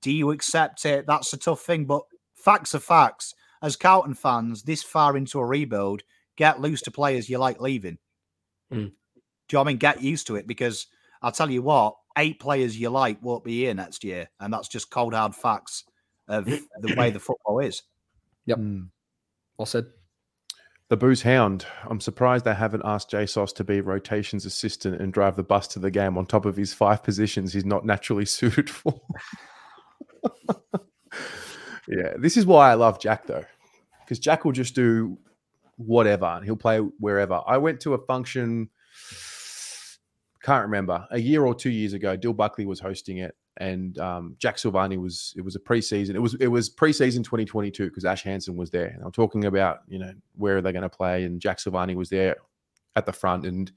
do 0.00 0.12
you 0.12 0.30
accept 0.30 0.86
it? 0.86 1.06
That's 1.08 1.32
a 1.32 1.36
tough 1.36 1.62
thing. 1.62 1.86
But 1.86 2.02
facts 2.36 2.72
are 2.76 2.78
facts. 2.78 3.34
As 3.60 3.74
Carlton 3.74 4.14
fans, 4.14 4.62
this 4.62 4.84
far 4.84 5.16
into 5.16 5.40
a 5.40 5.44
rebuild, 5.44 6.04
get 6.36 6.60
loose 6.60 6.82
to 6.82 6.92
players 6.92 7.28
you 7.28 7.38
like 7.38 7.60
leaving. 7.60 7.98
Mm. 8.72 8.76
Do 8.76 9.56
you 9.56 9.56
know 9.56 9.60
I 9.62 9.64
mean? 9.64 9.78
Get 9.78 10.04
used 10.04 10.28
to 10.28 10.36
it 10.36 10.46
because 10.46 10.86
I'll 11.20 11.32
tell 11.32 11.50
you 11.50 11.62
what, 11.62 11.96
eight 12.16 12.38
players 12.38 12.78
you 12.78 12.90
like 12.90 13.20
won't 13.20 13.42
be 13.42 13.64
here 13.64 13.74
next 13.74 14.04
year. 14.04 14.30
And 14.38 14.52
that's 14.52 14.68
just 14.68 14.88
cold 14.88 15.14
hard 15.14 15.34
facts 15.34 15.82
of 16.32 16.44
the 16.80 16.94
way 16.96 17.10
the 17.10 17.20
football 17.20 17.60
is. 17.60 17.82
Yep. 18.46 18.58
Mm. 18.58 18.88
Well 19.58 19.66
said. 19.66 19.86
The 20.88 20.96
Booze 20.98 21.22
Hound. 21.22 21.64
I'm 21.84 22.00
surprised 22.00 22.44
they 22.44 22.54
haven't 22.54 22.82
asked 22.84 23.10
JSOS 23.10 23.54
to 23.54 23.64
be 23.64 23.80
rotations 23.80 24.44
assistant 24.44 25.00
and 25.00 25.10
drive 25.10 25.36
the 25.36 25.42
bus 25.42 25.66
to 25.68 25.78
the 25.78 25.90
game 25.90 26.18
on 26.18 26.26
top 26.26 26.44
of 26.44 26.56
his 26.56 26.74
five 26.74 27.02
positions 27.02 27.52
he's 27.52 27.64
not 27.64 27.86
naturally 27.86 28.24
suited 28.26 28.68
for. 28.68 29.00
yeah, 31.88 32.12
this 32.18 32.36
is 32.36 32.44
why 32.44 32.70
I 32.70 32.74
love 32.74 33.00
Jack 33.00 33.26
though, 33.26 33.44
because 34.04 34.18
Jack 34.18 34.44
will 34.44 34.52
just 34.52 34.74
do 34.74 35.16
whatever 35.76 36.26
and 36.26 36.44
he'll 36.44 36.56
play 36.56 36.78
wherever. 36.78 37.40
I 37.46 37.56
went 37.56 37.80
to 37.80 37.94
a 37.94 38.04
function, 38.04 38.68
can't 40.42 40.64
remember, 40.64 41.06
a 41.10 41.18
year 41.18 41.44
or 41.44 41.54
two 41.54 41.70
years 41.70 41.94
ago. 41.94 42.16
Dill 42.16 42.34
Buckley 42.34 42.66
was 42.66 42.80
hosting 42.80 43.18
it, 43.18 43.34
and 43.58 43.98
um, 43.98 44.36
Jack 44.38 44.56
Silvagni 44.56 45.00
was 45.00 45.34
it 45.36 45.42
was 45.42 45.56
a 45.56 45.60
preseason. 45.60 46.14
It 46.14 46.20
was 46.20 46.34
it 46.34 46.46
was 46.46 46.70
preseason 46.70 47.24
2022 47.24 47.86
because 47.86 48.04
Ash 48.04 48.22
Hanson 48.22 48.56
was 48.56 48.70
there. 48.70 48.86
And 48.86 49.02
I'm 49.04 49.12
talking 49.12 49.44
about 49.44 49.80
you 49.88 49.98
know 49.98 50.12
where 50.36 50.56
are 50.56 50.62
they 50.62 50.72
going 50.72 50.82
to 50.82 50.88
play, 50.88 51.24
and 51.24 51.40
Jack 51.40 51.58
Silvagni 51.58 51.94
was 51.94 52.08
there 52.08 52.36
at 52.96 53.06
the 53.06 53.12
front, 53.12 53.44
and 53.44 53.70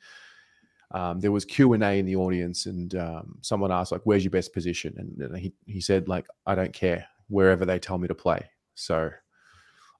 um, 0.91 1.19
there 1.19 1.32
was 1.32 1.45
Q 1.45 1.73
and 1.73 1.84
A 1.84 1.99
in 1.99 2.05
the 2.05 2.15
audience, 2.15 2.67
and 2.67 2.95
um, 2.95 3.38
someone 3.41 3.71
asked 3.71 3.91
like, 3.91 4.01
"Where's 4.05 4.23
your 4.23 4.32
best 4.32 4.53
position?" 4.53 4.93
And, 4.97 5.30
and 5.30 5.38
he 5.38 5.53
he 5.65 5.82
said 5.82 6.07
like, 6.07 6.28
"I 6.45 6.55
don't 6.55 6.73
care 6.73 7.05
wherever 7.28 7.65
they 7.65 7.80
tell 7.80 7.97
me 7.97 8.07
to 8.07 8.15
play." 8.15 8.49
So 8.76 9.09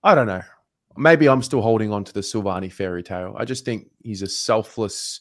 I 0.04 0.16
don't 0.16 0.28
know. 0.28 0.44
Maybe 0.98 1.28
I'm 1.28 1.42
still 1.42 1.62
holding 1.62 1.92
on 1.92 2.06
to 2.06 2.14
the 2.14 2.22
Silvagni 2.22 2.72
fairy 2.72 3.04
tale. 3.04 3.36
I 3.38 3.44
just 3.44 3.66
think 3.66 3.90
he's 4.04 4.22
a 4.22 4.28
selfless 4.28 5.20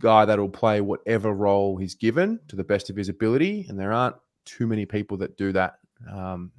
guy 0.00 0.24
that'll 0.24 0.48
play 0.48 0.80
whatever 0.80 1.32
role 1.32 1.76
he's 1.76 1.94
given 1.94 2.40
to 2.48 2.56
the 2.56 2.64
best 2.64 2.90
of 2.90 2.96
his 2.96 3.08
ability. 3.08 3.66
And 3.68 3.78
there 3.78 3.92
aren't 3.92 4.16
too 4.44 4.66
many 4.66 4.86
people 4.86 5.16
that 5.18 5.36
do 5.36 5.52
that 5.52 5.78
um, 6.10 6.52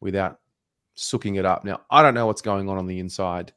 without 0.00 0.40
sooking 0.94 1.36
it 1.36 1.44
up. 1.44 1.64
Now, 1.64 1.80
I 1.90 2.02
don't 2.02 2.14
know 2.14 2.26
what's 2.26 2.42
going 2.42 2.68
on 2.68 2.78
on 2.78 2.86
the 2.86 2.98
inside. 2.98 3.52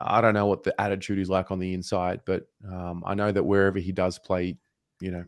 I 0.00 0.20
don't 0.20 0.34
know 0.34 0.46
what 0.46 0.62
the 0.62 0.80
attitude 0.80 1.18
is 1.18 1.28
like 1.28 1.50
on 1.50 1.58
the 1.58 1.74
inside, 1.74 2.20
but 2.24 2.46
um, 2.70 3.02
I 3.04 3.14
know 3.14 3.32
that 3.32 3.42
wherever 3.42 3.78
he 3.78 3.90
does 3.90 4.18
play, 4.18 4.56
you 5.00 5.10
know, 5.10 5.24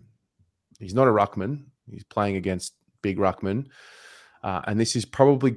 he's 0.79 0.95
not 0.95 1.09
a 1.09 1.13
ruckman. 1.13 1.65
He's 1.91 2.05
playing 2.05 2.37
against 2.37 2.75
big 3.03 3.19
ruckman, 3.19 3.67
uh, 4.45 4.61
and 4.67 4.79
this 4.79 4.95
is 4.95 5.05
probably 5.05 5.57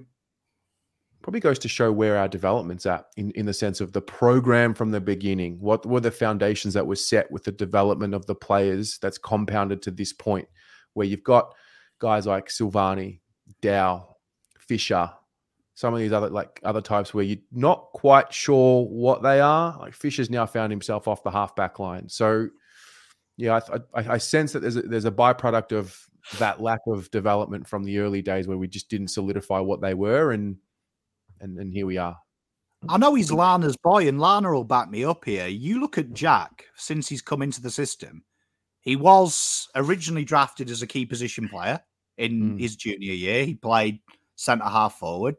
probably 1.24 1.39
goes 1.39 1.57
to 1.59 1.69
show 1.69 1.91
where 1.91 2.17
our 2.17 2.28
development's 2.28 2.86
at 2.86 3.07
in, 3.17 3.32
in 3.32 3.45
the 3.45 3.53
sense 3.53 3.82
of 3.82 3.93
the 3.93 4.01
program 4.01 4.74
from 4.74 4.91
the 4.91 5.01
beginning. 5.01 5.57
What 5.59 5.86
were 5.86 6.01
the 6.01 6.11
foundations 6.11 6.74
that 6.76 6.86
were 6.86 6.97
set 6.97 7.32
with 7.32 7.45
the 7.45 7.51
development 7.51 8.13
of 8.13 8.26
the 8.26 8.36
players 8.36 8.99
that's 9.01 9.17
compounded 9.17 9.82
to 9.84 9.91
this 9.91 10.13
point, 10.13 10.47
where 10.93 11.07
you've 11.07 11.24
got 11.24 11.55
guys 11.99 12.28
like 12.28 12.49
Silvagni, 12.49 13.21
Dow, 13.61 14.17
Fisher, 14.59 15.09
some 15.76 15.93
of 15.93 15.99
these 15.99 16.11
other 16.11 16.30
like 16.30 16.59
other 16.63 16.82
types 16.82 17.13
where 17.13 17.24
you're 17.24 17.38
not 17.51 17.88
quite 17.93 18.32
sure 18.32 18.86
what 18.86 19.24
they 19.24 19.39
are. 19.39 19.78
Like 19.80 19.93
Fisher's 19.93 20.30
now 20.30 20.45
found 20.45 20.71
himself 20.71 21.07
off 21.07 21.24
the 21.24 21.32
halfback 21.32 21.80
line. 21.80 22.09
So 22.09 22.49
yeah, 23.38 23.59
I, 23.71 23.99
I, 23.99 24.13
I 24.13 24.17
sense 24.17 24.51
that 24.51 24.59
there's 24.59 24.76
a, 24.76 24.84
there's 24.84 25.05
a 25.05 25.11
byproduct 25.11 25.71
of 25.71 25.97
that 26.38 26.61
lack 26.61 26.82
of 26.88 27.09
development 27.11 27.67
from 27.67 27.84
the 27.84 27.99
early 27.99 28.21
days 28.21 28.47
where 28.47 28.57
we 28.57 28.67
just 28.67 28.89
didn't 28.89 29.07
solidify 29.07 29.59
what 29.59 29.82
they 29.82 29.93
were, 29.93 30.32
and 30.32 30.57
and 31.43 31.57
and 31.59 31.71
here 31.71 31.85
we 31.85 31.97
are. 31.97 32.17
I 32.89 32.97
know 32.97 33.15
he's 33.15 33.31
Lana's 33.31 33.77
boy, 33.77 34.07
and 34.07 34.19
Lana 34.19 34.51
will 34.51 34.63
back 34.65 34.89
me 34.89 35.05
up 35.05 35.23
here. 35.23 35.47
You 35.47 35.79
look 35.79 35.97
at 35.97 36.13
Jack 36.13 36.65
since 36.75 37.07
he's 37.07 37.21
come 37.21 37.41
into 37.41 37.61
the 37.61 37.71
system. 37.71 38.23
He 38.81 38.97
was 38.97 39.69
originally 39.75 40.25
drafted 40.25 40.69
as 40.69 40.81
a 40.81 40.87
key 40.87 41.05
position 41.05 41.47
player 41.47 41.79
in 42.17 42.55
Mm. 42.55 42.59
his 42.59 42.75
junior 42.75 43.13
year. 43.13 43.45
He 43.45 43.55
played 43.55 43.99
centre 44.35 44.65
half 44.65 44.99
forward. 44.99 45.35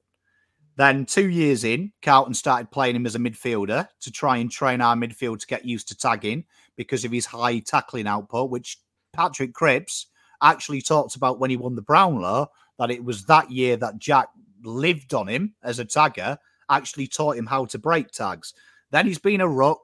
Then 0.77 1.05
two 1.05 1.29
years 1.29 1.63
in, 1.65 1.93
Carlton 2.03 2.35
started 2.35 2.71
playing 2.71 2.97
him 2.97 3.07
as 3.07 3.15
a 3.15 3.19
midfielder 3.19 3.87
to 4.01 4.11
try 4.11 4.39
and 4.39 4.51
train 4.51 4.81
our 4.81 4.97
midfield 4.97 5.41
to 5.41 5.47
get 5.47 5.65
used 5.65 5.89
to 5.89 5.97
tagging 5.97 6.45
because 6.77 7.05
of 7.05 7.13
his 7.13 7.27
high 7.27 7.59
tackling 7.61 8.07
output, 8.07 8.51
which 8.51 8.81
Patrick 9.13 9.53
Cripps 9.53 10.07
actually 10.43 10.81
talked 10.83 11.15
about 11.15 11.39
when 11.39 11.51
he 11.51 11.57
won 11.57 11.77
the 11.77 11.83
Brownlow, 11.83 12.49
that 12.79 12.91
it 12.91 13.05
was 13.05 13.27
that 13.27 13.51
year 13.51 13.77
that 13.77 13.99
Jack 13.99 14.29
lived 14.65 15.15
on 15.15 15.29
him 15.29 15.55
as 15.63 15.79
a 15.79 15.85
tagger, 15.85 16.39
actually 16.71 17.07
taught 17.07 17.37
him 17.37 17.47
how 17.47 17.65
to 17.67 17.79
break 17.79 18.11
tags. 18.11 18.55
Then 18.91 19.07
he's 19.07 19.19
been 19.19 19.41
a 19.41 19.49
ruck, 19.49 19.79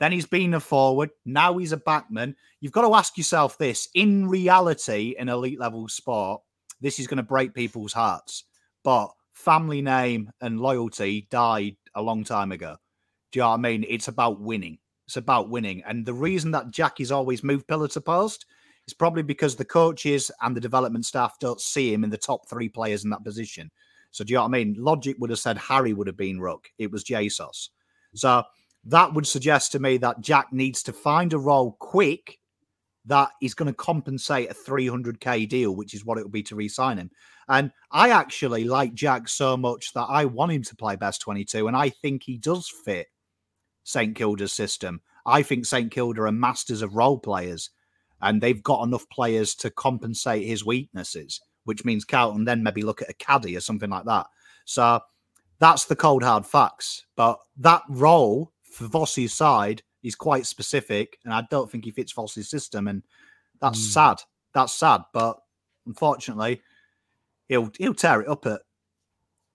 then 0.00 0.12
he's 0.12 0.26
been 0.26 0.54
a 0.54 0.60
forward, 0.60 1.10
now 1.24 1.58
he's 1.58 1.72
a 1.72 1.76
backman. 1.76 2.34
You've 2.60 2.72
got 2.72 2.86
to 2.86 2.94
ask 2.94 3.16
yourself 3.16 3.58
this 3.58 3.88
in 3.94 4.28
reality, 4.28 5.14
in 5.18 5.28
elite 5.28 5.60
level 5.60 5.88
sport, 5.88 6.42
this 6.80 6.98
is 6.98 7.06
going 7.06 7.18
to 7.18 7.22
break 7.22 7.54
people's 7.54 7.92
hearts. 7.92 8.44
But 8.84 9.10
family 9.32 9.82
name 9.82 10.30
and 10.40 10.60
loyalty 10.60 11.26
died 11.30 11.76
a 11.94 12.02
long 12.02 12.24
time 12.24 12.52
ago. 12.52 12.76
Do 13.32 13.38
you 13.38 13.42
know 13.42 13.50
what 13.50 13.54
I 13.54 13.58
mean? 13.58 13.84
It's 13.88 14.08
about 14.08 14.40
winning. 14.40 14.78
It's 15.06 15.16
about 15.16 15.50
winning. 15.50 15.82
And 15.86 16.04
the 16.04 16.14
reason 16.14 16.50
that 16.52 16.70
Jack 16.70 17.00
is 17.00 17.12
always 17.12 17.42
moved 17.42 17.66
pillar 17.66 17.88
to 17.88 18.00
post 18.00 18.46
is 18.86 18.94
probably 18.94 19.22
because 19.22 19.56
the 19.56 19.64
coaches 19.64 20.30
and 20.42 20.56
the 20.56 20.60
development 20.60 21.04
staff 21.04 21.38
don't 21.38 21.60
see 21.60 21.92
him 21.92 22.04
in 22.04 22.10
the 22.10 22.16
top 22.18 22.48
three 22.48 22.68
players 22.68 23.04
in 23.04 23.10
that 23.10 23.24
position. 23.24 23.70
So 24.18 24.24
do 24.24 24.32
you 24.32 24.38
know 24.38 24.42
what 24.42 24.48
I 24.48 24.64
mean? 24.64 24.74
Logic 24.76 25.14
would 25.20 25.30
have 25.30 25.38
said 25.38 25.56
Harry 25.58 25.92
would 25.92 26.08
have 26.08 26.16
been 26.16 26.40
Rook. 26.40 26.72
It 26.76 26.90
was 26.90 27.04
Jesus. 27.04 27.70
So 28.16 28.42
that 28.86 29.14
would 29.14 29.28
suggest 29.28 29.70
to 29.72 29.78
me 29.78 29.96
that 29.98 30.20
Jack 30.20 30.52
needs 30.52 30.82
to 30.82 30.92
find 30.92 31.32
a 31.32 31.38
role 31.38 31.76
quick 31.78 32.40
that 33.04 33.30
is 33.40 33.54
going 33.54 33.68
to 33.68 33.72
compensate 33.72 34.50
a 34.50 34.54
300k 34.54 35.48
deal, 35.48 35.76
which 35.76 35.94
is 35.94 36.04
what 36.04 36.18
it 36.18 36.24
would 36.24 36.32
be 36.32 36.42
to 36.42 36.56
re-sign 36.56 36.98
him. 36.98 37.12
And 37.48 37.70
I 37.92 38.10
actually 38.10 38.64
like 38.64 38.92
Jack 38.92 39.28
so 39.28 39.56
much 39.56 39.92
that 39.92 40.06
I 40.08 40.24
want 40.24 40.50
him 40.50 40.64
to 40.64 40.74
play 40.74 40.96
best 40.96 41.20
22, 41.20 41.68
and 41.68 41.76
I 41.76 41.90
think 41.90 42.24
he 42.24 42.38
does 42.38 42.68
fit 42.68 43.06
St 43.84 44.16
Kilda's 44.16 44.50
system. 44.50 45.00
I 45.24 45.44
think 45.44 45.64
St 45.64 45.92
Kilda 45.92 46.22
are 46.22 46.32
masters 46.32 46.82
of 46.82 46.96
role 46.96 47.20
players, 47.20 47.70
and 48.20 48.40
they've 48.40 48.64
got 48.64 48.82
enough 48.82 49.08
players 49.10 49.54
to 49.54 49.70
compensate 49.70 50.44
his 50.44 50.66
weaknesses, 50.66 51.40
which 51.68 51.84
means 51.84 52.04
Carlton 52.04 52.44
then 52.44 52.62
maybe 52.62 52.82
look 52.82 53.02
at 53.02 53.10
a 53.10 53.14
caddy 53.14 53.54
or 53.56 53.60
something 53.60 53.90
like 53.90 54.06
that. 54.06 54.26
So 54.64 55.00
that's 55.58 55.84
the 55.84 55.94
cold 55.94 56.22
hard 56.22 56.46
facts. 56.46 57.04
But 57.14 57.38
that 57.58 57.82
role 57.88 58.52
for 58.64 58.86
Vossi's 58.86 59.34
side 59.34 59.82
is 60.02 60.14
quite 60.14 60.46
specific, 60.46 61.18
and 61.24 61.34
I 61.34 61.42
don't 61.50 61.70
think 61.70 61.84
he 61.84 61.90
fits 61.90 62.14
Vossi's 62.14 62.48
system, 62.48 62.88
and 62.88 63.02
that's 63.60 63.78
Mm. 63.78 63.92
sad. 63.92 64.22
That's 64.54 64.72
sad, 64.72 65.02
but 65.12 65.38
unfortunately, 65.86 66.62
he'll 67.48 67.70
he'll 67.78 67.94
tear 67.94 68.22
it 68.22 68.28
up 68.28 68.46
at 68.46 68.62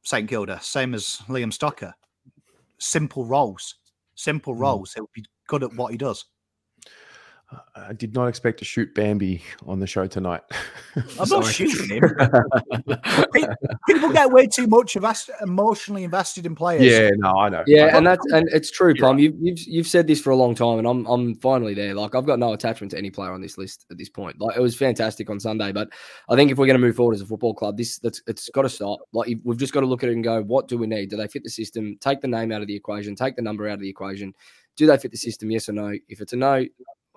St 0.04 0.30
Kilda, 0.30 0.60
same 0.62 0.94
as 0.94 1.22
Liam 1.28 1.52
Stocker. 1.52 1.94
Simple 2.78 3.26
roles, 3.26 3.76
simple 4.16 4.54
roles. 4.54 4.94
He'll 4.94 5.10
be 5.14 5.26
good 5.48 5.64
at 5.64 5.74
what 5.74 5.92
he 5.92 5.98
does. 5.98 6.26
I 7.76 7.94
did 7.94 8.14
not 8.14 8.28
expect 8.28 8.60
to 8.60 8.66
shoot 8.66 8.94
Bambi 8.96 9.42
on 9.66 9.80
the 9.80 9.88
show 9.88 10.08
tonight. 10.08 10.42
I'm 11.20 11.30
not 11.30 11.46
shooting 11.46 11.90
him. 11.90 12.04
People 13.88 14.12
get 14.12 14.32
way 14.32 14.48
too 14.48 14.68
much 14.68 14.96
of 14.96 15.04
invest- 15.04 15.30
emotionally 15.42 16.04
invested 16.04 16.46
in 16.46 16.56
players. 16.56 16.84
yeah, 16.84 17.10
no, 17.16 17.38
I 17.38 17.50
know. 17.50 17.64
Yeah, 17.68 17.86
I 17.86 17.98
and 17.98 18.08
that's 18.08 18.26
and 18.32 18.48
it's 18.52 18.72
true, 18.72 18.90
You're 18.90 18.98
Plum. 18.98 19.20
You've, 19.20 19.36
you've 19.40 19.60
you've 19.68 19.88
said 19.88 20.08
this 20.08 20.22
for 20.22 20.30
a 20.30 20.36
long 20.36 20.56
time, 20.56 20.80
and 20.80 20.88
I'm 20.88 21.06
I'm 21.06 21.36
finally 21.36 21.74
there. 21.74 21.94
Like 21.94 22.16
I've 22.16 22.26
got 22.26 22.40
no 22.40 22.54
attachment 22.54 22.92
to 22.92 22.98
any 22.98 23.10
player 23.10 23.32
on 23.32 23.42
this 23.42 23.58
list 23.58 23.86
at 23.92 23.98
this 23.98 24.10
point. 24.10 24.40
Like 24.40 24.56
it 24.56 24.62
was 24.62 24.76
fantastic 24.76 25.30
on 25.30 25.40
Sunday, 25.40 25.72
but 25.72 25.90
I 26.30 26.36
think 26.36 26.52
if 26.52 26.58
we're 26.58 26.68
going 26.68 26.80
to 26.80 26.86
move 26.86 26.96
forward 26.96 27.16
as 27.16 27.22
a 27.22 27.26
football 27.26 27.54
club, 27.54 27.78
this 27.78 28.00
that's 28.00 28.22
it's 28.28 28.50
got 28.50 28.64
to 28.64 28.70
stop. 28.70 29.00
Like 29.14 29.38
we've 29.44 29.58
just 29.58 29.74
got 29.74 29.82
to 29.82 29.88
look 29.88 30.04
at 30.04 30.10
it 30.10 30.14
and 30.14 30.24
go, 30.24 30.42
what 30.44 30.68
do 30.68 30.78
we 30.78 30.88
need? 30.88 31.10
Do 31.10 31.18
they 31.18 31.28
fit 31.28 31.44
the 31.44 31.50
system? 31.50 31.98
Take 32.00 32.22
the 32.22 32.28
name 32.28 32.52
out 32.52 32.62
of 32.62 32.68
the 32.68 32.76
equation. 32.76 33.16
Take 33.16 33.36
the 33.36 33.42
number 33.42 33.68
out 33.68 33.76
of 33.76 33.82
the 33.82 33.90
equation. 33.90 34.34
Do 34.76 34.88
they 34.88 34.98
fit 34.98 35.12
the 35.12 35.18
system? 35.18 35.52
Yes 35.52 35.70
or 35.70 35.74
no? 35.74 35.94
If 36.08 36.20
it's 36.22 36.34
a 36.34 36.36
no, 36.36 36.66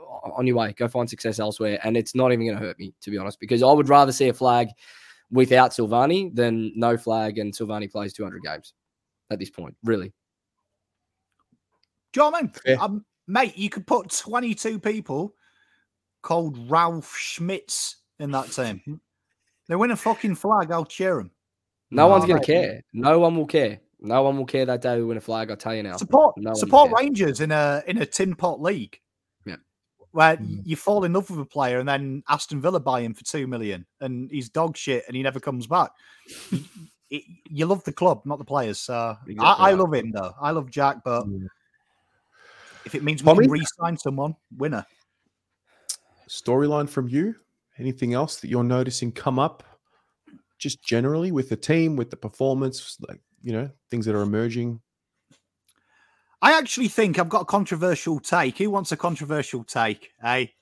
on 0.07 0.47
your 0.47 0.57
way, 0.57 0.73
go 0.73 0.89
find 0.89 1.09
success 1.09 1.39
elsewhere. 1.39 1.79
And 1.83 1.97
it's 1.97 2.15
not 2.15 2.33
even 2.33 2.47
going 2.47 2.59
to 2.59 2.65
hurt 2.65 2.79
me, 2.79 2.95
to 3.03 3.11
be 3.11 3.19
honest, 3.19 3.41
because 3.41 3.63
I 3.63 3.73
would 3.73 3.89
rather 3.89 4.13
see 4.13 4.29
a 4.29 4.33
flag 4.33 4.69
without 5.31 5.73
Silvagni 5.73 6.35
than 6.35 6.73
no 6.77 6.97
flag 6.97 7.39
and 7.39 7.53
Silvagni 7.53 7.91
plays 7.91 8.13
200 8.13 8.43
games 8.43 8.75
at 9.31 9.39
this 9.39 9.51
point. 9.51 9.75
Really. 9.85 10.13
Do 12.13 12.21
you 12.21 12.23
know 12.23 12.31
what 12.31 12.39
I 12.39 12.43
mean? 12.43 12.53
Yeah. 12.65 12.75
Um, 12.77 13.05
mate, 13.27 13.57
you 13.57 13.69
could 13.69 13.87
put 13.87 14.11
22 14.11 14.79
people 14.79 15.35
called 16.23 16.71
Ralph 16.71 17.15
Schmitz 17.17 17.97
in 18.19 18.31
that 18.33 18.51
team. 18.53 19.01
They 19.69 19.77
win 19.77 19.91
a 19.91 19.97
fucking 19.97 20.37
flag, 20.37 20.71
I'll 20.71 20.85
cheer 20.85 21.17
them. 21.17 21.31
No, 21.91 22.09
one's 22.09 22.25
going 22.25 22.41
to 22.41 22.47
care. 22.47 22.83
No 22.93 23.19
one 23.19 23.37
will 23.37 23.47
care. 23.47 23.81
No 24.01 24.23
one 24.23 24.37
will 24.37 24.47
care 24.47 24.67
that 24.67 24.83
day 24.83 24.97
we 24.97 25.05
win 25.05 25.17
a 25.17 25.21
flag. 25.21 25.51
I 25.51 25.55
tell 25.55 25.75
you 25.75 25.83
now. 25.83 25.97
Support 25.97 26.37
No 26.39 26.55
support. 26.55 26.93
Rangers 26.99 27.41
in 27.41 27.51
a 27.51 27.83
in 27.87 27.99
a 27.99 28.07
tin 28.07 28.35
pot 28.35 28.61
league. 28.61 29.01
Where 30.17 30.39
Mm. 30.39 30.63
you 30.65 30.77
fall 30.77 31.05
in 31.05 31.13
love 31.13 31.29
with 31.29 31.41
a 31.41 31.45
player 31.45 31.79
and 31.79 31.87
then 31.87 32.23
Aston 32.27 32.63
Villa 32.63 32.81
buy 32.81 33.03
him 33.03 33.13
for 33.13 33.23
two 33.23 33.47
million 33.47 33.85
and 34.01 34.31
he's 34.31 34.49
dog 34.49 34.75
shit 34.75 35.05
and 35.07 35.15
he 35.15 35.23
never 35.23 35.39
comes 35.41 35.67
back. 35.67 35.91
Y- 37.11 37.23
you 37.51 37.67
love 37.67 37.85
the 37.85 37.93
club, 37.93 38.23
not 38.25 38.39
the 38.39 38.45
players. 38.45 38.79
So 38.81 39.15
Exactly 39.29 39.45
I, 39.45 39.71
I 39.71 39.73
love 39.75 39.93
him 39.93 40.11
though. 40.13 40.33
I 40.41 40.53
love 40.53 40.71
Jack, 40.71 41.05
but 41.05 41.27
Yeah. 41.29 41.49
if 42.87 42.95
it 42.95 43.03
means 43.05 43.23
we 43.23 43.31
can 43.31 43.51
re-sign 43.51 43.99
someone, 43.99 44.37
winner. 44.57 44.87
Storyline 46.31 46.89
from 46.89 47.09
you? 47.09 47.35
Anything 47.79 48.15
else 48.15 48.41
that 48.41 48.49
you're 48.49 48.65
noticing 48.65 49.13
come 49.13 49.39
up? 49.39 49.63
Just 50.59 50.83
generally 50.83 51.31
with 51.31 51.51
the 51.51 51.57
team, 51.57 51.95
with 51.95 52.09
the 52.09 52.17
performance, 52.17 52.97
like 53.07 53.21
you 53.43 53.53
know, 53.53 53.71
things 53.91 54.07
that 54.07 54.15
are 54.15 54.23
emerging. 54.23 54.81
I 56.43 56.53
actually 56.59 56.89
think 56.89 57.19
I've 57.19 57.29
got 57.29 57.43
a 57.43 57.47
controversial 57.47 58.21
take. 58.21 58.59
Who 58.59 58.71
wants 58.71 58.93
a 58.93 58.97
controversial 58.97 59.65
take? 59.65 60.11
Hey, 60.23 60.55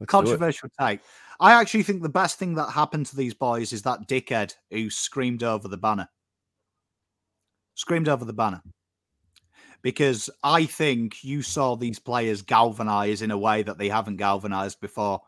Let's 0.00 0.10
controversial 0.10 0.70
take. 0.80 1.00
I 1.40 1.52
actually 1.52 1.82
think 1.82 2.02
the 2.02 2.08
best 2.08 2.38
thing 2.38 2.54
that 2.54 2.70
happened 2.70 3.06
to 3.06 3.16
these 3.16 3.34
boys 3.34 3.72
is 3.72 3.82
that 3.82 4.08
dickhead 4.08 4.54
who 4.70 4.90
screamed 4.90 5.42
over 5.42 5.68
the 5.68 5.76
banner. 5.76 6.08
Screamed 7.74 8.08
over 8.08 8.24
the 8.24 8.32
banner. 8.32 8.62
Because 9.82 10.28
I 10.42 10.66
think 10.66 11.24
you 11.24 11.40
saw 11.42 11.74
these 11.76 11.98
players 11.98 12.42
galvanize 12.42 13.22
in 13.22 13.30
a 13.30 13.38
way 13.38 13.62
that 13.62 13.78
they 13.78 13.88
haven't 13.88 14.16
galvanized 14.16 14.80
before. 14.80 15.22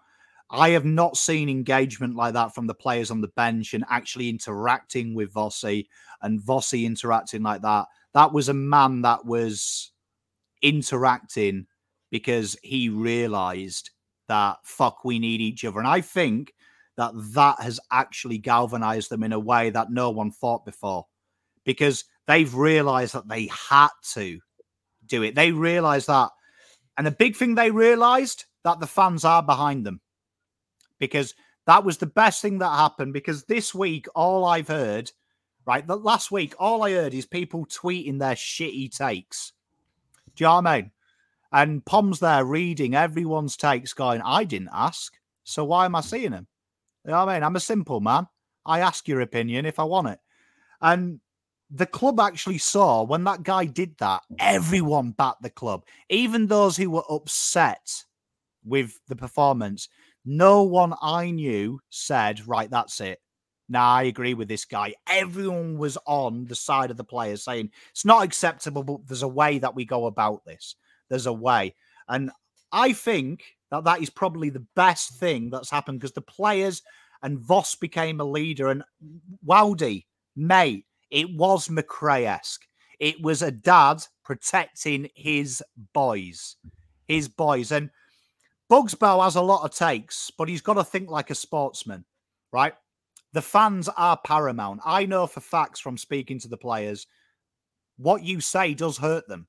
I 0.53 0.70
have 0.70 0.84
not 0.84 1.16
seen 1.16 1.48
engagement 1.48 2.14
like 2.14 2.34
that 2.34 2.55
from 2.55 2.66
the 2.66 2.74
players 2.74 3.11
on 3.11 3.22
the 3.22 3.28
bench 3.28 3.72
and 3.72 3.84
actually 3.88 4.28
interacting 4.28 5.14
with 5.14 5.32
Vossi 5.32 5.86
and 6.20 6.40
Vossi 6.40 6.84
interacting 6.84 7.42
like 7.42 7.62
that. 7.62 7.86
That 8.12 8.34
was 8.34 8.50
a 8.50 8.55
man 8.55 9.00
that 9.03 9.24
was 9.24 9.92
interacting 10.61 11.66
because 12.11 12.55
he 12.62 12.90
realized 12.90 13.90
that 14.28 14.59
fuck 14.62 15.07
we 15.07 15.18
need 15.18 15.40
each 15.40 15.64
other. 15.64 15.78
And 15.78 15.88
i 15.88 16.03
think 16.03 16.53
that 16.98 17.12
that 17.14 17.59
has 17.59 17.80
actually 17.90 18.36
galvanized 18.36 19.09
them 19.09 19.22
in 19.22 19.32
a 19.32 19.40
way 19.40 19.70
that 19.70 19.90
no 19.90 20.11
one 20.11 20.30
thought 20.30 20.66
before 20.66 21.07
because 21.64 22.05
they've 22.26 22.55
realized 22.55 23.14
that 23.14 23.26
they 23.26 23.46
had 23.46 23.88
to 24.12 24.38
do 25.07 25.22
it. 25.22 25.34
They 25.34 25.53
realized 25.53 26.09
that. 26.09 26.30
And 26.98 27.07
the 27.07 27.11
big 27.11 27.36
thing 27.36 27.55
they 27.55 27.70
realized 27.70 28.44
that 28.64 28.78
the 28.78 28.86
fans 28.86 29.24
are 29.24 29.42
behind 29.42 29.86
them 29.86 30.01
because 31.03 31.34
that 31.66 31.84
was 31.84 31.98
the 31.98 32.07
best 32.07 32.42
thing 32.42 32.59
that 32.59 32.70
happened 32.70 33.12
because 33.12 33.44
this 33.44 33.74
week 33.74 34.07
all 34.14 34.44
i've 34.44 34.68
heard 34.68 35.11
right? 35.66 35.86
The 35.86 35.96
last 35.96 36.30
week, 36.30 36.55
all 36.59 36.82
I 36.82 36.92
heard 36.92 37.14
is 37.14 37.26
people 37.26 37.66
tweeting 37.66 38.18
their 38.18 38.34
shitty 38.34 38.96
takes. 38.96 39.53
Do 40.34 40.44
you 40.44 40.48
know 40.48 40.57
what 40.57 40.66
I 40.66 40.76
mean? 40.80 40.90
And 41.53 41.84
Pom's 41.84 42.20
there 42.20 42.44
reading 42.44 42.94
everyone's 42.94 43.57
takes, 43.57 43.92
going, 43.92 44.22
I 44.24 44.44
didn't 44.44 44.70
ask. 44.72 45.14
So 45.44 45.64
why 45.64 45.84
am 45.84 45.94
I 45.94 46.00
seeing 46.00 46.30
them? 46.30 46.46
You 47.05 47.11
know 47.11 47.18
what 47.18 47.30
I 47.30 47.34
mean? 47.34 47.42
I'm 47.42 47.57
a 47.57 47.61
simple 47.61 48.00
man. 48.00 48.26
I 48.64 48.80
ask 48.80 49.07
your 49.07 49.20
opinion 49.20 49.66
if 49.66 49.78
I 49.78 49.84
want 49.84 50.09
it. 50.09 50.20
And 50.80 51.20
the 51.70 51.86
club 51.86 52.20
actually 52.20 52.59
saw 52.59 53.03
when 53.03 53.24
that 53.24 53.42
guy 53.42 53.64
did 53.66 53.96
that, 53.98 54.22
everyone 54.38 55.11
backed 55.11 55.42
the 55.42 55.50
club, 55.50 55.84
even 56.09 56.46
those 56.46 56.76
who 56.76 56.90
were 56.90 57.05
upset 57.11 58.05
with 58.64 58.98
the 59.09 59.16
performance. 59.16 59.88
No 60.24 60.62
one 60.62 60.94
I 61.02 61.30
knew 61.30 61.80
said, 61.90 62.46
right, 62.46 62.70
that's 62.70 63.00
it. 63.00 63.20
Now 63.68 63.88
I 63.88 64.02
agree 64.04 64.34
with 64.34 64.48
this 64.48 64.64
guy. 64.64 64.94
Everyone 65.08 65.78
was 65.78 65.96
on 66.06 66.44
the 66.44 66.54
side 66.54 66.90
of 66.90 66.96
the 66.96 67.04
players 67.04 67.44
saying 67.44 67.70
it's 67.90 68.04
not 68.04 68.22
acceptable, 68.22 68.82
but 68.82 69.06
there's 69.06 69.22
a 69.22 69.28
way 69.28 69.58
that 69.58 69.74
we 69.74 69.84
go 69.84 70.06
about 70.06 70.44
this. 70.44 70.76
There's 71.08 71.26
a 71.26 71.32
way. 71.32 71.74
And 72.08 72.30
I 72.70 72.92
think 72.92 73.44
that 73.70 73.84
that 73.84 74.02
is 74.02 74.10
probably 74.10 74.50
the 74.50 74.66
best 74.76 75.18
thing 75.18 75.50
that's 75.50 75.70
happened 75.70 76.00
because 76.00 76.12
the 76.12 76.20
players 76.20 76.82
and 77.22 77.38
Voss 77.38 77.74
became 77.74 78.20
a 78.20 78.24
leader. 78.24 78.68
And 78.68 78.82
Wowdy, 79.46 80.06
mate, 80.36 80.84
it 81.10 81.34
was 81.34 81.68
McRae 81.68 82.26
esque. 82.26 82.64
It 82.98 83.22
was 83.22 83.42
a 83.42 83.50
dad 83.50 84.04
protecting 84.24 85.08
his 85.14 85.62
boys, 85.92 86.56
his 87.08 87.28
boys. 87.28 87.72
And 87.72 87.90
Bugsbow 88.72 89.22
has 89.22 89.36
a 89.36 89.42
lot 89.42 89.66
of 89.66 89.74
takes, 89.76 90.30
but 90.30 90.48
he's 90.48 90.62
got 90.62 90.74
to 90.74 90.84
think 90.84 91.10
like 91.10 91.28
a 91.28 91.34
sportsman, 91.34 92.06
right? 92.54 92.72
The 93.34 93.42
fans 93.42 93.90
are 93.98 94.16
paramount. 94.16 94.80
I 94.82 95.04
know 95.04 95.26
for 95.26 95.40
facts 95.40 95.78
from 95.78 95.98
speaking 95.98 96.38
to 96.38 96.48
the 96.48 96.56
players, 96.56 97.06
what 97.98 98.22
you 98.22 98.40
say 98.40 98.72
does 98.72 98.96
hurt 98.96 99.28
them, 99.28 99.46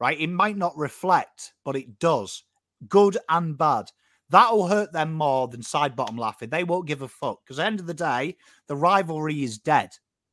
right? 0.00 0.18
It 0.18 0.30
might 0.30 0.56
not 0.56 0.74
reflect, 0.74 1.52
but 1.66 1.76
it 1.76 1.98
does, 1.98 2.44
good 2.88 3.18
and 3.28 3.58
bad. 3.58 3.90
That'll 4.30 4.68
hurt 4.68 4.90
them 4.90 5.12
more 5.12 5.48
than 5.48 5.62
side 5.62 5.94
bottom 5.94 6.16
laughing. 6.16 6.48
They 6.48 6.64
won't 6.64 6.88
give 6.88 7.02
a 7.02 7.08
fuck 7.08 7.40
because 7.44 7.58
at 7.58 7.64
the 7.64 7.66
end 7.66 7.80
of 7.80 7.86
the 7.86 7.92
day, 7.92 8.38
the 8.68 8.76
rivalry 8.76 9.42
is 9.42 9.58
dead. 9.58 9.90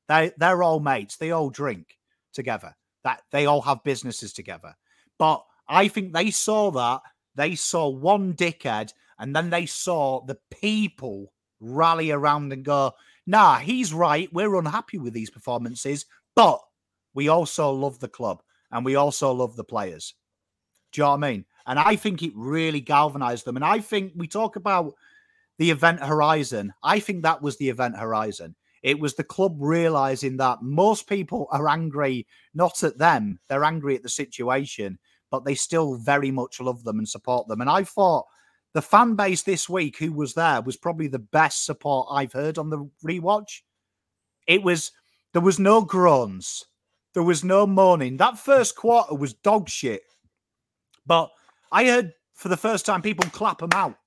They 0.07 0.31
they're 0.37 0.63
all 0.63 0.79
mates. 0.79 1.17
They 1.17 1.31
all 1.31 1.49
drink 1.49 1.97
together. 2.31 2.73
That 3.03 3.21
they 3.33 3.47
all 3.47 3.63
have 3.63 3.83
businesses 3.83 4.31
together. 4.31 4.77
But 5.17 5.43
I 5.67 5.89
think 5.89 6.13
they 6.13 6.31
saw 6.31 6.71
that. 6.71 7.01
They 7.39 7.55
saw 7.55 7.87
one 7.87 8.33
dickhead, 8.33 8.91
and 9.17 9.33
then 9.33 9.49
they 9.49 9.65
saw 9.65 10.25
the 10.25 10.37
people 10.51 11.31
rally 11.61 12.11
around 12.11 12.51
and 12.51 12.65
go, 12.65 12.91
nah, 13.25 13.59
he's 13.59 13.93
right. 13.93 14.27
We're 14.33 14.57
unhappy 14.57 14.97
with 14.97 15.13
these 15.13 15.29
performances, 15.29 16.05
but 16.35 16.59
we 17.13 17.29
also 17.29 17.71
love 17.71 17.99
the 17.99 18.09
club 18.09 18.43
and 18.73 18.83
we 18.83 18.95
also 18.95 19.31
love 19.31 19.55
the 19.55 19.63
players. 19.63 20.15
Do 20.91 20.99
you 20.99 21.05
know 21.05 21.11
what 21.11 21.23
I 21.23 21.31
mean? 21.31 21.45
And 21.65 21.79
I 21.79 21.95
think 21.95 22.21
it 22.21 22.33
really 22.35 22.81
galvanized 22.81 23.45
them. 23.45 23.55
And 23.55 23.63
I 23.63 23.79
think 23.79 24.11
we 24.17 24.27
talk 24.27 24.57
about 24.57 24.95
the 25.59 25.71
event 25.71 26.03
horizon. 26.03 26.73
I 26.83 26.99
think 26.99 27.23
that 27.23 27.41
was 27.41 27.57
the 27.57 27.69
event 27.69 27.95
horizon. 27.97 28.55
It 28.83 28.99
was 28.99 29.15
the 29.15 29.23
club 29.23 29.55
realizing 29.59 30.35
that 30.37 30.61
most 30.61 31.07
people 31.07 31.47
are 31.51 31.69
angry 31.69 32.27
not 32.53 32.83
at 32.83 32.97
them, 32.97 33.39
they're 33.47 33.63
angry 33.63 33.95
at 33.95 34.03
the 34.03 34.09
situation, 34.09 34.99
but 35.31 35.45
they 35.45 35.55
still 35.55 35.95
very 35.95 36.31
much 36.31 36.59
love 36.59 36.83
them 36.83 36.97
and 36.97 37.07
support 37.07 37.47
them. 37.47 37.61
And 37.61 37.69
I 37.69 37.83
thought 37.83 38.25
the 38.73 38.81
fan 38.81 39.15
base 39.15 39.43
this 39.43 39.67
week 39.67 39.97
who 39.97 40.11
was 40.11 40.33
there 40.33 40.61
was 40.61 40.77
probably 40.77 41.07
the 41.07 41.19
best 41.19 41.65
support 41.65 42.07
I've 42.11 42.33
heard 42.33 42.57
on 42.57 42.69
the 42.69 42.89
rewatch. 43.05 43.61
It 44.47 44.63
was 44.63 44.91
there 45.33 45.41
was 45.41 45.59
no 45.59 45.81
groans, 45.81 46.65
there 47.13 47.23
was 47.23 47.43
no 47.43 47.65
moaning. 47.67 48.17
That 48.17 48.39
first 48.39 48.75
quarter 48.75 49.15
was 49.15 49.33
dog 49.33 49.69
shit, 49.69 50.01
but 51.05 51.29
I 51.71 51.85
heard 51.85 52.13
for 52.33 52.49
the 52.49 52.57
first 52.57 52.85
time 52.85 53.01
people 53.01 53.29
clap 53.31 53.59
them 53.59 53.69
out. 53.73 53.97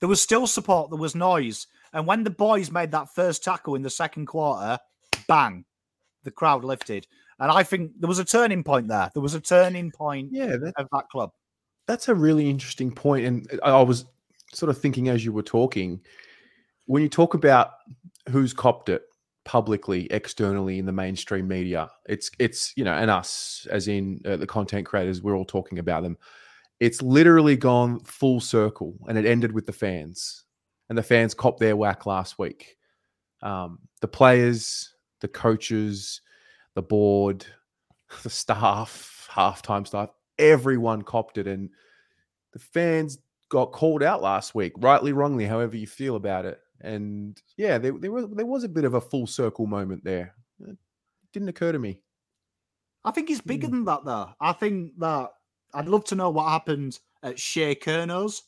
There 0.00 0.08
was 0.08 0.20
still 0.20 0.46
support, 0.46 0.90
there 0.90 0.98
was 0.98 1.14
noise, 1.14 1.66
and 1.92 2.06
when 2.06 2.24
the 2.24 2.30
boys 2.30 2.70
made 2.70 2.90
that 2.92 3.14
first 3.14 3.44
tackle 3.44 3.74
in 3.74 3.82
the 3.82 3.90
second 3.90 4.26
quarter, 4.26 4.78
bang, 5.28 5.64
the 6.24 6.30
crowd 6.30 6.64
lifted. 6.64 7.06
And 7.42 7.50
I 7.50 7.64
think 7.64 7.90
there 7.98 8.08
was 8.08 8.20
a 8.20 8.24
turning 8.24 8.62
point 8.62 8.86
there. 8.88 9.10
There 9.12 9.22
was 9.22 9.34
a 9.34 9.40
turning 9.40 9.90
point 9.90 10.28
Yeah, 10.30 10.56
that, 10.56 10.74
of 10.76 10.88
that 10.92 11.08
club. 11.10 11.30
that's 11.88 12.08
a 12.08 12.14
really 12.14 12.48
interesting 12.48 12.92
point. 12.92 13.26
And 13.26 13.60
I 13.64 13.82
was 13.82 14.04
sort 14.54 14.70
of 14.70 14.78
thinking 14.78 15.08
as 15.08 15.24
you 15.24 15.32
were 15.32 15.42
talking, 15.42 16.00
when 16.86 17.02
you 17.02 17.08
talk 17.08 17.34
about 17.34 17.72
who's 18.30 18.52
copped 18.54 18.88
it 18.88 19.02
publicly, 19.44 20.06
externally 20.12 20.78
in 20.78 20.86
the 20.86 20.92
mainstream 20.92 21.48
media, 21.48 21.90
it's 22.06 22.30
it's 22.38 22.72
you 22.76 22.84
know, 22.84 22.92
and 22.94 23.10
us 23.10 23.66
as 23.70 23.88
in 23.88 24.20
uh, 24.24 24.36
the 24.36 24.46
content 24.46 24.86
creators, 24.86 25.20
we're 25.20 25.36
all 25.36 25.44
talking 25.44 25.80
about 25.80 26.04
them. 26.04 26.16
It's 26.78 27.02
literally 27.02 27.56
gone 27.56 28.00
full 28.04 28.40
circle, 28.40 28.94
and 29.08 29.18
it 29.18 29.26
ended 29.26 29.50
with 29.50 29.66
the 29.66 29.72
fans, 29.72 30.44
and 30.88 30.96
the 30.96 31.02
fans 31.02 31.34
copped 31.34 31.58
their 31.58 31.76
whack 31.76 32.06
last 32.06 32.38
week. 32.38 32.76
Um, 33.42 33.80
the 34.00 34.08
players, 34.08 34.94
the 35.20 35.28
coaches, 35.28 36.20
the 36.74 36.82
board, 36.82 37.46
the 38.22 38.30
staff, 38.30 39.28
halftime 39.30 39.86
staff, 39.86 40.10
everyone 40.38 41.02
copped 41.02 41.38
it, 41.38 41.46
and 41.46 41.70
the 42.52 42.58
fans 42.58 43.18
got 43.48 43.72
called 43.72 44.02
out 44.02 44.22
last 44.22 44.54
week, 44.54 44.72
rightly, 44.78 45.12
wrongly, 45.12 45.46
however 45.46 45.76
you 45.76 45.86
feel 45.86 46.16
about 46.16 46.44
it. 46.46 46.58
And 46.80 47.40
yeah, 47.56 47.78
there, 47.78 47.92
there 47.92 48.10
was 48.10 48.26
there 48.32 48.46
was 48.46 48.64
a 48.64 48.68
bit 48.68 48.84
of 48.84 48.94
a 48.94 49.00
full 49.00 49.26
circle 49.26 49.66
moment 49.66 50.02
there. 50.04 50.34
It 50.66 50.76
didn't 51.32 51.48
occur 51.48 51.72
to 51.72 51.78
me. 51.78 52.00
I 53.04 53.10
think 53.10 53.30
it's 53.30 53.40
bigger 53.40 53.66
hmm. 53.66 53.72
than 53.72 53.84
that, 53.84 54.04
though. 54.04 54.30
I 54.40 54.52
think 54.52 54.98
that 54.98 55.30
I'd 55.74 55.88
love 55.88 56.04
to 56.06 56.14
know 56.14 56.30
what 56.30 56.48
happened 56.48 56.98
at 57.22 57.38
Shea 57.38 57.74
Kernos. 57.74 58.40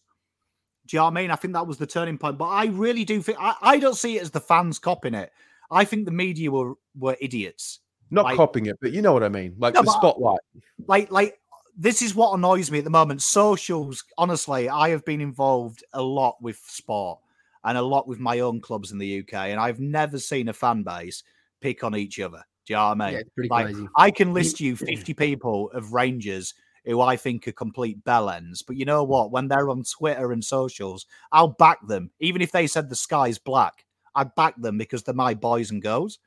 Do 0.86 0.96
you 0.96 0.98
know 0.98 1.04
what 1.04 1.12
I 1.12 1.14
mean? 1.14 1.30
I 1.30 1.36
think 1.36 1.54
that 1.54 1.66
was 1.66 1.78
the 1.78 1.86
turning 1.86 2.18
point. 2.18 2.38
But 2.38 2.48
I 2.48 2.66
really 2.66 3.04
do 3.04 3.22
think 3.22 3.38
I, 3.40 3.54
I 3.62 3.78
don't 3.78 3.96
see 3.96 4.16
it 4.16 4.22
as 4.22 4.30
the 4.30 4.40
fans 4.40 4.78
copying 4.78 5.14
it. 5.14 5.32
I 5.70 5.84
think 5.84 6.04
the 6.04 6.10
media 6.10 6.50
were 6.50 6.74
were 6.96 7.16
idiots. 7.20 7.80
Not 8.14 8.24
Like- 8.26 8.36
copying 8.36 8.66
it, 8.66 8.78
but 8.80 8.92
you 8.92 9.02
know 9.02 9.12
what 9.12 9.22
I 9.22 9.28
mean. 9.28 9.54
Like 9.58 9.74
No, 9.74 9.82
the 9.82 9.90
spotlight. 9.90 10.40
Like 10.86 11.10
like 11.10 11.38
this 11.76 12.00
is 12.02 12.14
what 12.14 12.32
annoys 12.34 12.70
me 12.70 12.78
at 12.78 12.84
the 12.84 12.90
moment. 12.90 13.20
Socials, 13.20 14.04
honestly, 14.16 14.68
I 14.68 14.90
have 14.90 15.04
been 15.04 15.20
involved 15.20 15.82
a 15.92 16.00
lot 16.02 16.36
with 16.40 16.56
sport 16.66 17.18
and 17.64 17.76
a 17.76 17.82
lot 17.82 18.06
with 18.06 18.20
my 18.20 18.38
own 18.40 18.60
clubs 18.60 18.92
in 18.92 18.98
the 18.98 19.20
UK, 19.20 19.34
and 19.50 19.58
I've 19.60 19.80
never 19.80 20.18
seen 20.18 20.48
a 20.48 20.52
fan 20.52 20.82
base 20.84 21.24
pick 21.60 21.82
on 21.82 21.96
each 21.96 22.20
other. 22.20 22.44
Do 22.66 22.72
you 22.72 22.76
know 22.76 22.88
what 22.90 23.00
I 23.00 23.06
mean? 23.10 23.16
Yeah, 23.18 23.22
pretty 23.34 23.48
Like, 23.50 23.66
crazy. 23.66 23.88
I 23.96 24.10
can 24.10 24.32
list 24.32 24.60
you 24.60 24.76
50 24.76 25.14
people 25.14 25.70
of 25.72 25.92
Rangers 25.92 26.54
who 26.84 27.00
I 27.00 27.16
think 27.16 27.48
are 27.48 27.52
complete 27.52 28.04
bellends. 28.04 28.62
But 28.66 28.76
you 28.76 28.84
know 28.84 29.02
what? 29.04 29.30
When 29.32 29.48
they're 29.48 29.70
on 29.70 29.82
Twitter 29.82 30.32
and 30.32 30.44
socials, 30.44 31.06
I'll 31.32 31.48
back 31.48 31.84
them. 31.86 32.10
Even 32.20 32.40
if 32.42 32.52
they 32.52 32.66
said 32.66 32.88
the 32.88 32.94
sky's 32.96 33.38
black, 33.38 33.84
I'd 34.14 34.34
back 34.34 34.54
them 34.60 34.78
because 34.78 35.02
they're 35.02 35.14
my 35.14 35.32
boys 35.34 35.70
and 35.70 35.82
girls. 35.82 36.18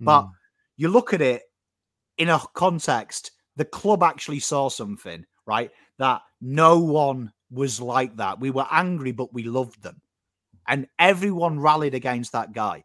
But 0.00 0.22
Mm. 0.24 0.30
You 0.76 0.88
look 0.88 1.12
at 1.12 1.20
it 1.20 1.42
in 2.18 2.28
a 2.28 2.40
context, 2.54 3.32
the 3.56 3.64
club 3.64 4.02
actually 4.02 4.40
saw 4.40 4.68
something, 4.68 5.24
right? 5.46 5.70
That 5.98 6.22
no 6.40 6.78
one 6.78 7.32
was 7.50 7.80
like 7.80 8.16
that. 8.16 8.40
We 8.40 8.50
were 8.50 8.66
angry, 8.70 9.12
but 9.12 9.32
we 9.34 9.44
loved 9.44 9.82
them. 9.82 10.00
And 10.66 10.86
everyone 10.98 11.60
rallied 11.60 11.94
against 11.94 12.32
that 12.32 12.52
guy. 12.52 12.84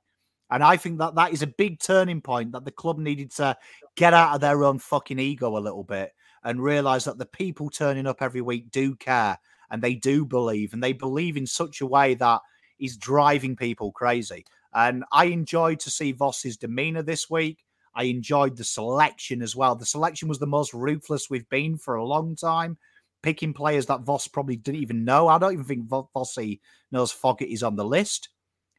And 0.50 0.64
I 0.64 0.78
think 0.78 1.00
that 1.00 1.16
that 1.16 1.34
is 1.34 1.42
a 1.42 1.48
big 1.48 1.80
turning 1.80 2.22
point 2.22 2.54
that 2.54 2.66
the 2.66 2.72
club 2.72 2.98
needed 2.98 3.32
to 3.36 3.58
get 3.96 4.14
out 4.14 4.36
of 4.36 4.42
their 4.42 4.64
own 4.64 4.80
fucking 4.80 5.20
ego 5.20 5.58
a 5.58 5.60
little 5.60 5.84
bit 5.84 6.12
and 6.44 6.64
realize 6.64 7.04
that 7.06 7.18
the 7.18 7.26
people 7.26 7.70
turning 7.70 8.08
up 8.08 8.22
every 8.22 8.42
week 8.42 8.72
do 8.72 8.96
care 8.96 9.38
and 9.70 9.82
they 9.82 9.96
do 9.96 10.26
believe 10.26 10.74
and 10.74 10.82
they 10.82 10.94
believe 10.94 11.36
in 11.36 11.46
such 11.46 11.82
a 11.82 11.86
way 11.86 12.14
that 12.16 12.40
is 12.80 12.96
driving 12.96 13.56
people 13.56 13.92
crazy. 13.92 14.46
And 14.74 15.04
I 15.12 15.26
enjoyed 15.26 15.80
to 15.82 15.90
see 15.90 16.14
Voss's 16.14 16.58
demeanor 16.58 17.02
this 17.02 17.30
week. 17.30 17.66
I 17.98 18.04
enjoyed 18.04 18.56
the 18.56 18.64
selection 18.64 19.42
as 19.42 19.56
well. 19.56 19.76
The 19.76 19.86
selection 19.86 20.30
was 20.30 20.38
the 20.38 20.46
most 20.46 20.72
ruthless 20.72 21.32
we've 21.32 21.50
been 21.50 21.78
for 21.78 21.96
a 21.96 22.06
long 22.06 22.36
time, 22.36 22.78
picking 23.24 23.54
players 23.54 23.88
that 23.88 24.02
Voss 24.02 24.28
probably 24.28 24.56
didn't 24.56 24.84
even 24.84 25.04
know. 25.04 25.28
I 25.28 25.40
don't 25.40 25.54
even 25.54 25.66
think 25.66 25.88
Vo- 25.88 26.08
Vossi 26.16 26.60
knows 26.92 27.12
Fogarty 27.12 27.52
is 27.52 27.64
on 27.64 27.76
the 27.76 27.84
list. 27.84 28.30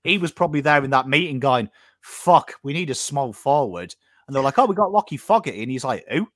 He 0.05 0.19
was 0.19 0.31
probably 0.31 0.61
there 0.61 0.85
in 0.85 0.91
that 0.91 1.09
meeting 1.09 1.41
going, 1.41 1.69
fuck, 2.01 2.55
we 2.63 2.73
need 2.73 2.91
a 2.91 2.95
small 2.95 3.33
forward. 3.33 3.93
And 4.27 4.37
they're 4.37 4.43
like, 4.43 4.57
oh, 4.57 4.67
we 4.67 4.77
got 4.77 4.93
Lachie 4.93 5.19
Fogarty. 5.19 5.63
And 5.63 5.71
he's 5.71 5.85
like, 5.85 6.05
who? 6.09 6.29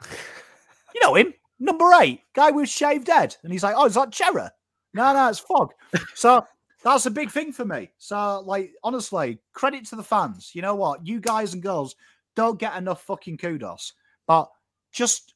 you 0.94 1.00
know 1.02 1.16
him, 1.16 1.34
number 1.58 1.90
eight, 2.00 2.20
guy 2.32 2.52
with 2.52 2.68
shaved 2.68 3.08
head. 3.08 3.36
And 3.42 3.52
he's 3.52 3.64
like, 3.64 3.74
oh, 3.76 3.86
is 3.86 3.94
that 3.94 4.14
Cerra? 4.14 4.52
No, 4.94 5.12
no, 5.12 5.28
it's 5.28 5.40
Fog. 5.40 5.72
So 6.14 6.46
that's 6.84 7.06
a 7.06 7.10
big 7.10 7.30
thing 7.30 7.52
for 7.52 7.64
me. 7.64 7.90
So, 7.98 8.40
like, 8.46 8.70
honestly, 8.84 9.40
credit 9.52 9.84
to 9.86 9.96
the 9.96 10.02
fans. 10.04 10.52
You 10.54 10.62
know 10.62 10.76
what? 10.76 11.04
You 11.04 11.20
guys 11.20 11.54
and 11.54 11.62
girls 11.62 11.96
don't 12.36 12.58
get 12.58 12.76
enough 12.76 13.02
fucking 13.02 13.38
kudos, 13.38 13.92
but 14.26 14.50
just 14.92 15.34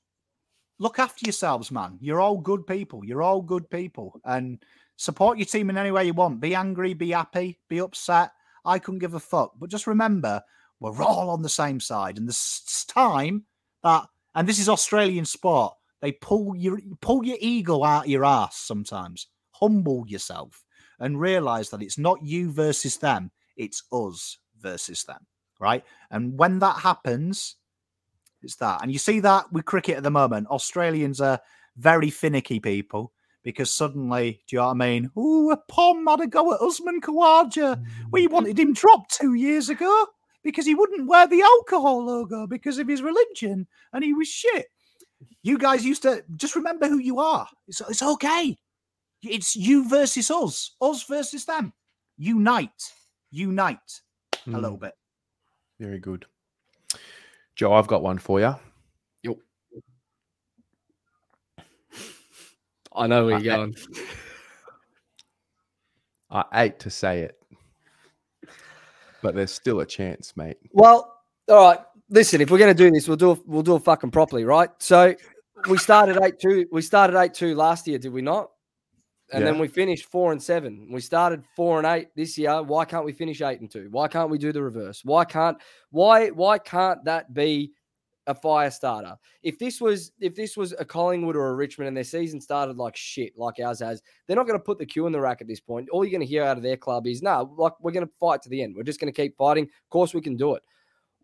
look 0.79 0.99
after 0.99 1.27
yourselves, 1.27 1.71
man. 1.71 1.99
You're 2.01 2.21
all 2.21 2.39
good 2.39 2.67
people. 2.67 3.05
You're 3.05 3.23
all 3.23 3.43
good 3.43 3.69
people. 3.71 4.21
And 4.25 4.63
support 4.97 5.39
your 5.39 5.47
team 5.47 5.71
in 5.71 5.79
any 5.79 5.91
way 5.91 6.07
you 6.07 6.15
want. 6.15 6.41
Be 6.41 6.55
angry, 6.55 6.95
be 6.95 7.11
happy, 7.11 7.59
be 7.69 7.81
upset. 7.81 8.33
I 8.65 8.79
couldn't 8.79 9.01
give 9.01 9.15
a 9.15 9.21
fuck. 9.21 9.53
But 9.59 9.71
just 9.71 9.87
remember, 9.87 10.43
we're 10.81 11.03
all 11.03 11.31
on 11.31 11.43
the 11.43 11.49
same 11.49 11.81
side. 11.81 12.19
And 12.19 12.29
this 12.29 12.85
time 12.89 13.45
that, 13.83 14.07
and 14.35 14.49
this 14.49 14.59
is 14.59 14.69
Australian 14.69 15.25
sport, 15.25 15.75
they 16.01 16.13
pull 16.13 16.55
your 16.57 16.79
pull 17.01 17.25
your 17.25 17.39
ego 17.41 17.83
out 17.83 18.09
your 18.09 18.25
ass 18.25 18.57
sometimes. 18.57 19.29
Humble 19.53 20.05
yourself 20.07 20.65
and 20.99 21.21
realize 21.21 21.71
that 21.71 21.83
it's 21.83 21.99
not 21.99 22.23
you 22.23 22.53
versus 22.53 22.99
them, 22.99 23.31
it's 23.57 23.83
us 23.93 24.39
versus 24.61 25.05
them. 25.05 25.27
Right. 25.61 25.85
And 26.11 26.37
when 26.39 26.59
that 26.59 26.79
happens, 26.79 27.57
it's 28.43 28.57
that. 28.57 28.83
And 28.83 28.93
you 28.93 28.99
see 28.99 29.21
that 29.21 29.51
with 29.53 29.65
cricket 29.65 29.97
at 29.97 30.03
the 30.03 30.11
moment. 30.11 30.49
Australians 30.49 31.21
are 31.21 31.41
very 31.77 32.11
finicky 32.11 32.61
people 32.61 33.13
because 33.43 33.71
suddenly, 33.71 34.43
do 34.47 34.57
you 34.57 34.61
know 34.61 34.67
what 34.67 34.73
I 34.73 34.75
mean? 34.75 35.11
Ooh, 35.19 35.51
a 35.51 35.57
Pom 35.57 36.07
had 36.07 36.21
a 36.21 36.27
go 36.27 36.53
at 36.53 36.61
Usman 36.61 37.01
Khawaja. 37.01 37.83
We 38.11 38.27
wanted 38.27 38.59
him 38.59 38.73
dropped 38.73 39.19
two 39.21 39.35
years 39.35 39.69
ago 39.69 40.07
because 40.43 40.67
he 40.67 40.75
wouldn't 40.75 41.09
wear 41.09 41.27
the 41.27 41.43
alcohol 41.43 42.05
logo 42.05 42.47
because 42.47 42.79
of 42.79 42.89
his 42.89 43.03
religion 43.03 43.67
and 43.93 44.05
he 44.05 44.13
was 44.13 44.29
shit. 44.29 44.67
You 45.43 45.59
guys 45.59 45.85
used 45.85 46.03
to 46.03 46.25
just 46.37 46.57
remember 46.57 46.89
who 46.89 46.99
you 46.99 47.19
are. 47.21 47.47
It's, 47.69 47.81
it's 47.83 48.03
okay. 48.03 48.59
It's 49.23 49.57
you 49.57 49.89
versus 49.89 50.31
us, 50.31 50.75
us 50.81 51.05
versus 51.05 51.45
them. 51.47 51.73
Unite, 52.19 52.93
unite 53.31 54.01
a 54.47 54.51
Mm, 54.51 54.61
little 54.61 54.77
bit. 54.77 54.93
Very 55.85 55.99
good. 55.99 56.25
Joe, 57.57 57.75
I've 57.75 57.87
got 57.87 58.03
one 58.03 58.17
for 58.17 58.41
you. 58.41 58.55
Yep. 59.23 59.37
I 62.97 63.07
know 63.07 63.27
where 63.27 63.35
I- 63.35 63.39
you're 63.39 63.57
going. 63.57 63.77
I 66.31 66.45
hate 66.55 66.79
to 66.81 66.91
say 66.91 67.21
it, 67.21 67.39
but 69.23 69.35
there's 69.35 69.53
still 69.53 69.81
a 69.81 69.87
chance, 69.87 70.35
mate. 70.39 70.57
Well, 70.73 71.21
all 71.49 71.69
right. 71.69 71.81
Listen, 72.09 72.41
if 72.41 72.51
we're 72.51 72.59
going 72.59 72.75
to 72.75 72.83
do 72.83 72.91
this, 72.91 73.07
we'll 73.07 73.19
do 73.19 73.33
it. 73.33 73.41
We'll 73.47 73.63
do 73.63 73.77
it 73.77 73.85
fucking 73.85 74.11
properly, 74.11 74.45
right? 74.45 74.71
So 74.79 75.15
we 75.69 75.77
started 75.77 76.19
eight 76.23 76.41
two. 76.41 76.67
We 76.73 76.81
started 76.81 77.21
eight 77.21 77.35
two 77.35 77.55
last 77.55 77.87
year, 77.87 77.99
did 77.99 78.13
we 78.13 78.23
not? 78.23 78.51
And 79.33 79.47
then 79.47 79.59
we 79.59 79.69
finished 79.69 80.07
four 80.07 80.33
and 80.33 80.43
seven. 80.43 80.89
We 80.93 81.01
started 81.01 81.43
four 81.57 81.79
and 81.79 81.87
eight 81.87 82.09
this 82.15 82.37
year. 82.37 82.63
Why 82.63 82.85
can't 82.85 83.05
we 83.05 83.13
finish 83.13 83.41
eight 83.41 83.61
and 83.61 83.71
two? 83.71 83.89
Why 83.91 84.07
can't 84.07 84.31
we 84.31 84.39
do 84.39 84.53
the 84.53 84.63
reverse? 84.63 85.03
Why 85.05 85.25
can't 85.25 85.57
why 85.91 86.29
why 86.29 86.59
can't 86.59 87.03
that 87.05 87.33
be 87.33 87.73
a 88.27 88.35
fire 88.35 88.71
starter? 88.71 89.17
If 89.43 89.59
this 89.59 89.81
was 89.81 90.13
if 90.21 90.35
this 90.35 90.57
was 90.57 90.75
a 90.79 90.85
Collingwood 90.85 91.37
or 91.37 91.49
a 91.49 91.55
Richmond 91.55 91.89
and 91.89 91.97
their 91.97 92.05
season 92.05 92.41
started 92.41 92.77
like 92.77 92.97
shit, 92.97 93.33
like 93.37 93.59
ours 93.61 93.81
has, 93.81 94.03
they're 94.27 94.37
not 94.37 94.47
going 94.47 94.59
to 94.59 94.65
put 94.65 94.79
the 94.79 94.87
Q 94.87 95.07
in 95.07 95.13
the 95.13 95.21
rack 95.21 95.41
at 95.41 95.49
this 95.49 95.61
point. 95.61 95.89
All 95.91 96.05
you're 96.05 96.11
going 96.11 96.21
to 96.21 96.27
hear 96.27 96.45
out 96.45 96.57
of 96.57 96.63
their 96.63 96.77
club 96.77 97.07
is 97.07 97.23
no, 97.23 97.55
like 97.57 97.73
we're 97.81 97.93
going 97.93 98.07
to 98.07 98.13
fight 98.21 98.43
to 98.43 98.49
the 98.51 98.63
end. 98.63 98.75
We're 98.77 98.83
just 98.83 99.01
going 99.01 99.13
to 99.13 99.23
keep 99.23 99.37
fighting. 99.37 99.65
Of 99.65 99.91
course, 99.91 100.13
we 100.15 100.21
can 100.21 100.37
do 100.37 100.55
it. 100.55 100.63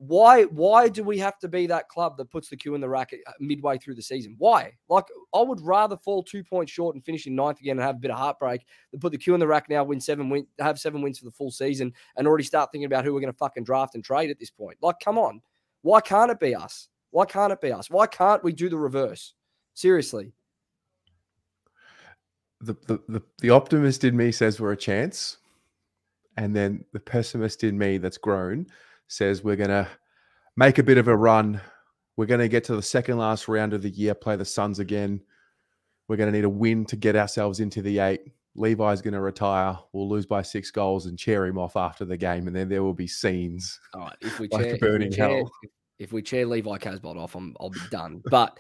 Why? 0.03 0.45
Why 0.45 0.89
do 0.89 1.05
we 1.05 1.19
have 1.19 1.39
to 1.41 1.49
be 1.49 1.67
that 1.67 1.91
club 1.91 2.17
that 2.17 2.31
puts 2.31 2.49
the 2.49 2.57
Q 2.57 2.75
in 2.75 2.81
the 2.81 2.89
rack 2.89 3.13
uh, 3.13 3.33
midway 3.39 3.77
through 3.77 3.97
the 3.97 4.03
season? 4.03 4.35
Why? 4.39 4.73
Like, 4.89 5.05
I 5.35 5.43
would 5.43 5.61
rather 5.61 5.99
fall 5.99 6.23
two 6.23 6.43
points 6.43 6.73
short 6.73 6.95
and 6.95 7.05
finish 7.05 7.27
in 7.27 7.35
ninth 7.35 7.61
again 7.61 7.77
and 7.77 7.83
have 7.83 7.97
a 7.97 7.99
bit 7.99 8.11
of 8.11 8.17
heartbreak 8.17 8.65
than 8.91 9.01
put 9.01 9.13
the 9.13 9.19
Q 9.19 9.35
in 9.35 9.41
the 9.41 9.47
rack 9.47 9.69
now, 9.69 9.85
win 9.85 10.01
seven, 10.01 10.31
win, 10.31 10.47
have 10.59 10.81
seven 10.81 11.03
wins 11.03 11.19
for 11.19 11.27
the 11.27 11.31
full 11.31 11.51
season, 11.51 11.93
and 12.17 12.27
already 12.27 12.45
start 12.45 12.73
thinking 12.73 12.87
about 12.87 13.05
who 13.05 13.13
we're 13.13 13.21
going 13.21 13.31
to 13.31 13.37
fucking 13.37 13.65
draft 13.65 13.95
and 13.95 14.03
trade 14.03 14.31
at 14.31 14.39
this 14.39 14.49
point. 14.49 14.79
Like, 14.81 14.97
come 15.05 15.19
on, 15.19 15.43
why 15.83 16.01
can't 16.01 16.31
it 16.31 16.41
be 16.41 16.55
us? 16.55 16.89
Why 17.11 17.27
can't 17.27 17.53
it 17.53 17.61
be 17.61 17.71
us? 17.71 17.91
Why 17.91 18.07
can't 18.07 18.43
we 18.43 18.55
do 18.55 18.71
the 18.71 18.79
reverse? 18.79 19.35
Seriously. 19.75 20.33
The, 22.63 22.75
the, 22.87 23.01
the, 23.07 23.23
the 23.43 23.51
optimist 23.51 24.05
in 24.05 24.17
me 24.17 24.33
says 24.33 24.59
we're 24.59 24.73
a 24.73 24.79
chance. 24.79 25.37
And 26.39 26.57
then 26.57 26.87
the 26.95 27.01
pessimist 27.01 27.65
in 27.65 27.77
me 27.77 27.99
that's 27.99 28.17
grown 28.17 28.67
says 29.11 29.43
we're 29.43 29.57
going 29.57 29.71
to 29.71 29.89
make 30.57 30.79
a 30.79 30.83
bit 30.83 30.97
of 30.97 31.09
a 31.09 31.17
run. 31.17 31.61
We're 32.17 32.27
going 32.27 32.41
to 32.41 32.49
get 32.49 32.65
to 32.65 32.77
the 32.77 32.83
second 32.83 33.19
last 33.19 33.49
round 33.49 33.73
of 33.73 33.83
the 33.83 33.91
year, 33.91 34.15
play 34.15 34.37
the 34.37 34.45
Suns 34.45 34.79
again. 34.79 35.21
We're 36.09 36.17
going 36.17 36.31
to 36.31 36.37
need 36.37 36.45
a 36.45 36.49
win 36.49 36.85
to 36.87 36.97
get 36.97 37.17
ourselves 37.17 37.61
into 37.61 37.83
the 37.83 37.99
eight. 37.99 38.21
Levi's 38.55 39.03
going 39.03 39.15
to 39.15 39.21
retire. 39.21 39.77
We'll 39.93 40.09
lose 40.09 40.27
by 40.27 40.43
six 40.43 40.71
goals 40.71 41.07
and 41.07 41.19
cheer 41.19 41.47
him 41.47 41.59
off 41.59 41.77
after 41.77 42.05
the 42.05 42.17
game. 42.17 42.47
And 42.47 42.55
then 42.55 42.69
there 42.69 42.83
will 42.83 42.95
be 42.95 43.07
scenes. 43.07 43.81
All 43.95 44.03
right, 44.03 44.17
if 44.21 44.39
we 44.39 44.49
Like 44.49 44.61
a 44.61 44.65
chair, 44.65 44.75
if 44.75 44.81
we 44.81 44.89
burning 44.89 45.13
hell. 45.13 45.51
if, 45.99 46.13
we 46.13 46.23
chair 46.23 46.47
Levi 46.47 46.79
Casboult 46.79 47.17
off, 47.17 47.35
I'm, 47.35 47.57
I'll 47.61 47.71
be 47.71 47.81
done. 47.91 48.23
But 48.31 48.59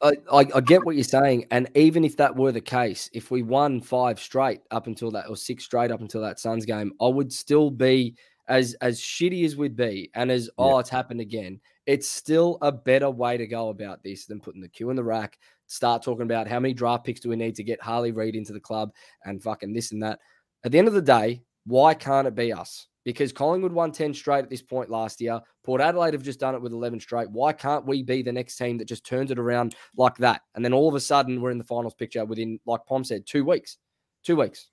I, 0.00 0.12
I, 0.32 0.46
I 0.54 0.60
get 0.60 0.84
what 0.84 0.94
you're 0.94 1.04
saying, 1.04 1.46
and 1.50 1.68
even 1.74 2.04
if 2.04 2.16
that 2.16 2.34
were 2.34 2.52
the 2.52 2.60
case, 2.60 3.10
if 3.12 3.30
we 3.30 3.42
won 3.42 3.80
five 3.80 4.18
straight 4.18 4.60
up 4.70 4.86
until 4.86 5.10
that, 5.12 5.28
or 5.28 5.36
six 5.36 5.64
straight 5.64 5.90
up 5.90 6.00
until 6.00 6.22
that 6.22 6.38
Suns 6.40 6.64
game, 6.64 6.92
I 7.00 7.08
would 7.08 7.32
still 7.32 7.70
be 7.70 8.16
as 8.48 8.74
as 8.80 9.00
shitty 9.00 9.44
as 9.44 9.56
we'd 9.56 9.76
be, 9.76 10.10
and 10.14 10.30
as 10.30 10.50
oh, 10.58 10.78
it's 10.78 10.90
happened 10.90 11.20
again. 11.20 11.60
It's 11.86 12.08
still 12.08 12.58
a 12.62 12.72
better 12.72 13.10
way 13.10 13.36
to 13.36 13.46
go 13.46 13.68
about 13.68 14.02
this 14.02 14.24
than 14.26 14.40
putting 14.40 14.62
the 14.62 14.68
queue 14.68 14.90
in 14.90 14.96
the 14.96 15.04
rack. 15.04 15.38
Start 15.66 16.02
talking 16.02 16.22
about 16.22 16.48
how 16.48 16.60
many 16.60 16.72
draft 16.74 17.04
picks 17.04 17.20
do 17.20 17.28
we 17.28 17.36
need 17.36 17.54
to 17.56 17.62
get 17.62 17.82
Harley 17.82 18.12
Reid 18.12 18.36
into 18.36 18.52
the 18.52 18.60
club, 18.60 18.92
and 19.24 19.42
fucking 19.42 19.72
this 19.72 19.92
and 19.92 20.02
that. 20.02 20.18
At 20.64 20.72
the 20.72 20.78
end 20.78 20.88
of 20.88 20.94
the 20.94 21.02
day, 21.02 21.42
why 21.66 21.94
can't 21.94 22.26
it 22.26 22.34
be 22.34 22.52
us? 22.52 22.88
Because 23.04 23.32
Collingwood 23.32 23.72
won 23.72 23.92
10 23.92 24.14
straight 24.14 24.44
at 24.44 24.50
this 24.50 24.62
point 24.62 24.88
last 24.88 25.20
year. 25.20 25.38
Port 25.62 25.82
Adelaide 25.82 26.14
have 26.14 26.22
just 26.22 26.40
done 26.40 26.54
it 26.54 26.62
with 26.62 26.72
11 26.72 27.00
straight. 27.00 27.30
Why 27.30 27.52
can't 27.52 27.84
we 27.84 28.02
be 28.02 28.22
the 28.22 28.32
next 28.32 28.56
team 28.56 28.78
that 28.78 28.88
just 28.88 29.04
turns 29.04 29.30
it 29.30 29.38
around 29.38 29.76
like 29.94 30.16
that? 30.16 30.40
And 30.54 30.64
then 30.64 30.72
all 30.72 30.88
of 30.88 30.94
a 30.94 31.00
sudden, 31.00 31.42
we're 31.42 31.50
in 31.50 31.58
the 31.58 31.64
finals 31.64 31.94
picture 31.94 32.24
within, 32.24 32.58
like 32.64 32.80
Pom 32.86 33.04
said, 33.04 33.26
two 33.26 33.44
weeks. 33.44 33.76
Two 34.24 34.36
weeks. 34.36 34.70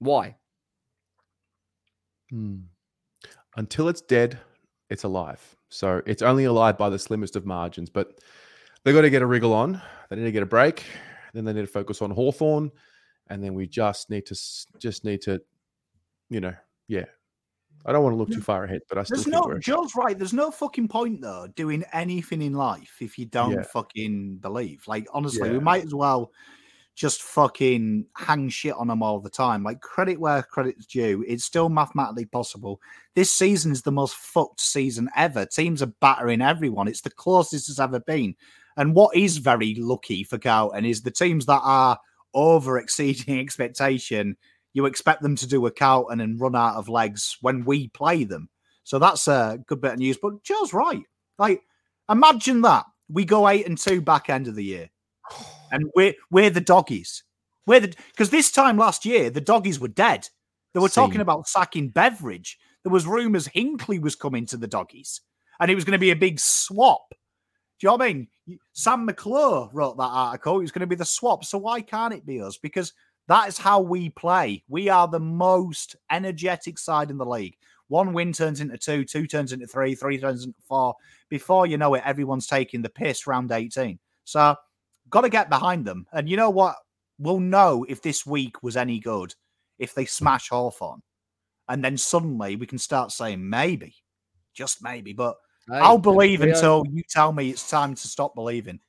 Why? 0.00 0.36
Hmm. 2.30 2.56
Until 3.56 3.88
it's 3.88 4.00
dead, 4.00 4.38
it's 4.90 5.04
alive. 5.04 5.40
So 5.68 6.02
it's 6.06 6.22
only 6.22 6.44
alive 6.44 6.76
by 6.78 6.90
the 6.90 6.98
slimmest 6.98 7.36
of 7.36 7.46
margins. 7.46 7.90
But 7.90 8.20
they've 8.84 8.94
got 8.94 9.02
to 9.02 9.10
get 9.10 9.22
a 9.22 9.26
wriggle 9.26 9.52
on. 9.52 9.80
They 10.10 10.16
need 10.16 10.24
to 10.24 10.32
get 10.32 10.42
a 10.42 10.46
break. 10.46 10.84
Then 11.32 11.44
they 11.44 11.52
need 11.52 11.62
to 11.62 11.66
focus 11.66 12.02
on 12.02 12.10
Hawthorn. 12.10 12.70
And 13.28 13.42
then 13.42 13.54
we 13.54 13.66
just 13.66 14.10
need 14.10 14.26
to 14.26 14.36
just 14.78 15.04
need 15.04 15.22
to, 15.22 15.40
you 16.30 16.40
know, 16.40 16.54
yeah. 16.88 17.04
I 17.86 17.92
don't 17.92 18.02
want 18.02 18.14
to 18.14 18.18
look 18.18 18.30
too 18.30 18.40
far 18.40 18.64
ahead, 18.64 18.80
but 18.88 18.96
I 18.96 19.02
still 19.02 19.16
There's 19.16 19.26
no 19.26 19.58
Joe's 19.58 19.94
right. 19.94 20.16
There's 20.16 20.32
no 20.32 20.50
fucking 20.50 20.88
point 20.88 21.20
though 21.20 21.46
doing 21.54 21.84
anything 21.92 22.40
in 22.40 22.54
life 22.54 22.96
if 23.00 23.18
you 23.18 23.26
don't 23.26 23.52
Yeah. 23.52 23.62
fucking 23.62 24.36
believe. 24.36 24.84
Like 24.86 25.06
honestly, 25.12 25.50
we 25.50 25.58
might 25.58 25.84
as 25.84 25.94
well 25.94 26.32
just 26.94 27.22
fucking 27.22 28.06
hang 28.16 28.48
shit 28.48 28.74
on 28.74 28.88
them 28.88 29.02
all 29.02 29.20
the 29.20 29.30
time. 29.30 29.62
Like 29.64 29.80
credit 29.80 30.20
where 30.20 30.42
credit's 30.42 30.86
due. 30.86 31.24
It's 31.26 31.44
still 31.44 31.68
mathematically 31.68 32.26
possible. 32.26 32.80
This 33.14 33.30
season 33.30 33.72
is 33.72 33.82
the 33.82 33.92
most 33.92 34.14
fucked 34.16 34.60
season 34.60 35.10
ever. 35.16 35.44
Teams 35.44 35.82
are 35.82 35.92
battering 36.00 36.40
everyone. 36.40 36.88
It's 36.88 37.00
the 37.00 37.10
closest 37.10 37.68
it's 37.68 37.80
ever 37.80 38.00
been. 38.00 38.36
And 38.76 38.94
what 38.94 39.16
is 39.16 39.38
very 39.38 39.74
lucky 39.76 40.24
for 40.24 40.38
Carlton 40.38 40.84
is 40.84 41.02
the 41.02 41.10
teams 41.10 41.46
that 41.46 41.60
are 41.62 41.98
over 42.32 42.78
exceeding 42.78 43.38
expectation. 43.40 44.36
You 44.72 44.86
expect 44.86 45.22
them 45.22 45.36
to 45.36 45.46
do 45.46 45.66
a 45.66 45.70
Carlton 45.70 46.20
and 46.20 46.40
run 46.40 46.56
out 46.56 46.76
of 46.76 46.88
legs 46.88 47.36
when 47.40 47.64
we 47.64 47.88
play 47.88 48.24
them. 48.24 48.48
So 48.82 48.98
that's 48.98 49.28
a 49.28 49.58
good 49.66 49.80
bit 49.80 49.94
of 49.94 49.98
news. 49.98 50.18
But 50.20 50.42
Joe's 50.42 50.72
right. 50.72 51.02
Like, 51.38 51.62
imagine 52.08 52.62
that 52.62 52.84
we 53.08 53.24
go 53.24 53.48
eight 53.48 53.66
and 53.66 53.78
two 53.78 54.00
back 54.00 54.28
end 54.30 54.48
of 54.48 54.54
the 54.54 54.64
year, 54.64 54.90
and 55.70 55.90
we're 55.94 56.14
we're 56.30 56.50
the 56.50 56.60
doggies. 56.60 57.24
We're 57.66 57.80
the 57.80 57.94
because 58.10 58.30
this 58.30 58.50
time 58.50 58.76
last 58.76 59.04
year 59.04 59.30
the 59.30 59.40
doggies 59.40 59.80
were 59.80 59.88
dead. 59.88 60.28
They 60.72 60.80
were 60.80 60.88
talking 60.88 61.20
about 61.20 61.48
sacking 61.48 61.90
Beveridge. 61.90 62.58
There 62.82 62.92
was 62.92 63.06
rumours 63.06 63.48
Hinkley 63.48 64.00
was 64.00 64.16
coming 64.16 64.44
to 64.46 64.56
the 64.56 64.66
doggies, 64.66 65.20
and 65.60 65.70
it 65.70 65.74
was 65.74 65.84
going 65.84 65.92
to 65.92 65.98
be 65.98 66.10
a 66.10 66.16
big 66.16 66.40
swap. 66.40 67.14
Do 67.80 67.86
you 67.86 67.88
know 67.88 67.96
what 67.96 68.02
I 68.02 68.12
mean? 68.12 68.28
Sam 68.72 69.04
McClure 69.04 69.68
wrote 69.72 69.96
that 69.96 70.02
article. 70.02 70.58
It 70.58 70.62
was 70.62 70.72
going 70.72 70.80
to 70.80 70.86
be 70.86 70.96
the 70.96 71.04
swap. 71.04 71.44
So 71.44 71.58
why 71.58 71.80
can't 71.80 72.14
it 72.14 72.26
be 72.26 72.40
us? 72.40 72.56
Because 72.56 72.92
that 73.28 73.48
is 73.48 73.58
how 73.58 73.80
we 73.80 74.10
play. 74.10 74.62
We 74.68 74.88
are 74.88 75.08
the 75.08 75.20
most 75.20 75.96
energetic 76.10 76.78
side 76.78 77.10
in 77.10 77.16
the 77.18 77.26
league. 77.26 77.56
One 77.88 78.12
win 78.12 78.32
turns 78.32 78.60
into 78.60 78.78
two, 78.78 79.04
two 79.04 79.26
turns 79.26 79.52
into 79.52 79.66
three, 79.66 79.94
three 79.94 80.18
turns 80.18 80.44
into 80.44 80.58
four. 80.66 80.94
Before 81.28 81.66
you 81.66 81.78
know 81.78 81.94
it, 81.94 82.02
everyone's 82.04 82.46
taking 82.46 82.82
the 82.82 82.88
piss 82.88 83.26
round 83.26 83.50
18. 83.50 83.98
So, 84.24 84.56
got 85.14 85.20
to 85.22 85.28
get 85.30 85.48
behind 85.48 85.84
them. 85.86 86.06
And 86.12 86.28
you 86.28 86.36
know 86.36 86.50
what? 86.50 86.74
We'll 87.18 87.40
know 87.40 87.86
if 87.88 88.02
this 88.02 88.26
week 88.26 88.62
was 88.62 88.76
any 88.76 88.98
good 88.98 89.32
if 89.78 89.94
they 89.94 90.04
smash 90.04 90.48
Hawthorn. 90.50 91.00
And 91.68 91.82
then 91.84 91.96
suddenly 91.96 92.56
we 92.56 92.66
can 92.66 92.78
start 92.78 93.12
saying 93.12 93.48
maybe, 93.48 93.94
just 94.52 94.82
maybe. 94.82 95.12
But 95.12 95.36
Hey, 95.70 95.78
I'll 95.78 95.96
believe 95.98 96.40
Freo- 96.40 96.52
until 96.54 96.82
you 96.90 97.02
tell 97.08 97.32
me 97.32 97.48
it's 97.50 97.70
time 97.70 97.94
to 97.94 98.08
stop 98.08 98.34
believing. 98.34 98.80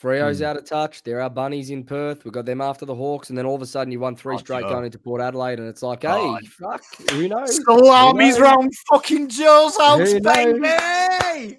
Freo's 0.00 0.38
Hmm. 0.38 0.44
out 0.44 0.56
of 0.56 0.64
touch. 0.64 1.02
There 1.02 1.20
are 1.20 1.28
bunnies 1.28 1.70
in 1.70 1.82
Perth. 1.84 2.24
We've 2.24 2.32
got 2.32 2.44
them 2.46 2.60
after 2.60 2.86
the 2.86 2.94
Hawks, 2.94 3.28
and 3.30 3.36
then 3.38 3.44
all 3.46 3.56
of 3.56 3.62
a 3.62 3.66
sudden 3.66 3.90
you 3.92 3.98
won 4.00 4.14
three 4.16 4.36
Oh, 4.36 4.38
straight 4.38 4.62
Joe. 4.62 4.68
going 4.70 4.84
into 4.84 4.98
Port 4.98 5.20
Adelaide, 5.20 5.58
and 5.58 5.68
it's 5.68 5.82
like, 5.82 6.02
hey, 6.02 6.08
God. 6.08 6.46
fuck, 6.46 6.82
who 7.10 7.28
knows? 7.28 7.56
Salamis 7.64 8.34
knows? 8.36 8.40
round 8.40 8.72
fucking 8.90 9.28
Joe's 9.28 9.76
house, 9.76 10.12
Who 10.12 10.20
knows? 10.20 10.58
baby! 10.60 11.58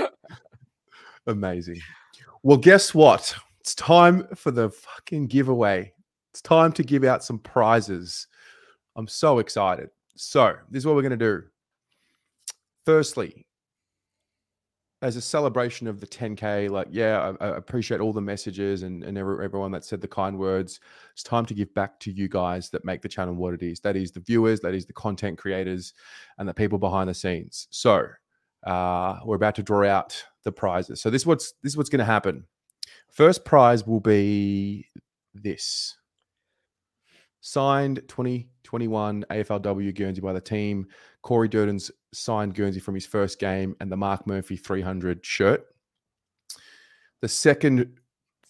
Amazing. 1.26 1.80
Well, 2.46 2.58
guess 2.58 2.94
what? 2.94 3.34
It's 3.58 3.74
time 3.74 4.28
for 4.36 4.52
the 4.52 4.70
fucking 4.70 5.26
giveaway. 5.26 5.92
It's 6.30 6.40
time 6.40 6.70
to 6.74 6.84
give 6.84 7.02
out 7.02 7.24
some 7.24 7.40
prizes. 7.40 8.28
I'm 8.94 9.08
so 9.08 9.40
excited. 9.40 9.88
So, 10.14 10.54
this 10.70 10.82
is 10.82 10.86
what 10.86 10.94
we're 10.94 11.02
going 11.02 11.10
to 11.10 11.16
do. 11.16 11.42
Firstly, 12.84 13.48
as 15.02 15.16
a 15.16 15.20
celebration 15.20 15.88
of 15.88 15.98
the 15.98 16.06
10K, 16.06 16.70
like, 16.70 16.86
yeah, 16.88 17.34
I, 17.40 17.46
I 17.46 17.56
appreciate 17.56 18.00
all 18.00 18.12
the 18.12 18.20
messages 18.20 18.84
and, 18.84 19.02
and 19.02 19.18
every, 19.18 19.44
everyone 19.44 19.72
that 19.72 19.84
said 19.84 20.00
the 20.00 20.06
kind 20.06 20.38
words. 20.38 20.78
It's 21.14 21.24
time 21.24 21.46
to 21.46 21.54
give 21.54 21.74
back 21.74 21.98
to 21.98 22.12
you 22.12 22.28
guys 22.28 22.70
that 22.70 22.84
make 22.84 23.02
the 23.02 23.08
channel 23.08 23.34
what 23.34 23.54
it 23.54 23.64
is. 23.64 23.80
That 23.80 23.96
is 23.96 24.12
the 24.12 24.20
viewers, 24.20 24.60
that 24.60 24.72
is 24.72 24.86
the 24.86 24.92
content 24.92 25.36
creators, 25.36 25.94
and 26.38 26.48
the 26.48 26.54
people 26.54 26.78
behind 26.78 27.08
the 27.08 27.14
scenes. 27.14 27.66
So, 27.70 28.06
uh, 28.64 29.18
we're 29.24 29.34
about 29.34 29.56
to 29.56 29.64
draw 29.64 29.84
out 29.84 30.24
the 30.46 30.52
prizes. 30.52 31.02
So, 31.02 31.10
this 31.10 31.22
is 31.22 31.26
what's 31.26 31.52
this 31.62 31.72
is 31.72 31.76
what's 31.76 31.90
going 31.90 31.98
to 31.98 32.06
happen. 32.06 32.44
First 33.12 33.44
prize 33.44 33.86
will 33.86 34.00
be 34.00 34.86
this 35.34 35.96
signed 37.40 38.02
2021 38.08 39.24
AFLW 39.30 39.94
Guernsey 39.94 40.20
by 40.20 40.32
the 40.32 40.40
team. 40.40 40.86
Corey 41.22 41.48
Durdin's 41.48 41.90
signed 42.12 42.54
Guernsey 42.54 42.80
from 42.80 42.94
his 42.94 43.06
first 43.06 43.38
game 43.38 43.76
and 43.80 43.90
the 43.90 43.96
Mark 43.96 44.26
Murphy 44.26 44.56
300 44.56 45.24
shirt. 45.24 45.66
The 47.20 47.28
second 47.28 47.98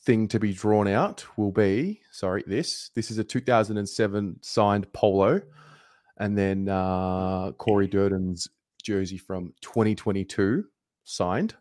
thing 0.05 0.29
to 0.29 0.39
be 0.39 0.53
drawn 0.53 0.89
out 0.89 1.27
will 1.37 1.53
be 1.53 2.01
sorry, 2.11 2.45
this. 2.47 2.91
This 2.95 3.11
is 3.11 3.19
a 3.19 3.25
2007 3.25 4.39
signed 4.41 4.93
polo. 4.93 5.43
And 6.19 6.37
then 6.37 6.69
uh, 6.69 7.53
Corey 7.59 7.89
Durdin's 7.89 8.49
jersey 8.83 9.19
from 9.19 9.53
2022 9.61 10.65
signed. 11.05 11.55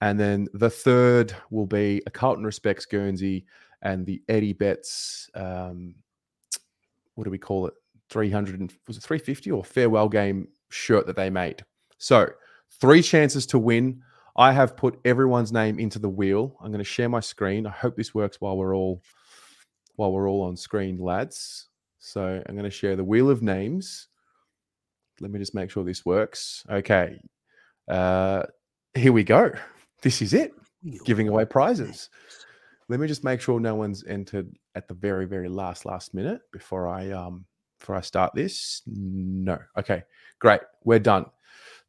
And 0.00 0.18
then 0.18 0.48
the 0.54 0.70
third 0.70 1.34
will 1.50 1.66
be 1.66 2.02
a 2.06 2.10
Carlton 2.10 2.44
Respects 2.44 2.86
Guernsey 2.86 3.44
and 3.82 4.06
the 4.06 4.22
Eddie 4.28 4.54
Betts 4.54 5.28
um, 5.34 5.94
what 7.20 7.24
do 7.24 7.30
we 7.30 7.38
call 7.38 7.66
it? 7.66 7.74
300 8.08 8.58
and 8.58 8.72
was 8.88 8.96
it 8.96 9.02
350 9.02 9.50
or 9.50 9.62
farewell 9.62 10.08
game 10.08 10.48
shirt 10.70 11.06
that 11.06 11.16
they 11.16 11.28
made. 11.30 11.62
So, 11.98 12.28
three 12.80 13.02
chances 13.02 13.46
to 13.48 13.58
win. 13.58 14.02
I 14.36 14.52
have 14.52 14.76
put 14.76 14.98
everyone's 15.04 15.52
name 15.52 15.78
into 15.78 15.98
the 15.98 16.08
wheel. 16.08 16.56
I'm 16.60 16.72
going 16.72 16.78
to 16.78 16.84
share 16.84 17.08
my 17.08 17.20
screen. 17.20 17.66
I 17.66 17.70
hope 17.70 17.96
this 17.96 18.14
works 18.14 18.40
while 18.40 18.56
we're 18.56 18.74
all 18.74 19.02
while 19.96 20.12
we're 20.12 20.30
all 20.30 20.42
on 20.44 20.56
screen, 20.56 20.98
lads. 20.98 21.68
So, 21.98 22.42
I'm 22.46 22.54
going 22.54 22.64
to 22.64 22.70
share 22.70 22.96
the 22.96 23.04
wheel 23.04 23.28
of 23.28 23.42
names. 23.42 24.08
Let 25.20 25.30
me 25.30 25.38
just 25.38 25.54
make 25.54 25.70
sure 25.70 25.84
this 25.84 26.06
works. 26.06 26.64
Okay. 26.70 27.20
Uh 27.86 28.44
here 28.94 29.12
we 29.12 29.24
go. 29.24 29.52
This 30.02 30.22
is 30.22 30.34
it. 30.34 30.52
Giving 31.04 31.28
away 31.28 31.44
prizes. 31.44 32.08
Let 32.88 33.00
me 33.00 33.06
just 33.06 33.22
make 33.22 33.40
sure 33.40 33.60
no 33.60 33.74
one's 33.74 34.04
entered 34.04 34.50
at 34.74 34.88
the 34.88 34.94
very, 34.94 35.26
very 35.26 35.48
last, 35.48 35.84
last 35.84 36.14
minute 36.14 36.40
before 36.52 36.88
I 36.88 37.10
um 37.10 37.44
before 37.78 37.96
I 37.96 38.00
start 38.00 38.34
this. 38.34 38.82
No. 38.86 39.58
Okay, 39.76 40.02
great. 40.38 40.60
We're 40.84 40.98
done. 40.98 41.26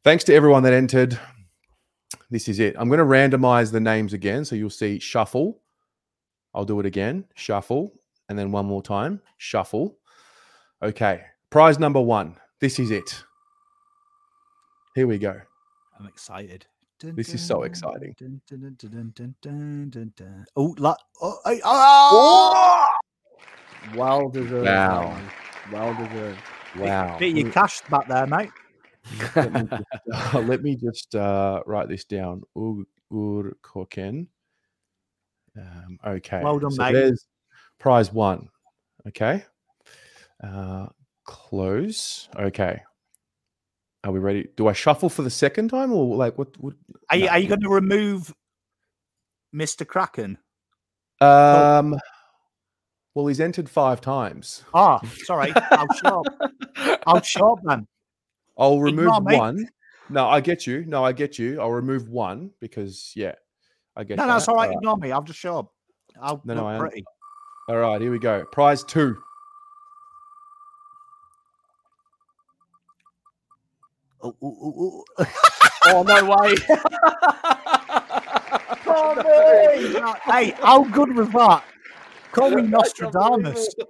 Thanks 0.04 0.24
to 0.24 0.34
everyone 0.34 0.62
that 0.64 0.72
entered. 0.72 1.18
This 2.30 2.48
is 2.48 2.58
it. 2.58 2.74
I'm 2.78 2.88
going 2.88 2.98
to 2.98 3.04
randomize 3.04 3.70
the 3.70 3.80
names 3.80 4.12
again. 4.12 4.44
So 4.44 4.56
you'll 4.56 4.70
see 4.70 4.98
shuffle. 4.98 5.60
I'll 6.54 6.64
do 6.64 6.80
it 6.80 6.86
again. 6.86 7.24
Shuffle. 7.34 7.92
And 8.28 8.38
then 8.38 8.52
one 8.52 8.66
more 8.66 8.82
time. 8.82 9.20
Shuffle. 9.36 9.98
Okay. 10.82 11.22
Prize 11.50 11.78
number 11.78 12.00
one. 12.00 12.36
This 12.58 12.78
is 12.78 12.90
it. 12.90 13.22
Here 14.94 15.06
we 15.06 15.18
go. 15.18 15.40
I'm 15.98 16.06
excited. 16.06 16.66
This 17.02 17.34
is 17.34 17.44
so 17.44 17.62
exciting. 17.64 18.14
Oh, 20.56 20.74
la- 20.78 20.96
oh, 21.20 21.38
I- 21.44 21.60
oh! 21.64 22.86
Well 23.96 24.28
deserved. 24.28 24.66
Wow. 24.66 25.20
Well 25.72 25.94
deserved. 25.94 26.38
Wow. 26.78 27.18
Get 27.18 27.36
your 27.36 27.50
cash 27.50 27.80
back 27.90 28.08
there, 28.08 28.26
mate. 28.26 28.50
let 29.36 29.52
me 29.52 29.66
just, 29.66 29.84
uh, 30.34 30.40
let 30.40 30.62
me 30.62 30.76
just 30.76 31.14
uh, 31.14 31.62
write 31.66 31.88
this 31.88 32.04
down. 32.04 32.42
Ur, 32.56 32.84
Koken. 33.62 34.28
Um, 35.58 35.98
okay. 36.06 36.40
Well 36.42 36.58
done, 36.58 36.70
so 36.70 36.82
mate. 36.82 36.92
There's 36.92 37.26
prize 37.78 38.12
one. 38.12 38.48
Okay. 39.08 39.44
Uh, 40.42 40.86
close. 41.24 42.28
Okay. 42.38 42.82
Are 44.04 44.12
we 44.12 44.18
ready? 44.18 44.48
Do 44.56 44.68
I 44.68 44.72
shuffle 44.72 45.08
for 45.08 45.22
the 45.22 45.30
second 45.30 45.68
time 45.68 45.92
or 45.92 46.16
like 46.16 46.38
what? 46.38 46.56
what 46.58 46.74
Are 47.12 47.16
you, 47.16 47.26
No. 47.26 47.30
are 47.32 47.38
you 47.38 47.48
going 47.48 47.60
to 47.60 47.68
remove 47.68 48.34
Mr. 49.54 49.86
Kraken? 49.86 50.38
Um. 51.20 51.96
Well, 53.14 53.26
he's 53.26 53.40
entered 53.40 53.68
five 53.68 54.00
times. 54.00 54.64
Ah, 54.72 54.98
sorry. 55.24 55.52
I'll 55.70 55.92
shop. 55.94 56.24
I'll 57.06 57.20
shop 57.20 57.58
then. 57.64 57.86
I'll 58.56 58.80
remove 58.80 59.12
one. 59.22 59.68
No, 60.08 60.26
I 60.28 60.40
get 60.40 60.66
you. 60.66 60.84
No, 60.86 61.04
I 61.04 61.12
get 61.12 61.38
you. 61.38 61.60
I'll 61.60 61.70
remove 61.70 62.08
one 62.08 62.50
because 62.60 63.12
yeah, 63.14 63.34
I 63.94 64.04
get. 64.04 64.16
No, 64.16 64.24
no, 64.26 64.36
it's 64.36 64.46
that. 64.46 64.52
all 64.52 64.56
right. 64.56 64.70
All 64.70 64.78
Ignore 64.78 64.96
me. 64.96 65.12
I'll 65.12 65.22
just 65.22 65.38
shop. 65.38 65.70
I'll 66.20 66.40
No, 66.46 66.54
no, 66.54 66.66
I 66.66 66.74
am- 66.74 66.80
pretty. 66.80 67.04
All 67.68 67.76
right, 67.76 68.00
here 68.00 68.10
we 68.10 68.18
go. 68.18 68.44
Prize 68.50 68.82
two. 68.82 69.16
Oh, 74.22 74.34
oh, 74.42 75.04
oh, 75.18 75.24
oh. 75.86 76.02
No 76.02 76.24
way! 76.24 76.56
hey, 80.24 80.50
how 80.60 80.84
good 80.84 81.16
was 81.16 81.28
that? 81.30 81.64
Call 82.32 82.50
me 82.50 82.62
Nostradamus. 82.68 83.74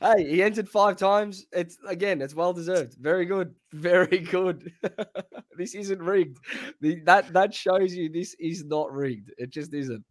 hey, 0.00 0.28
he 0.28 0.42
entered 0.42 0.68
five 0.68 0.96
times. 0.96 1.46
It's 1.52 1.78
again, 1.86 2.20
it's 2.20 2.34
well 2.34 2.52
deserved. 2.52 2.96
Very 3.00 3.24
good, 3.24 3.54
very 3.72 4.18
good. 4.18 4.72
this 5.56 5.74
isn't 5.74 6.02
rigged. 6.02 6.38
The, 6.80 7.00
that 7.04 7.32
that 7.32 7.54
shows 7.54 7.94
you 7.94 8.10
this 8.10 8.34
is 8.38 8.64
not 8.64 8.92
rigged. 8.92 9.32
It 9.38 9.50
just 9.50 9.72
isn't. 9.74 10.04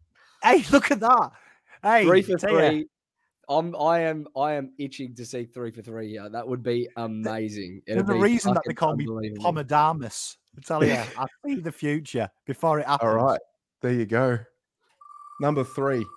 Hey, 0.43 0.65
look 0.71 0.91
at 0.91 0.99
that. 0.99 1.31
Hey, 1.81 2.03
Three 2.05 2.23
for 2.23 2.37
three. 2.37 2.87
I'm 3.49 3.75
I 3.75 4.01
am 4.01 4.27
I 4.35 4.53
am 4.53 4.71
itching 4.77 5.15
to 5.15 5.25
see 5.25 5.45
three 5.45 5.71
for 5.71 5.81
three 5.81 6.09
here. 6.09 6.29
That 6.29 6.47
would 6.47 6.63
be 6.63 6.87
amazing. 6.97 7.81
There's 7.85 7.99
It'd 7.99 8.07
be 8.07 8.19
reason 8.19 8.53
that 8.53 8.63
they 8.65 8.73
call 8.73 8.95
me 8.95 9.05
unbelievable. 9.05 9.53
Pomadamus. 9.53 10.37
I 10.57 10.61
tell 10.61 10.83
you, 10.83 10.93
I 11.17 11.25
see 11.45 11.55
the 11.55 11.71
future 11.71 12.29
before 12.45 12.79
it 12.79 12.87
happens. 12.87 13.09
All 13.09 13.15
right, 13.15 13.39
there 13.81 13.93
you 13.93 14.05
go. 14.05 14.39
Number 15.39 15.63
three. 15.63 16.05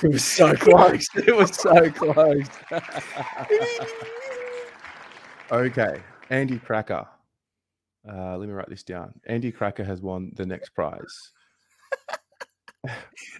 It 0.00 0.12
was 0.12 0.24
so 0.24 0.54
close. 0.54 1.08
It 1.16 1.34
was 1.34 1.56
so 1.56 1.90
close. 1.90 2.46
Okay, 5.50 6.02
Andy 6.28 6.58
Cracker. 6.58 7.06
Uh, 8.06 8.36
let 8.36 8.48
me 8.48 8.54
write 8.54 8.68
this 8.68 8.82
down. 8.82 9.12
Andy 9.26 9.50
Cracker 9.50 9.84
has 9.84 10.02
won 10.02 10.32
the 10.36 10.44
next 10.46 10.70
prize. 10.70 11.32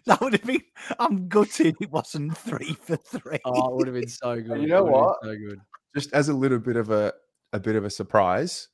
That 0.06 0.20
would 0.20 0.32
have 0.32 0.42
been. 0.44 0.62
I'm 0.98 1.28
gutted 1.28 1.76
it 1.80 1.90
wasn't 1.92 2.36
three 2.36 2.76
for 2.82 2.96
three. 2.96 3.38
oh, 3.44 3.68
it 3.70 3.76
would 3.76 3.86
have 3.86 3.94
been 3.94 4.08
so 4.08 4.34
good. 4.40 4.60
you 4.60 4.66
know 4.66 4.82
would 4.82 4.92
have 4.94 4.94
been 4.94 5.02
what? 5.04 5.16
So 5.22 5.36
good. 5.36 5.60
Just 5.94 6.12
as 6.12 6.28
a 6.28 6.34
little 6.34 6.58
bit 6.58 6.76
of 6.76 6.90
a 6.90 7.12
a 7.52 7.60
bit 7.60 7.76
of 7.76 7.84
a 7.84 7.90
surprise, 7.90 8.68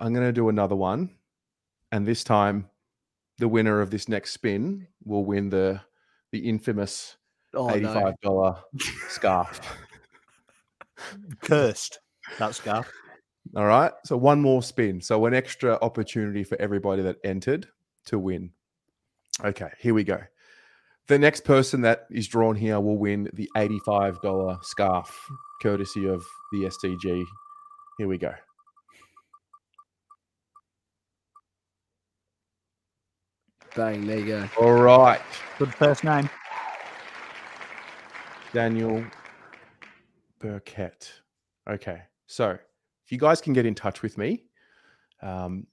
I'm 0.00 0.12
going 0.12 0.26
to 0.26 0.32
do 0.32 0.48
another 0.48 0.74
one, 0.74 1.10
and 1.92 2.04
this 2.06 2.24
time, 2.24 2.68
the 3.38 3.46
winner 3.48 3.80
of 3.80 3.90
this 3.90 4.08
next 4.08 4.32
spin 4.32 4.88
will 5.04 5.24
win 5.24 5.50
the 5.50 5.80
the 6.32 6.48
infamous 6.48 7.16
Oh 7.54 7.70
eighty 7.70 7.80
no. 7.86 7.94
five 7.94 8.14
dollar 8.22 8.56
scarf. 9.08 9.60
Cursed. 11.42 12.00
That 12.38 12.54
scarf. 12.54 12.90
All 13.56 13.66
right. 13.66 13.92
So 14.04 14.16
one 14.16 14.40
more 14.40 14.62
spin. 14.62 15.00
So 15.00 15.26
an 15.26 15.34
extra 15.34 15.78
opportunity 15.82 16.44
for 16.44 16.60
everybody 16.60 17.02
that 17.02 17.18
entered 17.24 17.68
to 18.06 18.18
win. 18.18 18.50
Okay, 19.44 19.70
here 19.78 19.94
we 19.94 20.04
go. 20.04 20.20
The 21.08 21.18
next 21.18 21.44
person 21.44 21.80
that 21.82 22.06
is 22.10 22.28
drawn 22.28 22.54
here 22.54 22.80
will 22.80 22.96
win 22.96 23.28
the 23.32 23.50
$85 23.56 24.64
scarf, 24.64 25.28
courtesy 25.60 26.08
of 26.08 26.24
the 26.52 26.64
SDG. 26.64 27.24
Here 27.98 28.08
we 28.08 28.18
go. 28.18 28.32
Bang, 33.74 34.06
there 34.06 34.18
you 34.18 34.26
go. 34.26 34.48
All 34.60 34.72
right. 34.74 35.20
Good 35.58 35.74
first 35.74 36.04
name. 36.04 36.28
Daniel 38.52 39.02
Burkett. 40.38 41.10
Okay. 41.68 42.02
So 42.26 42.50
if 42.50 42.60
you 43.12 43.18
guys 43.18 43.40
can 43.40 43.52
get 43.52 43.66
in 43.66 43.74
touch 43.74 44.02
with 44.02 44.16
me, 44.18 44.42
um, 45.20 45.66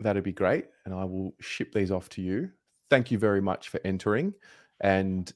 that'd 0.00 0.22
be 0.22 0.32
great. 0.32 0.66
And 0.84 0.94
I 0.94 1.04
will 1.04 1.34
ship 1.40 1.72
these 1.72 1.90
off 1.90 2.08
to 2.10 2.22
you. 2.22 2.50
Thank 2.88 3.10
you 3.10 3.18
very 3.18 3.42
much 3.42 3.68
for 3.68 3.80
entering 3.84 4.32
and 4.80 5.30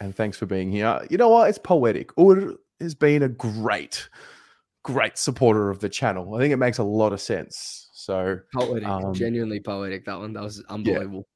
and 0.00 0.16
thanks 0.16 0.38
for 0.38 0.46
being 0.46 0.72
here. 0.72 1.06
You 1.10 1.18
know 1.18 1.28
what? 1.28 1.50
It's 1.50 1.58
poetic. 1.58 2.10
Ur 2.18 2.54
has 2.80 2.94
been 2.94 3.22
a 3.22 3.28
great, 3.28 4.08
great 4.82 5.18
supporter 5.18 5.68
of 5.68 5.80
the 5.80 5.90
channel. 5.90 6.34
I 6.34 6.38
think 6.38 6.54
it 6.54 6.56
makes 6.56 6.78
a 6.78 6.82
lot 6.82 7.12
of 7.12 7.20
sense. 7.20 7.90
So 7.92 8.38
Poetic, 8.54 8.88
Um, 8.88 9.12
genuinely 9.12 9.60
poetic. 9.60 10.06
That 10.06 10.18
one, 10.18 10.32
that 10.32 10.42
was 10.42 10.64
unbelievable. 10.70 11.28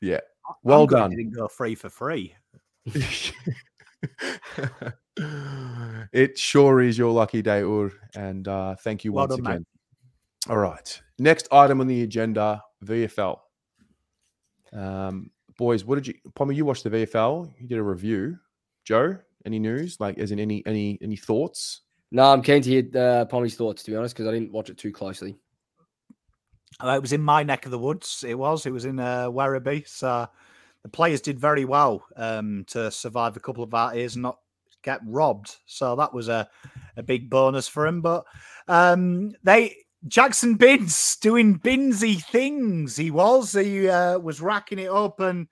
yeah, 0.00 0.20
well 0.62 0.82
I'm 0.82 0.88
done. 0.88 1.10
he 1.10 1.16
Didn't 1.16 1.34
go 1.34 1.48
free 1.48 1.74
for 1.74 1.90
free. 1.90 2.36
it 6.12 6.38
sure 6.38 6.80
is 6.80 6.98
your 6.98 7.12
lucky 7.12 7.42
day, 7.42 7.62
Ur, 7.62 7.90
and 8.14 8.46
uh, 8.48 8.74
thank 8.76 9.04
you 9.04 9.12
Well 9.12 9.26
once 9.28 9.36
done, 9.36 9.44
mate. 9.44 9.50
again. 9.50 9.66
All 10.48 10.58
right, 10.58 11.02
next 11.18 11.48
item 11.52 11.80
on 11.80 11.86
the 11.86 12.02
agenda: 12.02 12.62
VFL. 12.84 13.38
Um, 14.72 15.30
boys, 15.56 15.84
what 15.84 15.96
did 15.96 16.06
you, 16.06 16.14
Pommy? 16.34 16.54
You 16.54 16.64
watched 16.64 16.84
the 16.84 16.90
VFL. 16.90 17.52
You 17.58 17.68
did 17.68 17.78
a 17.78 17.82
review. 17.82 18.38
Joe, 18.84 19.16
any 19.46 19.58
news? 19.58 19.98
Like, 20.00 20.18
as 20.18 20.30
in 20.30 20.38
any 20.38 20.62
any 20.66 20.98
any 21.00 21.16
thoughts? 21.16 21.82
No, 22.10 22.24
I'm 22.24 22.42
keen 22.42 22.62
to 22.62 22.70
hear 22.70 22.84
uh, 22.96 23.24
Pommy's 23.24 23.56
thoughts 23.56 23.82
to 23.82 23.90
be 23.90 23.96
honest 23.96 24.14
because 24.14 24.28
I 24.28 24.32
didn't 24.32 24.52
watch 24.52 24.70
it 24.70 24.78
too 24.78 24.92
closely. 24.92 25.36
Uh, 26.80 26.94
it 26.96 27.00
was 27.00 27.12
in 27.12 27.22
my 27.22 27.42
neck 27.42 27.64
of 27.64 27.70
the 27.70 27.78
woods. 27.78 28.24
It 28.26 28.38
was. 28.38 28.66
It 28.66 28.72
was 28.72 28.84
in 28.84 28.98
uh, 28.98 29.30
Werribee. 29.30 29.86
So 29.88 30.26
the 30.84 30.88
players 30.90 31.20
did 31.20 31.40
very 31.40 31.64
well 31.64 32.04
um, 32.14 32.64
to 32.68 32.90
survive 32.90 33.36
a 33.36 33.40
couple 33.40 33.64
of 33.64 33.96
years 33.96 34.14
and 34.14 34.22
not 34.22 34.38
get 34.82 35.00
robbed. 35.04 35.56
So 35.66 35.96
that 35.96 36.12
was 36.12 36.28
a, 36.28 36.48
a 36.96 37.02
big 37.02 37.28
bonus 37.28 37.66
for 37.66 37.86
him. 37.86 38.02
But 38.02 38.24
um, 38.68 39.32
they 39.42 39.74
Jaxon 40.06 40.58
Binns 40.58 41.16
doing 41.20 41.58
Binsy 41.58 42.22
things. 42.22 42.96
He 42.96 43.10
was. 43.10 43.52
He 43.52 43.88
uh, 43.88 44.18
was 44.18 44.42
racking 44.42 44.78
it 44.78 44.90
up, 44.90 45.20
and 45.20 45.48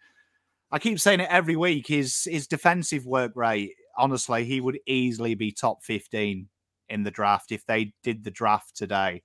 I 0.71 0.79
keep 0.79 1.01
saying 1.01 1.21
it 1.21 1.31
every 1.31 1.57
week. 1.57 1.89
His 1.89 2.29
his 2.31 2.47
defensive 2.47 3.07
work 3.07 3.33
rate. 3.35 3.73
Honestly, 3.97 4.45
he 4.45 4.61
would 4.61 4.79
easily 4.87 5.35
be 5.35 5.51
top 5.51 5.83
fifteen 5.83 6.49
in 6.91 7.05
the 7.05 7.11
draft 7.11 7.53
if 7.53 7.65
they 7.65 7.95
did 8.03 8.23
the 8.23 8.31
draft 8.31 8.77
today 8.77 9.23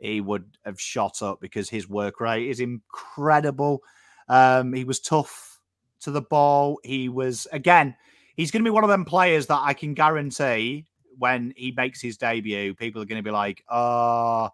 he 0.00 0.20
would 0.20 0.56
have 0.64 0.80
shot 0.80 1.22
up 1.22 1.40
because 1.40 1.68
his 1.68 1.88
work 1.88 2.20
rate 2.20 2.48
is 2.48 2.60
incredible. 2.60 3.82
Um, 4.30 4.72
he 4.72 4.84
was 4.84 5.00
tough 5.00 5.58
to 6.02 6.12
the 6.12 6.22
ball. 6.22 6.78
He 6.84 7.08
was 7.08 7.46
again. 7.52 7.96
He's 8.36 8.50
going 8.50 8.62
to 8.62 8.68
be 8.68 8.72
one 8.72 8.84
of 8.84 8.90
them 8.90 9.04
players 9.04 9.48
that 9.48 9.60
I 9.60 9.74
can 9.74 9.92
guarantee 9.92 10.86
when 11.18 11.52
he 11.56 11.72
makes 11.76 12.00
his 12.00 12.16
debut, 12.16 12.74
people 12.74 13.02
are 13.02 13.06
going 13.06 13.22
to 13.22 13.28
be 13.28 13.32
like, 13.32 13.62
"Oh, 13.68 14.48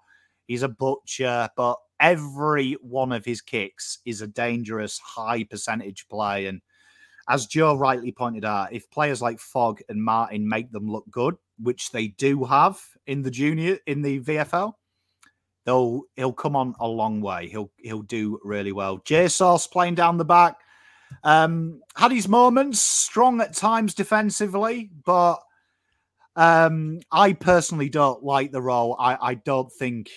he's 0.48 0.62
a 0.62 0.68
butcher." 0.68 1.48
But 1.56 1.76
every 2.00 2.72
one 2.80 3.12
of 3.12 3.24
his 3.24 3.40
kicks 3.40 3.98
is 4.04 4.22
a 4.22 4.26
dangerous, 4.26 4.98
high 4.98 5.44
percentage 5.44 6.08
play. 6.08 6.46
And 6.46 6.62
as 7.28 7.46
Joe 7.46 7.76
rightly 7.76 8.12
pointed 8.12 8.44
out, 8.44 8.72
if 8.72 8.90
players 8.90 9.22
like 9.22 9.40
Fogg 9.40 9.80
and 9.88 10.02
Martin 10.02 10.48
make 10.48 10.72
them 10.72 10.90
look 10.90 11.04
good, 11.10 11.36
which 11.58 11.90
they 11.92 12.08
do 12.08 12.44
have 12.44 12.80
in 13.06 13.22
the 13.22 13.30
junior 13.30 13.78
in 13.86 14.02
the 14.02 14.20
VFL, 14.20 14.72
they'll 15.66 16.02
he'll 16.14 16.32
come 16.32 16.56
on 16.56 16.74
a 16.80 16.88
long 16.88 17.20
way. 17.20 17.48
He'll 17.48 17.70
he'll 17.76 18.02
do 18.02 18.38
really 18.42 18.72
well. 18.72 18.98
JSOS 19.00 19.70
playing 19.70 19.96
down 19.96 20.16
the 20.16 20.24
back. 20.24 20.56
Um, 21.22 21.82
had 21.94 22.10
his 22.10 22.28
moments, 22.28 22.80
strong 22.80 23.40
at 23.40 23.54
times 23.54 23.94
defensively, 23.94 24.90
but 25.04 25.36
um, 26.34 27.00
I 27.12 27.32
personally 27.32 27.88
don't 27.88 28.24
like 28.24 28.50
the 28.50 28.62
role. 28.62 28.96
I, 28.98 29.16
I 29.20 29.34
don't 29.34 29.70
think 29.72 30.10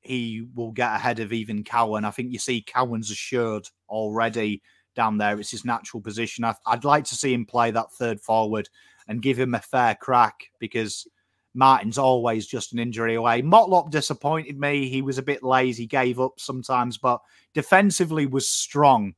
he 0.00 0.46
will 0.54 0.72
get 0.72 0.94
ahead 0.94 1.20
of 1.20 1.32
even 1.32 1.62
Cowan. 1.62 2.04
I 2.04 2.10
think 2.10 2.32
you 2.32 2.38
see 2.38 2.62
Cowan's 2.62 3.10
assured 3.10 3.68
already 3.88 4.62
down 4.96 5.16
there. 5.16 5.38
It's 5.38 5.52
his 5.52 5.64
natural 5.64 6.00
position. 6.00 6.44
I, 6.44 6.54
I'd 6.66 6.84
like 6.84 7.04
to 7.04 7.14
see 7.14 7.32
him 7.32 7.46
play 7.46 7.70
that 7.70 7.92
third 7.92 8.20
forward 8.20 8.68
and 9.06 9.22
give 9.22 9.38
him 9.38 9.54
a 9.54 9.60
fair 9.60 9.94
crack 9.94 10.34
because 10.58 11.06
Martin's 11.54 11.98
always 11.98 12.46
just 12.46 12.72
an 12.72 12.78
injury 12.78 13.14
away. 13.14 13.42
Motlop 13.42 13.90
disappointed 13.90 14.58
me. 14.58 14.88
He 14.88 15.02
was 15.02 15.18
a 15.18 15.22
bit 15.22 15.42
lazy, 15.42 15.86
gave 15.86 16.18
up 16.18 16.38
sometimes, 16.38 16.96
but 16.96 17.20
defensively 17.52 18.26
was 18.26 18.48
strong, 18.48 19.14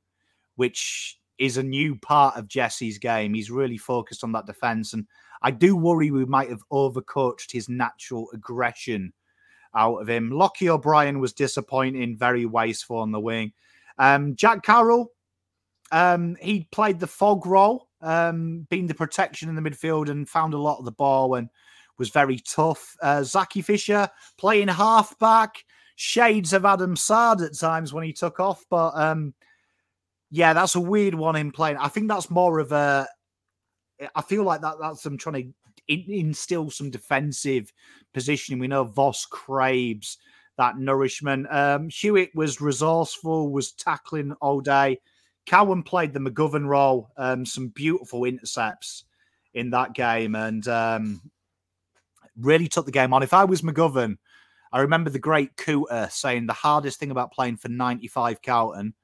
which 0.56 1.18
is 1.38 1.56
a 1.56 1.62
new 1.62 1.96
part 1.96 2.36
of 2.36 2.48
Jesse's 2.48 2.98
game. 2.98 3.34
He's 3.34 3.50
really 3.50 3.78
focused 3.78 4.24
on 4.24 4.32
that 4.32 4.46
defense. 4.46 4.92
And 4.92 5.06
I 5.42 5.50
do 5.50 5.76
worry 5.76 6.10
we 6.10 6.24
might 6.24 6.50
have 6.50 6.62
overcoached 6.72 7.52
his 7.52 7.68
natural 7.68 8.28
aggression 8.32 9.12
out 9.74 9.96
of 9.96 10.08
him. 10.08 10.30
Lochie 10.30 10.68
O'Brien 10.68 11.18
was 11.20 11.32
disappointing, 11.32 12.16
very 12.16 12.46
wasteful 12.46 12.98
on 12.98 13.12
the 13.12 13.20
wing. 13.20 13.52
Um, 13.98 14.36
Jack 14.36 14.62
Carroll, 14.62 15.10
um, 15.92 16.36
he 16.40 16.66
played 16.72 16.98
the 16.98 17.06
fog 17.06 17.46
role, 17.46 17.88
um, 18.00 18.66
being 18.70 18.86
the 18.86 18.94
protection 18.94 19.48
in 19.48 19.54
the 19.54 19.62
midfield 19.62 20.08
and 20.08 20.28
found 20.28 20.54
a 20.54 20.58
lot 20.58 20.78
of 20.78 20.84
the 20.84 20.92
ball 20.92 21.34
and 21.34 21.48
was 21.98 22.10
very 22.10 22.38
tough. 22.38 22.96
Uh, 23.02 23.22
Zaki 23.22 23.62
Fisher 23.62 24.08
playing 24.38 24.68
halfback, 24.68 25.64
shades 25.96 26.52
of 26.52 26.64
Adam 26.64 26.96
Saad 26.96 27.40
at 27.40 27.56
times 27.56 27.92
when 27.92 28.04
he 28.04 28.12
took 28.12 28.40
off, 28.40 28.64
but 28.70 28.92
um, 28.94 29.34
yeah, 30.30 30.52
that's 30.52 30.74
a 30.74 30.80
weird 30.80 31.14
one 31.14 31.36
in 31.36 31.52
playing. 31.52 31.76
I 31.76 31.88
think 31.88 32.08
that's 32.08 32.30
more 32.30 32.58
of 32.58 32.72
a. 32.72 33.06
I 34.14 34.22
feel 34.22 34.42
like 34.42 34.60
that 34.62 34.76
that's 34.80 35.02
them 35.02 35.16
trying 35.16 35.34
to 35.34 35.52
in- 35.88 36.10
instill 36.10 36.70
some 36.70 36.90
defensive 36.90 37.72
positioning. 38.12 38.58
We 38.58 38.66
know 38.66 38.84
Voss 38.84 39.26
craves 39.26 40.18
that 40.56 40.78
nourishment. 40.78 41.46
Um, 41.50 41.88
Hewitt 41.88 42.34
was 42.34 42.60
resourceful, 42.60 43.52
was 43.52 43.72
tackling 43.72 44.32
all 44.40 44.60
day. 44.60 45.00
Cowan 45.46 45.82
played 45.82 46.12
the 46.12 46.20
McGovern 46.20 46.66
role, 46.66 47.10
um, 47.16 47.44
some 47.44 47.68
beautiful 47.68 48.24
intercepts 48.24 49.04
in 49.52 49.70
that 49.70 49.94
game, 49.94 50.34
and 50.34 50.66
um, 50.68 51.20
really 52.38 52.68
took 52.68 52.86
the 52.86 52.92
game 52.92 53.12
on. 53.12 53.22
If 53.22 53.32
I 53.32 53.44
was 53.44 53.62
McGovern, 53.62 54.16
I 54.72 54.80
remember 54.80 55.10
the 55.10 55.18
great 55.18 55.56
Cooter 55.56 56.10
saying 56.10 56.46
the 56.46 56.52
hardest 56.52 56.98
thing 56.98 57.10
about 57.10 57.32
playing 57.32 57.58
for 57.58 57.68
95 57.68 58.42
Carlton 58.42 58.94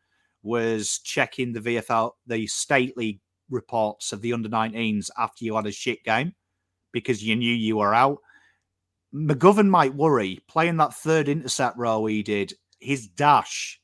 was 0.42 0.98
checking 1.04 1.52
the 1.52 1.60
VFL, 1.60 2.12
the 2.26 2.46
state 2.46 2.96
league 2.96 3.20
reports 3.50 4.12
of 4.12 4.20
the 4.20 4.32
under 4.32 4.48
19s 4.48 5.10
after 5.18 5.44
you 5.44 5.56
had 5.56 5.66
a 5.66 5.72
shit 5.72 6.02
game 6.04 6.34
because 6.92 7.22
you 7.22 7.36
knew 7.36 7.52
you 7.52 7.76
were 7.76 7.94
out. 7.94 8.18
McGovern 9.14 9.68
might 9.68 9.94
worry 9.94 10.40
playing 10.48 10.76
that 10.78 10.94
third 10.94 11.28
intercept 11.28 11.76
role 11.76 12.06
he 12.06 12.22
did, 12.22 12.52
his 12.78 13.08
dash 13.08 13.80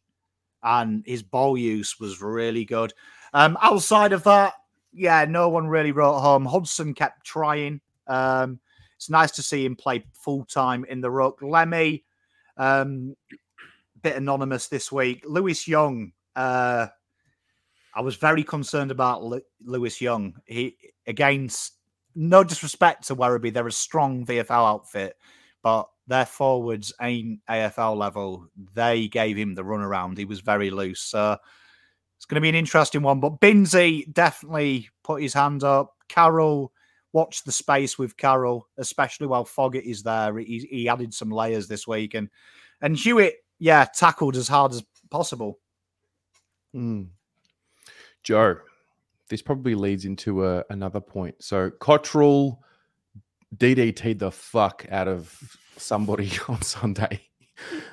and 0.62 1.03
his 1.07 1.22
ball 1.22 1.57
use 1.57 1.99
was 2.01 2.22
really 2.22 2.64
good. 2.64 2.92
Um, 3.32 3.59
outside 3.61 4.12
of 4.12 4.24
that, 4.24 4.55
yeah, 4.92 5.24
no 5.28 5.49
one 5.49 5.66
really 5.66 5.92
wrote 5.92 6.20
home. 6.20 6.47
Hudson 6.47 6.94
kept 6.94 7.24
trying. 7.24 7.80
Um, 8.07 8.61
it's 8.97 9.11
nice 9.11 9.30
to 9.32 9.42
see 9.42 9.64
him 9.64 9.76
play 9.76 10.05
full 10.12 10.44
time 10.44 10.84
in 10.86 11.01
the 11.01 11.11
ruck. 11.11 11.40
Lemmy, 11.42 12.05
um, 12.57 13.14
bit 14.03 14.16
anonymous 14.16 14.68
this 14.68 14.90
week. 14.90 15.24
Lewis 15.26 15.68
Young, 15.68 16.12
uh, 16.34 16.86
I 17.94 18.01
was 18.01 18.16
very 18.16 18.42
concerned 18.42 18.90
about 18.90 19.24
Lu- 19.24 19.42
Lewis 19.64 20.01
Young. 20.01 20.34
He 20.47 20.76
against 21.07 21.72
no 22.16 22.42
disrespect 22.42 23.07
to 23.07 23.14
Werribee, 23.16 23.53
they're 23.53 23.66
a 23.66 23.72
strong 23.72 24.24
VFL 24.24 24.66
outfit, 24.66 25.16
but 25.62 25.88
their 26.07 26.24
forwards 26.24 26.92
ain't 27.01 27.40
AFL 27.49 27.97
level. 27.97 28.49
They 28.74 29.09
gave 29.09 29.36
him 29.36 29.55
the 29.55 29.64
runaround. 29.64 30.16
He 30.16 30.24
was 30.24 30.40
very 30.40 30.70
loose. 30.70 31.01
So 31.01 31.36
it's 32.16 32.24
going 32.24 32.36
to 32.36 32.40
be 32.40 32.49
an 32.49 32.55
interesting 32.55 33.03
one. 33.03 33.20
But 33.20 33.40
Binsey 33.40 34.11
definitely 34.12 34.88
put 35.05 35.22
his 35.22 35.34
hand 35.34 35.62
up. 35.62 35.94
Carroll, 36.09 36.72
watch 37.13 37.45
the 37.45 37.53
space 37.53 37.99
with 37.99 38.17
Carroll, 38.17 38.69
especially 38.77 39.27
while 39.27 39.45
Fogarty 39.45 39.91
is 39.91 40.03
there. 40.03 40.37
He, 40.39 40.67
he 40.71 40.89
added 40.89 41.15
some 41.15 41.31
layers 41.31 41.69
this 41.69 41.87
week. 41.87 42.15
And, 42.15 42.29
and 42.81 42.97
Hewitt, 42.97 43.37
yeah, 43.59 43.85
tackled 43.85 44.37
as 44.37 44.49
hard 44.49 44.73
as 44.73 44.85
possible. 45.11 45.59
Mm. 46.75 47.09
Joe, 48.23 48.57
this 49.29 49.43
probably 49.43 49.75
leads 49.75 50.05
into 50.05 50.47
a, 50.47 50.65
another 50.71 51.01
point. 51.01 51.37
So 51.43 51.71
Cottrell 51.71 52.63
DDT'd 53.57 54.19
the 54.19 54.31
fuck 54.31 54.87
out 54.91 55.09
of 55.09 55.57
somebody 55.77 56.31
on 56.49 56.63
Sunday. 56.63 57.21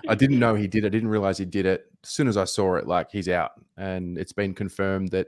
I 0.10 0.16
didn't 0.16 0.40
know 0.40 0.56
he 0.56 0.68
did. 0.68 0.86
I 0.86 0.90
didn't 0.90 1.10
realize 1.10 1.38
he 1.38 1.46
did 1.46 1.66
it. 1.66 1.86
As 2.04 2.10
soon 2.10 2.28
as 2.28 2.36
I 2.36 2.44
saw 2.44 2.76
it, 2.76 2.86
like 2.86 3.12
he's 3.12 3.30
out, 3.30 3.52
and 3.78 4.18
it's 4.18 4.34
been 4.34 4.54
confirmed 4.54 5.12
that 5.12 5.28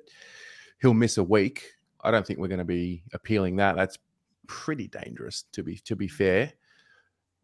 he'll 0.82 0.94
miss 0.94 1.18
a 1.18 1.24
week. 1.24 1.72
I 2.06 2.12
don't 2.12 2.26
think 2.26 2.40
we're 2.40 2.48
going 2.48 2.60
to 2.60 2.66
be 2.66 3.04
appealing 3.14 3.56
that. 3.58 3.76
That's 3.76 3.98
pretty 4.48 4.88
dangerous 4.88 5.46
to 5.54 5.64
be 5.64 5.78
to 5.78 5.96
be 5.96 6.08
fair. 6.08 6.54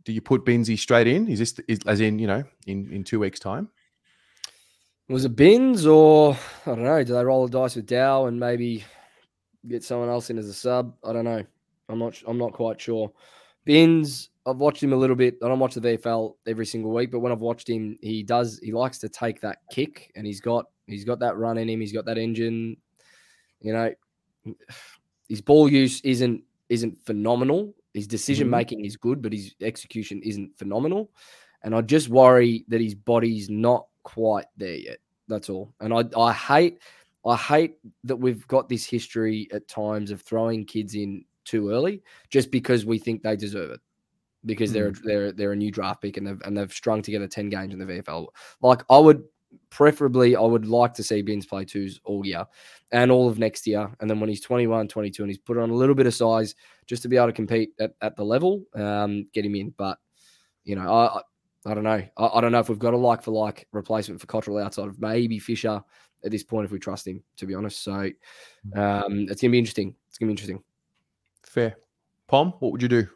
Do 0.03 0.13
you 0.13 0.21
put 0.21 0.45
Binsey 0.45 0.77
straight 0.77 1.07
in? 1.07 1.27
Is 1.27 1.39
this 1.39 1.59
is, 1.67 1.79
as 1.85 1.99
in 1.99 2.19
you 2.19 2.27
know 2.27 2.43
in 2.67 2.91
in 2.91 3.03
two 3.03 3.19
weeks 3.19 3.39
time? 3.39 3.69
Was 5.09 5.25
it 5.25 5.35
Bins 5.35 5.85
or 5.85 6.37
I 6.65 6.69
don't 6.69 6.83
know? 6.83 7.03
Do 7.03 7.13
they 7.13 7.25
roll 7.25 7.45
the 7.47 7.59
dice 7.59 7.75
with 7.75 7.85
Dow 7.85 8.27
and 8.27 8.39
maybe 8.39 8.83
get 9.67 9.83
someone 9.83 10.09
else 10.09 10.29
in 10.29 10.37
as 10.37 10.47
a 10.47 10.53
sub? 10.53 10.95
I 11.03 11.13
don't 11.13 11.25
know. 11.25 11.43
I'm 11.89 11.99
not. 11.99 12.21
I'm 12.25 12.37
not 12.37 12.53
quite 12.53 12.79
sure. 12.79 13.11
Bins. 13.65 14.29
I've 14.47 14.57
watched 14.57 14.81
him 14.81 14.93
a 14.93 14.95
little 14.95 15.15
bit. 15.15 15.35
I 15.43 15.47
don't 15.49 15.59
watch 15.59 15.75
the 15.75 15.81
VFL 15.81 16.33
every 16.47 16.65
single 16.65 16.91
week, 16.91 17.11
but 17.11 17.19
when 17.19 17.31
I've 17.31 17.41
watched 17.41 17.69
him, 17.69 17.95
he 18.01 18.23
does. 18.23 18.59
He 18.63 18.71
likes 18.71 18.97
to 18.99 19.09
take 19.09 19.39
that 19.41 19.59
kick, 19.71 20.11
and 20.15 20.25
he's 20.25 20.41
got 20.41 20.65
he's 20.87 21.05
got 21.05 21.19
that 21.19 21.37
run 21.37 21.57
in 21.57 21.69
him. 21.69 21.79
He's 21.79 21.93
got 21.93 22.05
that 22.05 22.17
engine. 22.17 22.77
You 23.59 23.73
know, 23.73 23.93
his 25.29 25.41
ball 25.41 25.69
use 25.69 26.01
isn't 26.01 26.43
isn't 26.69 26.97
phenomenal. 27.05 27.73
His 27.93 28.07
decision 28.07 28.45
mm-hmm. 28.45 28.57
making 28.57 28.85
is 28.85 28.95
good, 28.95 29.21
but 29.21 29.33
his 29.33 29.53
execution 29.61 30.21
isn't 30.23 30.57
phenomenal. 30.57 31.11
and 31.63 31.75
I 31.75 31.81
just 31.81 32.09
worry 32.09 32.65
that 32.69 32.81
his 32.81 32.95
body's 32.95 33.49
not 33.49 33.87
quite 34.03 34.45
there 34.57 34.75
yet. 34.75 34.97
That's 35.27 35.49
all. 35.49 35.73
And 35.79 35.93
I 35.93 36.03
I 36.17 36.33
hate 36.33 36.79
I 37.25 37.35
hate 37.35 37.77
that 38.03 38.15
we've 38.15 38.47
got 38.47 38.67
this 38.67 38.85
history 38.85 39.47
at 39.51 39.67
times 39.67 40.11
of 40.11 40.21
throwing 40.21 40.65
kids 40.65 40.95
in 40.95 41.23
too 41.45 41.69
early 41.69 42.01
just 42.29 42.51
because 42.51 42.85
we 42.85 42.97
think 42.97 43.21
they 43.21 43.35
deserve 43.35 43.71
it. 43.71 43.81
Because 44.45 44.73
they're 44.73 44.91
mm. 44.91 45.01
they're 45.03 45.31
they're 45.31 45.51
a 45.51 45.55
new 45.55 45.71
draft 45.71 46.01
pick 46.01 46.17
and 46.17 46.25
they've 46.25 46.41
and 46.45 46.57
they've 46.57 46.73
strung 46.73 47.01
together 47.01 47.27
10 47.27 47.49
games 47.49 47.73
in 47.73 47.79
the 47.79 47.85
VFL. 47.85 48.27
Like 48.61 48.81
I 48.89 48.97
would 48.97 49.23
preferably 49.69 50.35
I 50.35 50.41
would 50.41 50.65
like 50.65 50.93
to 50.95 51.03
see 51.03 51.21
Binns 51.21 51.45
play 51.45 51.65
twos 51.65 51.99
all 52.03 52.25
year 52.25 52.45
and 52.91 53.11
all 53.11 53.27
of 53.29 53.39
next 53.39 53.65
year. 53.67 53.89
And 53.99 54.09
then 54.09 54.19
when 54.19 54.29
he's 54.29 54.41
21, 54.41 54.87
22 54.87 55.23
and 55.23 55.29
he's 55.29 55.37
put 55.37 55.57
on 55.57 55.69
a 55.69 55.73
little 55.73 55.95
bit 55.95 56.07
of 56.07 56.13
size 56.13 56.55
just 56.87 57.01
to 57.03 57.07
be 57.07 57.17
able 57.17 57.27
to 57.27 57.33
compete 57.33 57.71
at, 57.79 57.93
at 58.01 58.15
the 58.15 58.23
level, 58.23 58.63
um, 58.75 59.27
get 59.33 59.45
him 59.45 59.55
in. 59.55 59.73
But 59.77 59.97
you 60.63 60.75
know, 60.75 60.91
I 60.91 61.17
I- 61.17 61.21
I 61.63 61.75
don't 61.75 61.83
know. 61.83 62.01
I, 62.17 62.25
I 62.25 62.41
don't 62.41 62.51
know 62.51 62.57
if 62.59 62.69
we've 62.69 62.79
got 62.79 62.95
a 62.95 62.97
like 62.97 63.21
for 63.21 63.29
like 63.29 63.67
replacement 63.71 64.19
for 64.19 64.25
Cottrell 64.25 64.57
outside 64.57 64.87
of 64.87 64.99
maybe 64.99 65.37
Fisher 65.37 65.79
at 66.25 66.31
this 66.31 66.43
point 66.43 66.65
if 66.65 66.71
we 66.71 66.79
trust 66.79 67.05
him, 67.05 67.21
to 67.37 67.45
be 67.45 67.53
honest. 67.53 67.83
So 67.83 68.09
um, 68.73 69.27
it's 69.29 69.43
gonna 69.43 69.51
be 69.51 69.59
interesting. 69.59 69.93
It's 70.09 70.17
gonna 70.17 70.29
be 70.29 70.33
interesting. 70.33 70.63
Fair. 71.43 71.75
Pom, 72.27 72.53
what 72.61 72.71
would 72.71 72.81
you 72.81 72.87
do? 72.87 73.07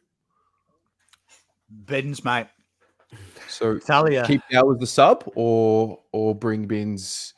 Binns, 1.86 2.24
mate. 2.24 2.46
So 3.56 3.80
you. 4.12 4.24
keep 4.24 4.42
Dow 4.52 4.72
as 4.72 4.80
the 4.80 4.88
sub 4.88 5.24
or 5.36 6.00
or 6.12 6.36
bring 6.36 6.66
Binns 6.66 7.34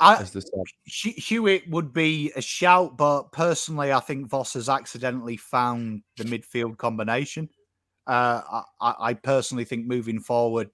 I, 0.00 0.16
as 0.16 0.30
the 0.30 0.40
sub? 0.40 0.66
Hewett 0.84 1.68
would 1.68 1.92
be 1.92 2.32
a 2.36 2.42
shout, 2.42 2.96
but 2.96 3.32
personally, 3.32 3.92
I 3.92 4.00
think 4.00 4.28
Voss 4.28 4.54
has 4.54 4.68
accidentally 4.68 5.36
found 5.36 6.02
the 6.16 6.24
midfield 6.24 6.78
combination. 6.78 7.48
Uh, 8.06 8.62
I, 8.80 8.94
I 9.00 9.14
personally 9.14 9.64
think 9.64 9.86
moving 9.86 10.20
forward, 10.20 10.70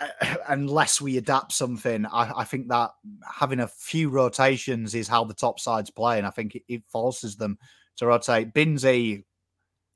uh, 0.00 0.34
unless 0.48 1.00
we 1.00 1.18
adapt 1.18 1.52
something, 1.52 2.06
I, 2.06 2.40
I 2.40 2.44
think 2.44 2.68
that 2.68 2.90
having 3.30 3.60
a 3.60 3.68
few 3.68 4.08
rotations 4.08 4.94
is 4.94 5.06
how 5.06 5.24
the 5.24 5.34
top 5.34 5.60
sides 5.60 5.90
play, 5.90 6.18
and 6.18 6.26
I 6.26 6.30
think 6.30 6.54
it, 6.54 6.62
it 6.68 6.82
forces 6.88 7.36
them 7.36 7.58
to 7.96 8.06
rotate. 8.06 8.54
Binsey, 8.54 9.24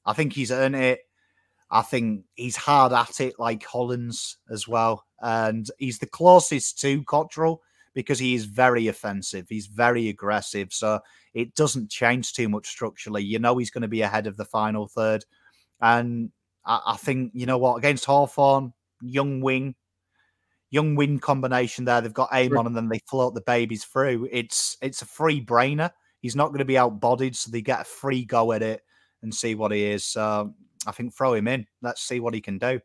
I 0.04 0.12
think 0.12 0.32
he's 0.32 0.52
earned 0.52 0.76
it. 0.76 1.00
I 1.70 1.82
think 1.82 2.24
he's 2.34 2.56
hard 2.56 2.92
at 2.92 3.20
it, 3.20 3.38
like 3.38 3.64
Hollins 3.64 4.38
as 4.50 4.66
well, 4.66 5.04
and 5.20 5.68
he's 5.78 5.98
the 5.98 6.06
closest 6.06 6.80
to 6.80 7.04
Cottrell 7.04 7.60
because 7.94 8.18
he 8.18 8.34
is 8.34 8.44
very 8.44 8.86
offensive. 8.86 9.46
He's 9.48 9.66
very 9.66 10.08
aggressive. 10.08 10.72
So 10.72 11.00
it 11.34 11.54
doesn't 11.54 11.90
change 11.90 12.32
too 12.32 12.48
much 12.48 12.68
structurally. 12.68 13.24
You 13.24 13.38
know 13.38 13.58
he's 13.58 13.70
going 13.70 13.82
to 13.82 13.88
be 13.88 14.02
ahead 14.02 14.26
of 14.26 14.36
the 14.36 14.44
final 14.44 14.86
third. 14.86 15.24
And 15.80 16.30
I, 16.64 16.80
I 16.86 16.96
think, 16.96 17.32
you 17.34 17.44
know 17.44 17.58
what, 17.58 17.76
against 17.76 18.04
Hawthorn, 18.04 18.72
young 19.00 19.40
wing, 19.40 19.74
young 20.70 20.94
wing 20.94 21.18
combination 21.18 21.86
there. 21.86 22.00
They've 22.00 22.12
got 22.12 22.30
aim 22.32 22.56
on 22.56 22.66
and 22.66 22.76
then 22.76 22.88
they 22.88 23.00
float 23.00 23.34
the 23.34 23.40
babies 23.40 23.84
through. 23.84 24.28
It's 24.30 24.76
it's 24.80 25.02
a 25.02 25.06
free 25.06 25.44
brainer. 25.44 25.90
He's 26.20 26.36
not 26.36 26.48
going 26.48 26.58
to 26.58 26.64
be 26.64 26.74
outbodied, 26.74 27.36
so 27.36 27.50
they 27.50 27.62
get 27.62 27.80
a 27.80 27.84
free 27.84 28.24
go 28.24 28.52
at 28.52 28.62
it 28.62 28.82
and 29.22 29.34
see 29.34 29.54
what 29.54 29.72
he 29.72 29.84
is. 29.84 30.04
So 30.04 30.54
I 30.86 30.92
think 30.92 31.14
throw 31.14 31.34
him 31.34 31.48
in. 31.48 31.66
Let's 31.82 32.02
see 32.02 32.20
what 32.20 32.34
he 32.34 32.40
can 32.40 32.58
do. 32.58 32.80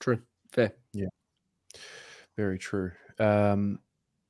True. 0.00 0.20
Fair. 0.52 0.72
Yeah. 0.92 1.08
Very 2.36 2.58
true. 2.58 2.92
Um, 3.18 3.78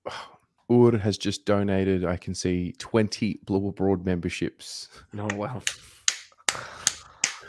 Ur 0.71 0.97
has 0.97 1.19
just 1.19 1.45
donated, 1.45 2.05
I 2.05 2.17
can 2.17 2.35
see, 2.35 2.73
20 2.79 3.41
Blue 3.45 3.69
Abroad 3.69 4.05
memberships. 4.05 4.89
Oh 5.19 5.29
wow. 5.35 5.63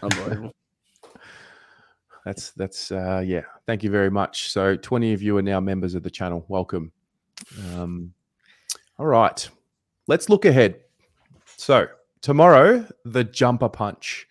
Unbelievable. 0.01 0.51
That's 2.25 2.51
that's 2.51 2.89
uh 2.91 3.21
yeah. 3.25 3.41
Thank 3.67 3.83
you 3.83 3.89
very 3.89 4.09
much. 4.09 4.49
So 4.49 4.77
20 4.77 5.11
of 5.11 5.21
you 5.21 5.35
are 5.37 5.41
now 5.41 5.59
members 5.59 5.93
of 5.93 6.03
the 6.03 6.09
channel. 6.09 6.45
Welcome. 6.47 6.91
Um 7.75 8.13
all 8.97 9.07
right. 9.07 9.49
Let's 10.07 10.29
look 10.29 10.45
ahead. 10.45 10.79
So 11.57 11.87
tomorrow, 12.21 12.87
the 13.03 13.25
jumper 13.25 13.67
punch. 13.67 14.27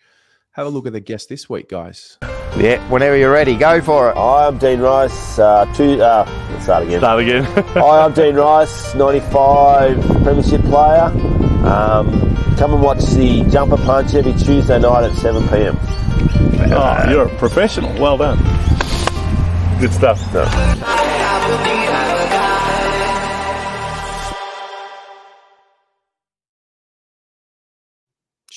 Have 0.55 0.67
a 0.67 0.69
look 0.69 0.85
at 0.85 0.93
the 0.93 0.99
guest 0.99 1.29
this 1.29 1.49
week, 1.49 1.67
guys. 1.67 2.19
Yeah, 2.55 2.77
whenever 2.89 3.17
you're 3.17 3.31
ready, 3.31 3.55
go 3.55 3.81
for 3.81 4.11
it. 4.11 4.15
Hi, 4.15 4.45
I'm 4.45 4.59
Dean 4.59 4.81
Rice. 4.81 5.39
Uh, 5.39 5.65
two, 5.73 5.99
uh, 5.99 6.29
let's 6.51 6.65
start 6.65 6.83
again. 6.83 6.99
Start 6.99 7.21
again. 7.21 7.43
Hi, 7.73 8.05
I'm 8.05 8.13
Dean 8.13 8.35
Rice, 8.35 8.93
95 8.93 9.99
Premiership 10.21 10.61
player. 10.61 11.05
Um, 11.65 12.35
come 12.57 12.71
and 12.71 12.83
watch 12.83 13.03
the 13.15 13.43
Jumper 13.49 13.77
Punch 13.77 14.13
every 14.13 14.33
Tuesday 14.33 14.77
night 14.77 15.05
at 15.05 15.17
7 15.17 15.47
pm. 15.49 15.75
oh, 16.71 17.09
you're 17.09 17.25
a 17.25 17.37
professional. 17.39 17.91
Well 17.99 18.17
done. 18.17 18.37
Good 19.79 19.91
stuff. 19.91 20.21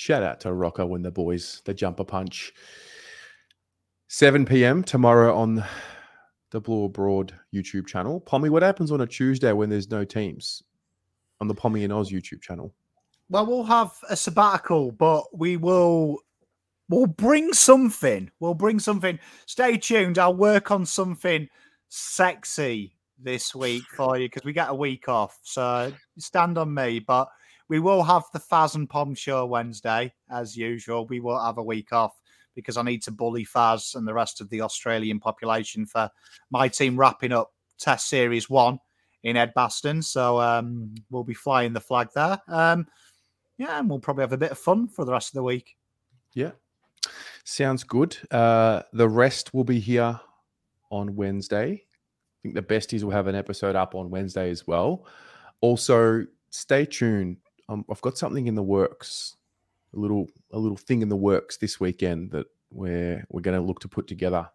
Shout 0.06 0.22
out 0.22 0.38
to 0.42 0.52
Rocco 0.52 0.94
and 0.94 1.04
the 1.04 1.10
boys, 1.10 1.62
the 1.64 1.74
jumper 1.74 2.04
punch. 2.04 2.52
7 4.06 4.46
p.m. 4.46 4.84
tomorrow 4.84 5.36
on 5.36 5.64
the 6.52 6.60
Blue 6.60 6.84
Abroad 6.84 7.34
YouTube 7.52 7.88
channel. 7.88 8.20
Pommy, 8.20 8.48
what 8.48 8.62
happens 8.62 8.92
on 8.92 9.00
a 9.00 9.06
Tuesday 9.08 9.52
when 9.52 9.68
there's 9.68 9.90
no 9.90 10.04
teams 10.04 10.62
on 11.40 11.48
the 11.48 11.54
Pommy 11.54 11.82
and 11.82 11.92
Oz 11.92 12.12
YouTube 12.12 12.40
channel? 12.40 12.72
Well, 13.30 13.46
we'll 13.46 13.64
have 13.64 13.94
a 14.08 14.14
sabbatical, 14.14 14.92
but 14.92 15.24
we 15.36 15.56
will 15.56 16.20
we'll 16.88 17.06
bring 17.06 17.52
something. 17.52 18.30
We'll 18.38 18.54
bring 18.54 18.78
something. 18.78 19.18
Stay 19.46 19.76
tuned. 19.76 20.20
I'll 20.20 20.36
work 20.36 20.70
on 20.70 20.86
something 20.86 21.48
sexy 21.88 22.94
this 23.18 23.56
week 23.56 23.82
for 23.96 24.16
you 24.16 24.28
because 24.28 24.44
we 24.44 24.52
get 24.52 24.70
a 24.70 24.74
week 24.74 25.08
off. 25.08 25.40
So 25.42 25.92
stand 26.16 26.58
on 26.58 26.72
me. 26.72 27.00
But 27.00 27.26
we 27.68 27.80
will 27.80 28.02
have 28.02 28.24
the 28.32 28.40
Faz 28.40 28.74
and 28.74 28.88
Pom 28.88 29.14
show 29.14 29.46
Wednesday, 29.46 30.12
as 30.30 30.56
usual. 30.56 31.06
We 31.06 31.20
will 31.20 31.42
have 31.42 31.58
a 31.58 31.62
week 31.62 31.92
off 31.92 32.14
because 32.54 32.76
I 32.76 32.82
need 32.82 33.02
to 33.02 33.10
bully 33.10 33.44
Faz 33.44 33.94
and 33.94 34.06
the 34.06 34.14
rest 34.14 34.40
of 34.40 34.48
the 34.50 34.62
Australian 34.62 35.20
population 35.20 35.86
for 35.86 36.10
my 36.50 36.68
team 36.68 36.98
wrapping 36.98 37.32
up 37.32 37.52
Test 37.78 38.08
Series 38.08 38.48
One 38.48 38.78
in 39.22 39.36
Edgbaston. 39.36 40.02
So 40.02 40.40
um, 40.40 40.94
we'll 41.10 41.24
be 41.24 41.34
flying 41.34 41.72
the 41.72 41.80
flag 41.80 42.08
there. 42.14 42.40
Um, 42.48 42.86
yeah, 43.58 43.78
and 43.78 43.88
we'll 43.88 43.98
probably 43.98 44.22
have 44.22 44.32
a 44.32 44.38
bit 44.38 44.52
of 44.52 44.58
fun 44.58 44.88
for 44.88 45.04
the 45.04 45.12
rest 45.12 45.30
of 45.30 45.34
the 45.34 45.42
week. 45.42 45.76
Yeah. 46.34 46.52
Sounds 47.44 47.84
good. 47.84 48.16
Uh, 48.30 48.82
the 48.92 49.08
rest 49.08 49.54
will 49.54 49.64
be 49.64 49.78
here 49.78 50.18
on 50.90 51.16
Wednesday. 51.16 51.72
I 51.72 52.38
think 52.42 52.54
the 52.54 52.62
besties 52.62 53.02
will 53.02 53.10
have 53.10 53.26
an 53.26 53.34
episode 53.34 53.76
up 53.76 53.94
on 53.94 54.10
Wednesday 54.10 54.50
as 54.50 54.66
well. 54.66 55.06
Also, 55.60 56.26
stay 56.50 56.84
tuned. 56.84 57.38
Um, 57.68 57.84
I've 57.90 58.00
got 58.00 58.18
something 58.18 58.46
in 58.46 58.54
the 58.54 58.62
works, 58.62 59.36
a 59.94 59.98
little 59.98 60.28
a 60.52 60.58
little 60.58 60.76
thing 60.76 61.02
in 61.02 61.08
the 61.08 61.16
works 61.16 61.56
this 61.56 61.80
weekend 61.80 62.30
that 62.30 62.46
we're 62.70 63.24
we're 63.30 63.40
going 63.40 63.58
to 63.58 63.66
look 63.66 63.80
to 63.80 63.88
put 63.88 64.06
together. 64.06 64.48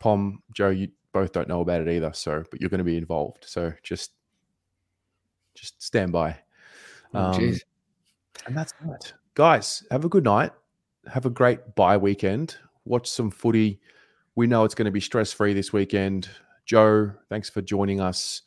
Pom, 0.00 0.42
Joe, 0.54 0.70
you 0.70 0.88
both 1.12 1.32
don't 1.32 1.48
know 1.48 1.60
about 1.60 1.82
it 1.82 1.88
either, 1.88 2.12
so 2.12 2.44
but 2.50 2.60
you're 2.60 2.70
going 2.70 2.78
to 2.78 2.84
be 2.84 2.96
involved. 2.96 3.44
So 3.46 3.72
just 3.82 4.12
just 5.54 5.82
stand 5.82 6.12
by. 6.12 6.36
Oh, 7.12 7.32
and 8.46 8.56
that's 8.56 8.72
it, 8.88 9.14
guys. 9.34 9.84
Have 9.90 10.04
a 10.04 10.08
good 10.08 10.24
night. 10.24 10.52
Have 11.06 11.26
a 11.26 11.30
great 11.30 11.74
bye 11.74 11.96
weekend. 11.96 12.56
Watch 12.84 13.08
some 13.10 13.30
footy. 13.30 13.80
We 14.36 14.46
know 14.46 14.64
it's 14.64 14.74
going 14.74 14.86
to 14.86 14.90
be 14.90 15.00
stress 15.00 15.32
free 15.32 15.52
this 15.52 15.72
weekend. 15.72 16.30
Joe, 16.64 17.12
thanks 17.28 17.50
for 17.50 17.60
joining 17.60 18.00
us 18.00 18.42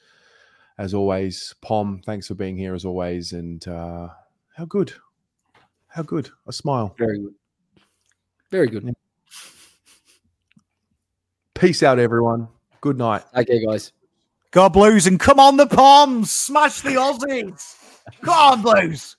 as 0.77 0.93
always. 0.93 1.53
Pom, 1.61 2.01
thanks 2.05 2.27
for 2.27 2.35
being 2.35 2.57
here 2.57 2.73
as 2.73 2.85
always. 2.85 3.33
And 3.33 3.65
uh, 3.67 4.09
how 4.55 4.65
good? 4.65 4.93
How 5.87 6.03
good? 6.03 6.29
A 6.47 6.53
smile. 6.53 6.95
Very 6.97 7.19
good. 7.19 7.33
Very 8.51 8.67
good. 8.67 8.93
Peace 11.53 11.83
out, 11.83 11.99
everyone. 11.99 12.47
Good 12.81 12.97
night. 12.97 13.23
Okay, 13.35 13.65
guys. 13.65 13.93
Go 14.51 14.69
Blues 14.69 15.07
and 15.07 15.19
come 15.19 15.39
on 15.39 15.57
the 15.57 15.65
Poms. 15.65 16.31
Smash 16.31 16.81
the 16.81 16.91
Aussies. 16.91 17.75
Go 18.21 18.31
on, 18.31 18.61
Blues. 18.61 19.15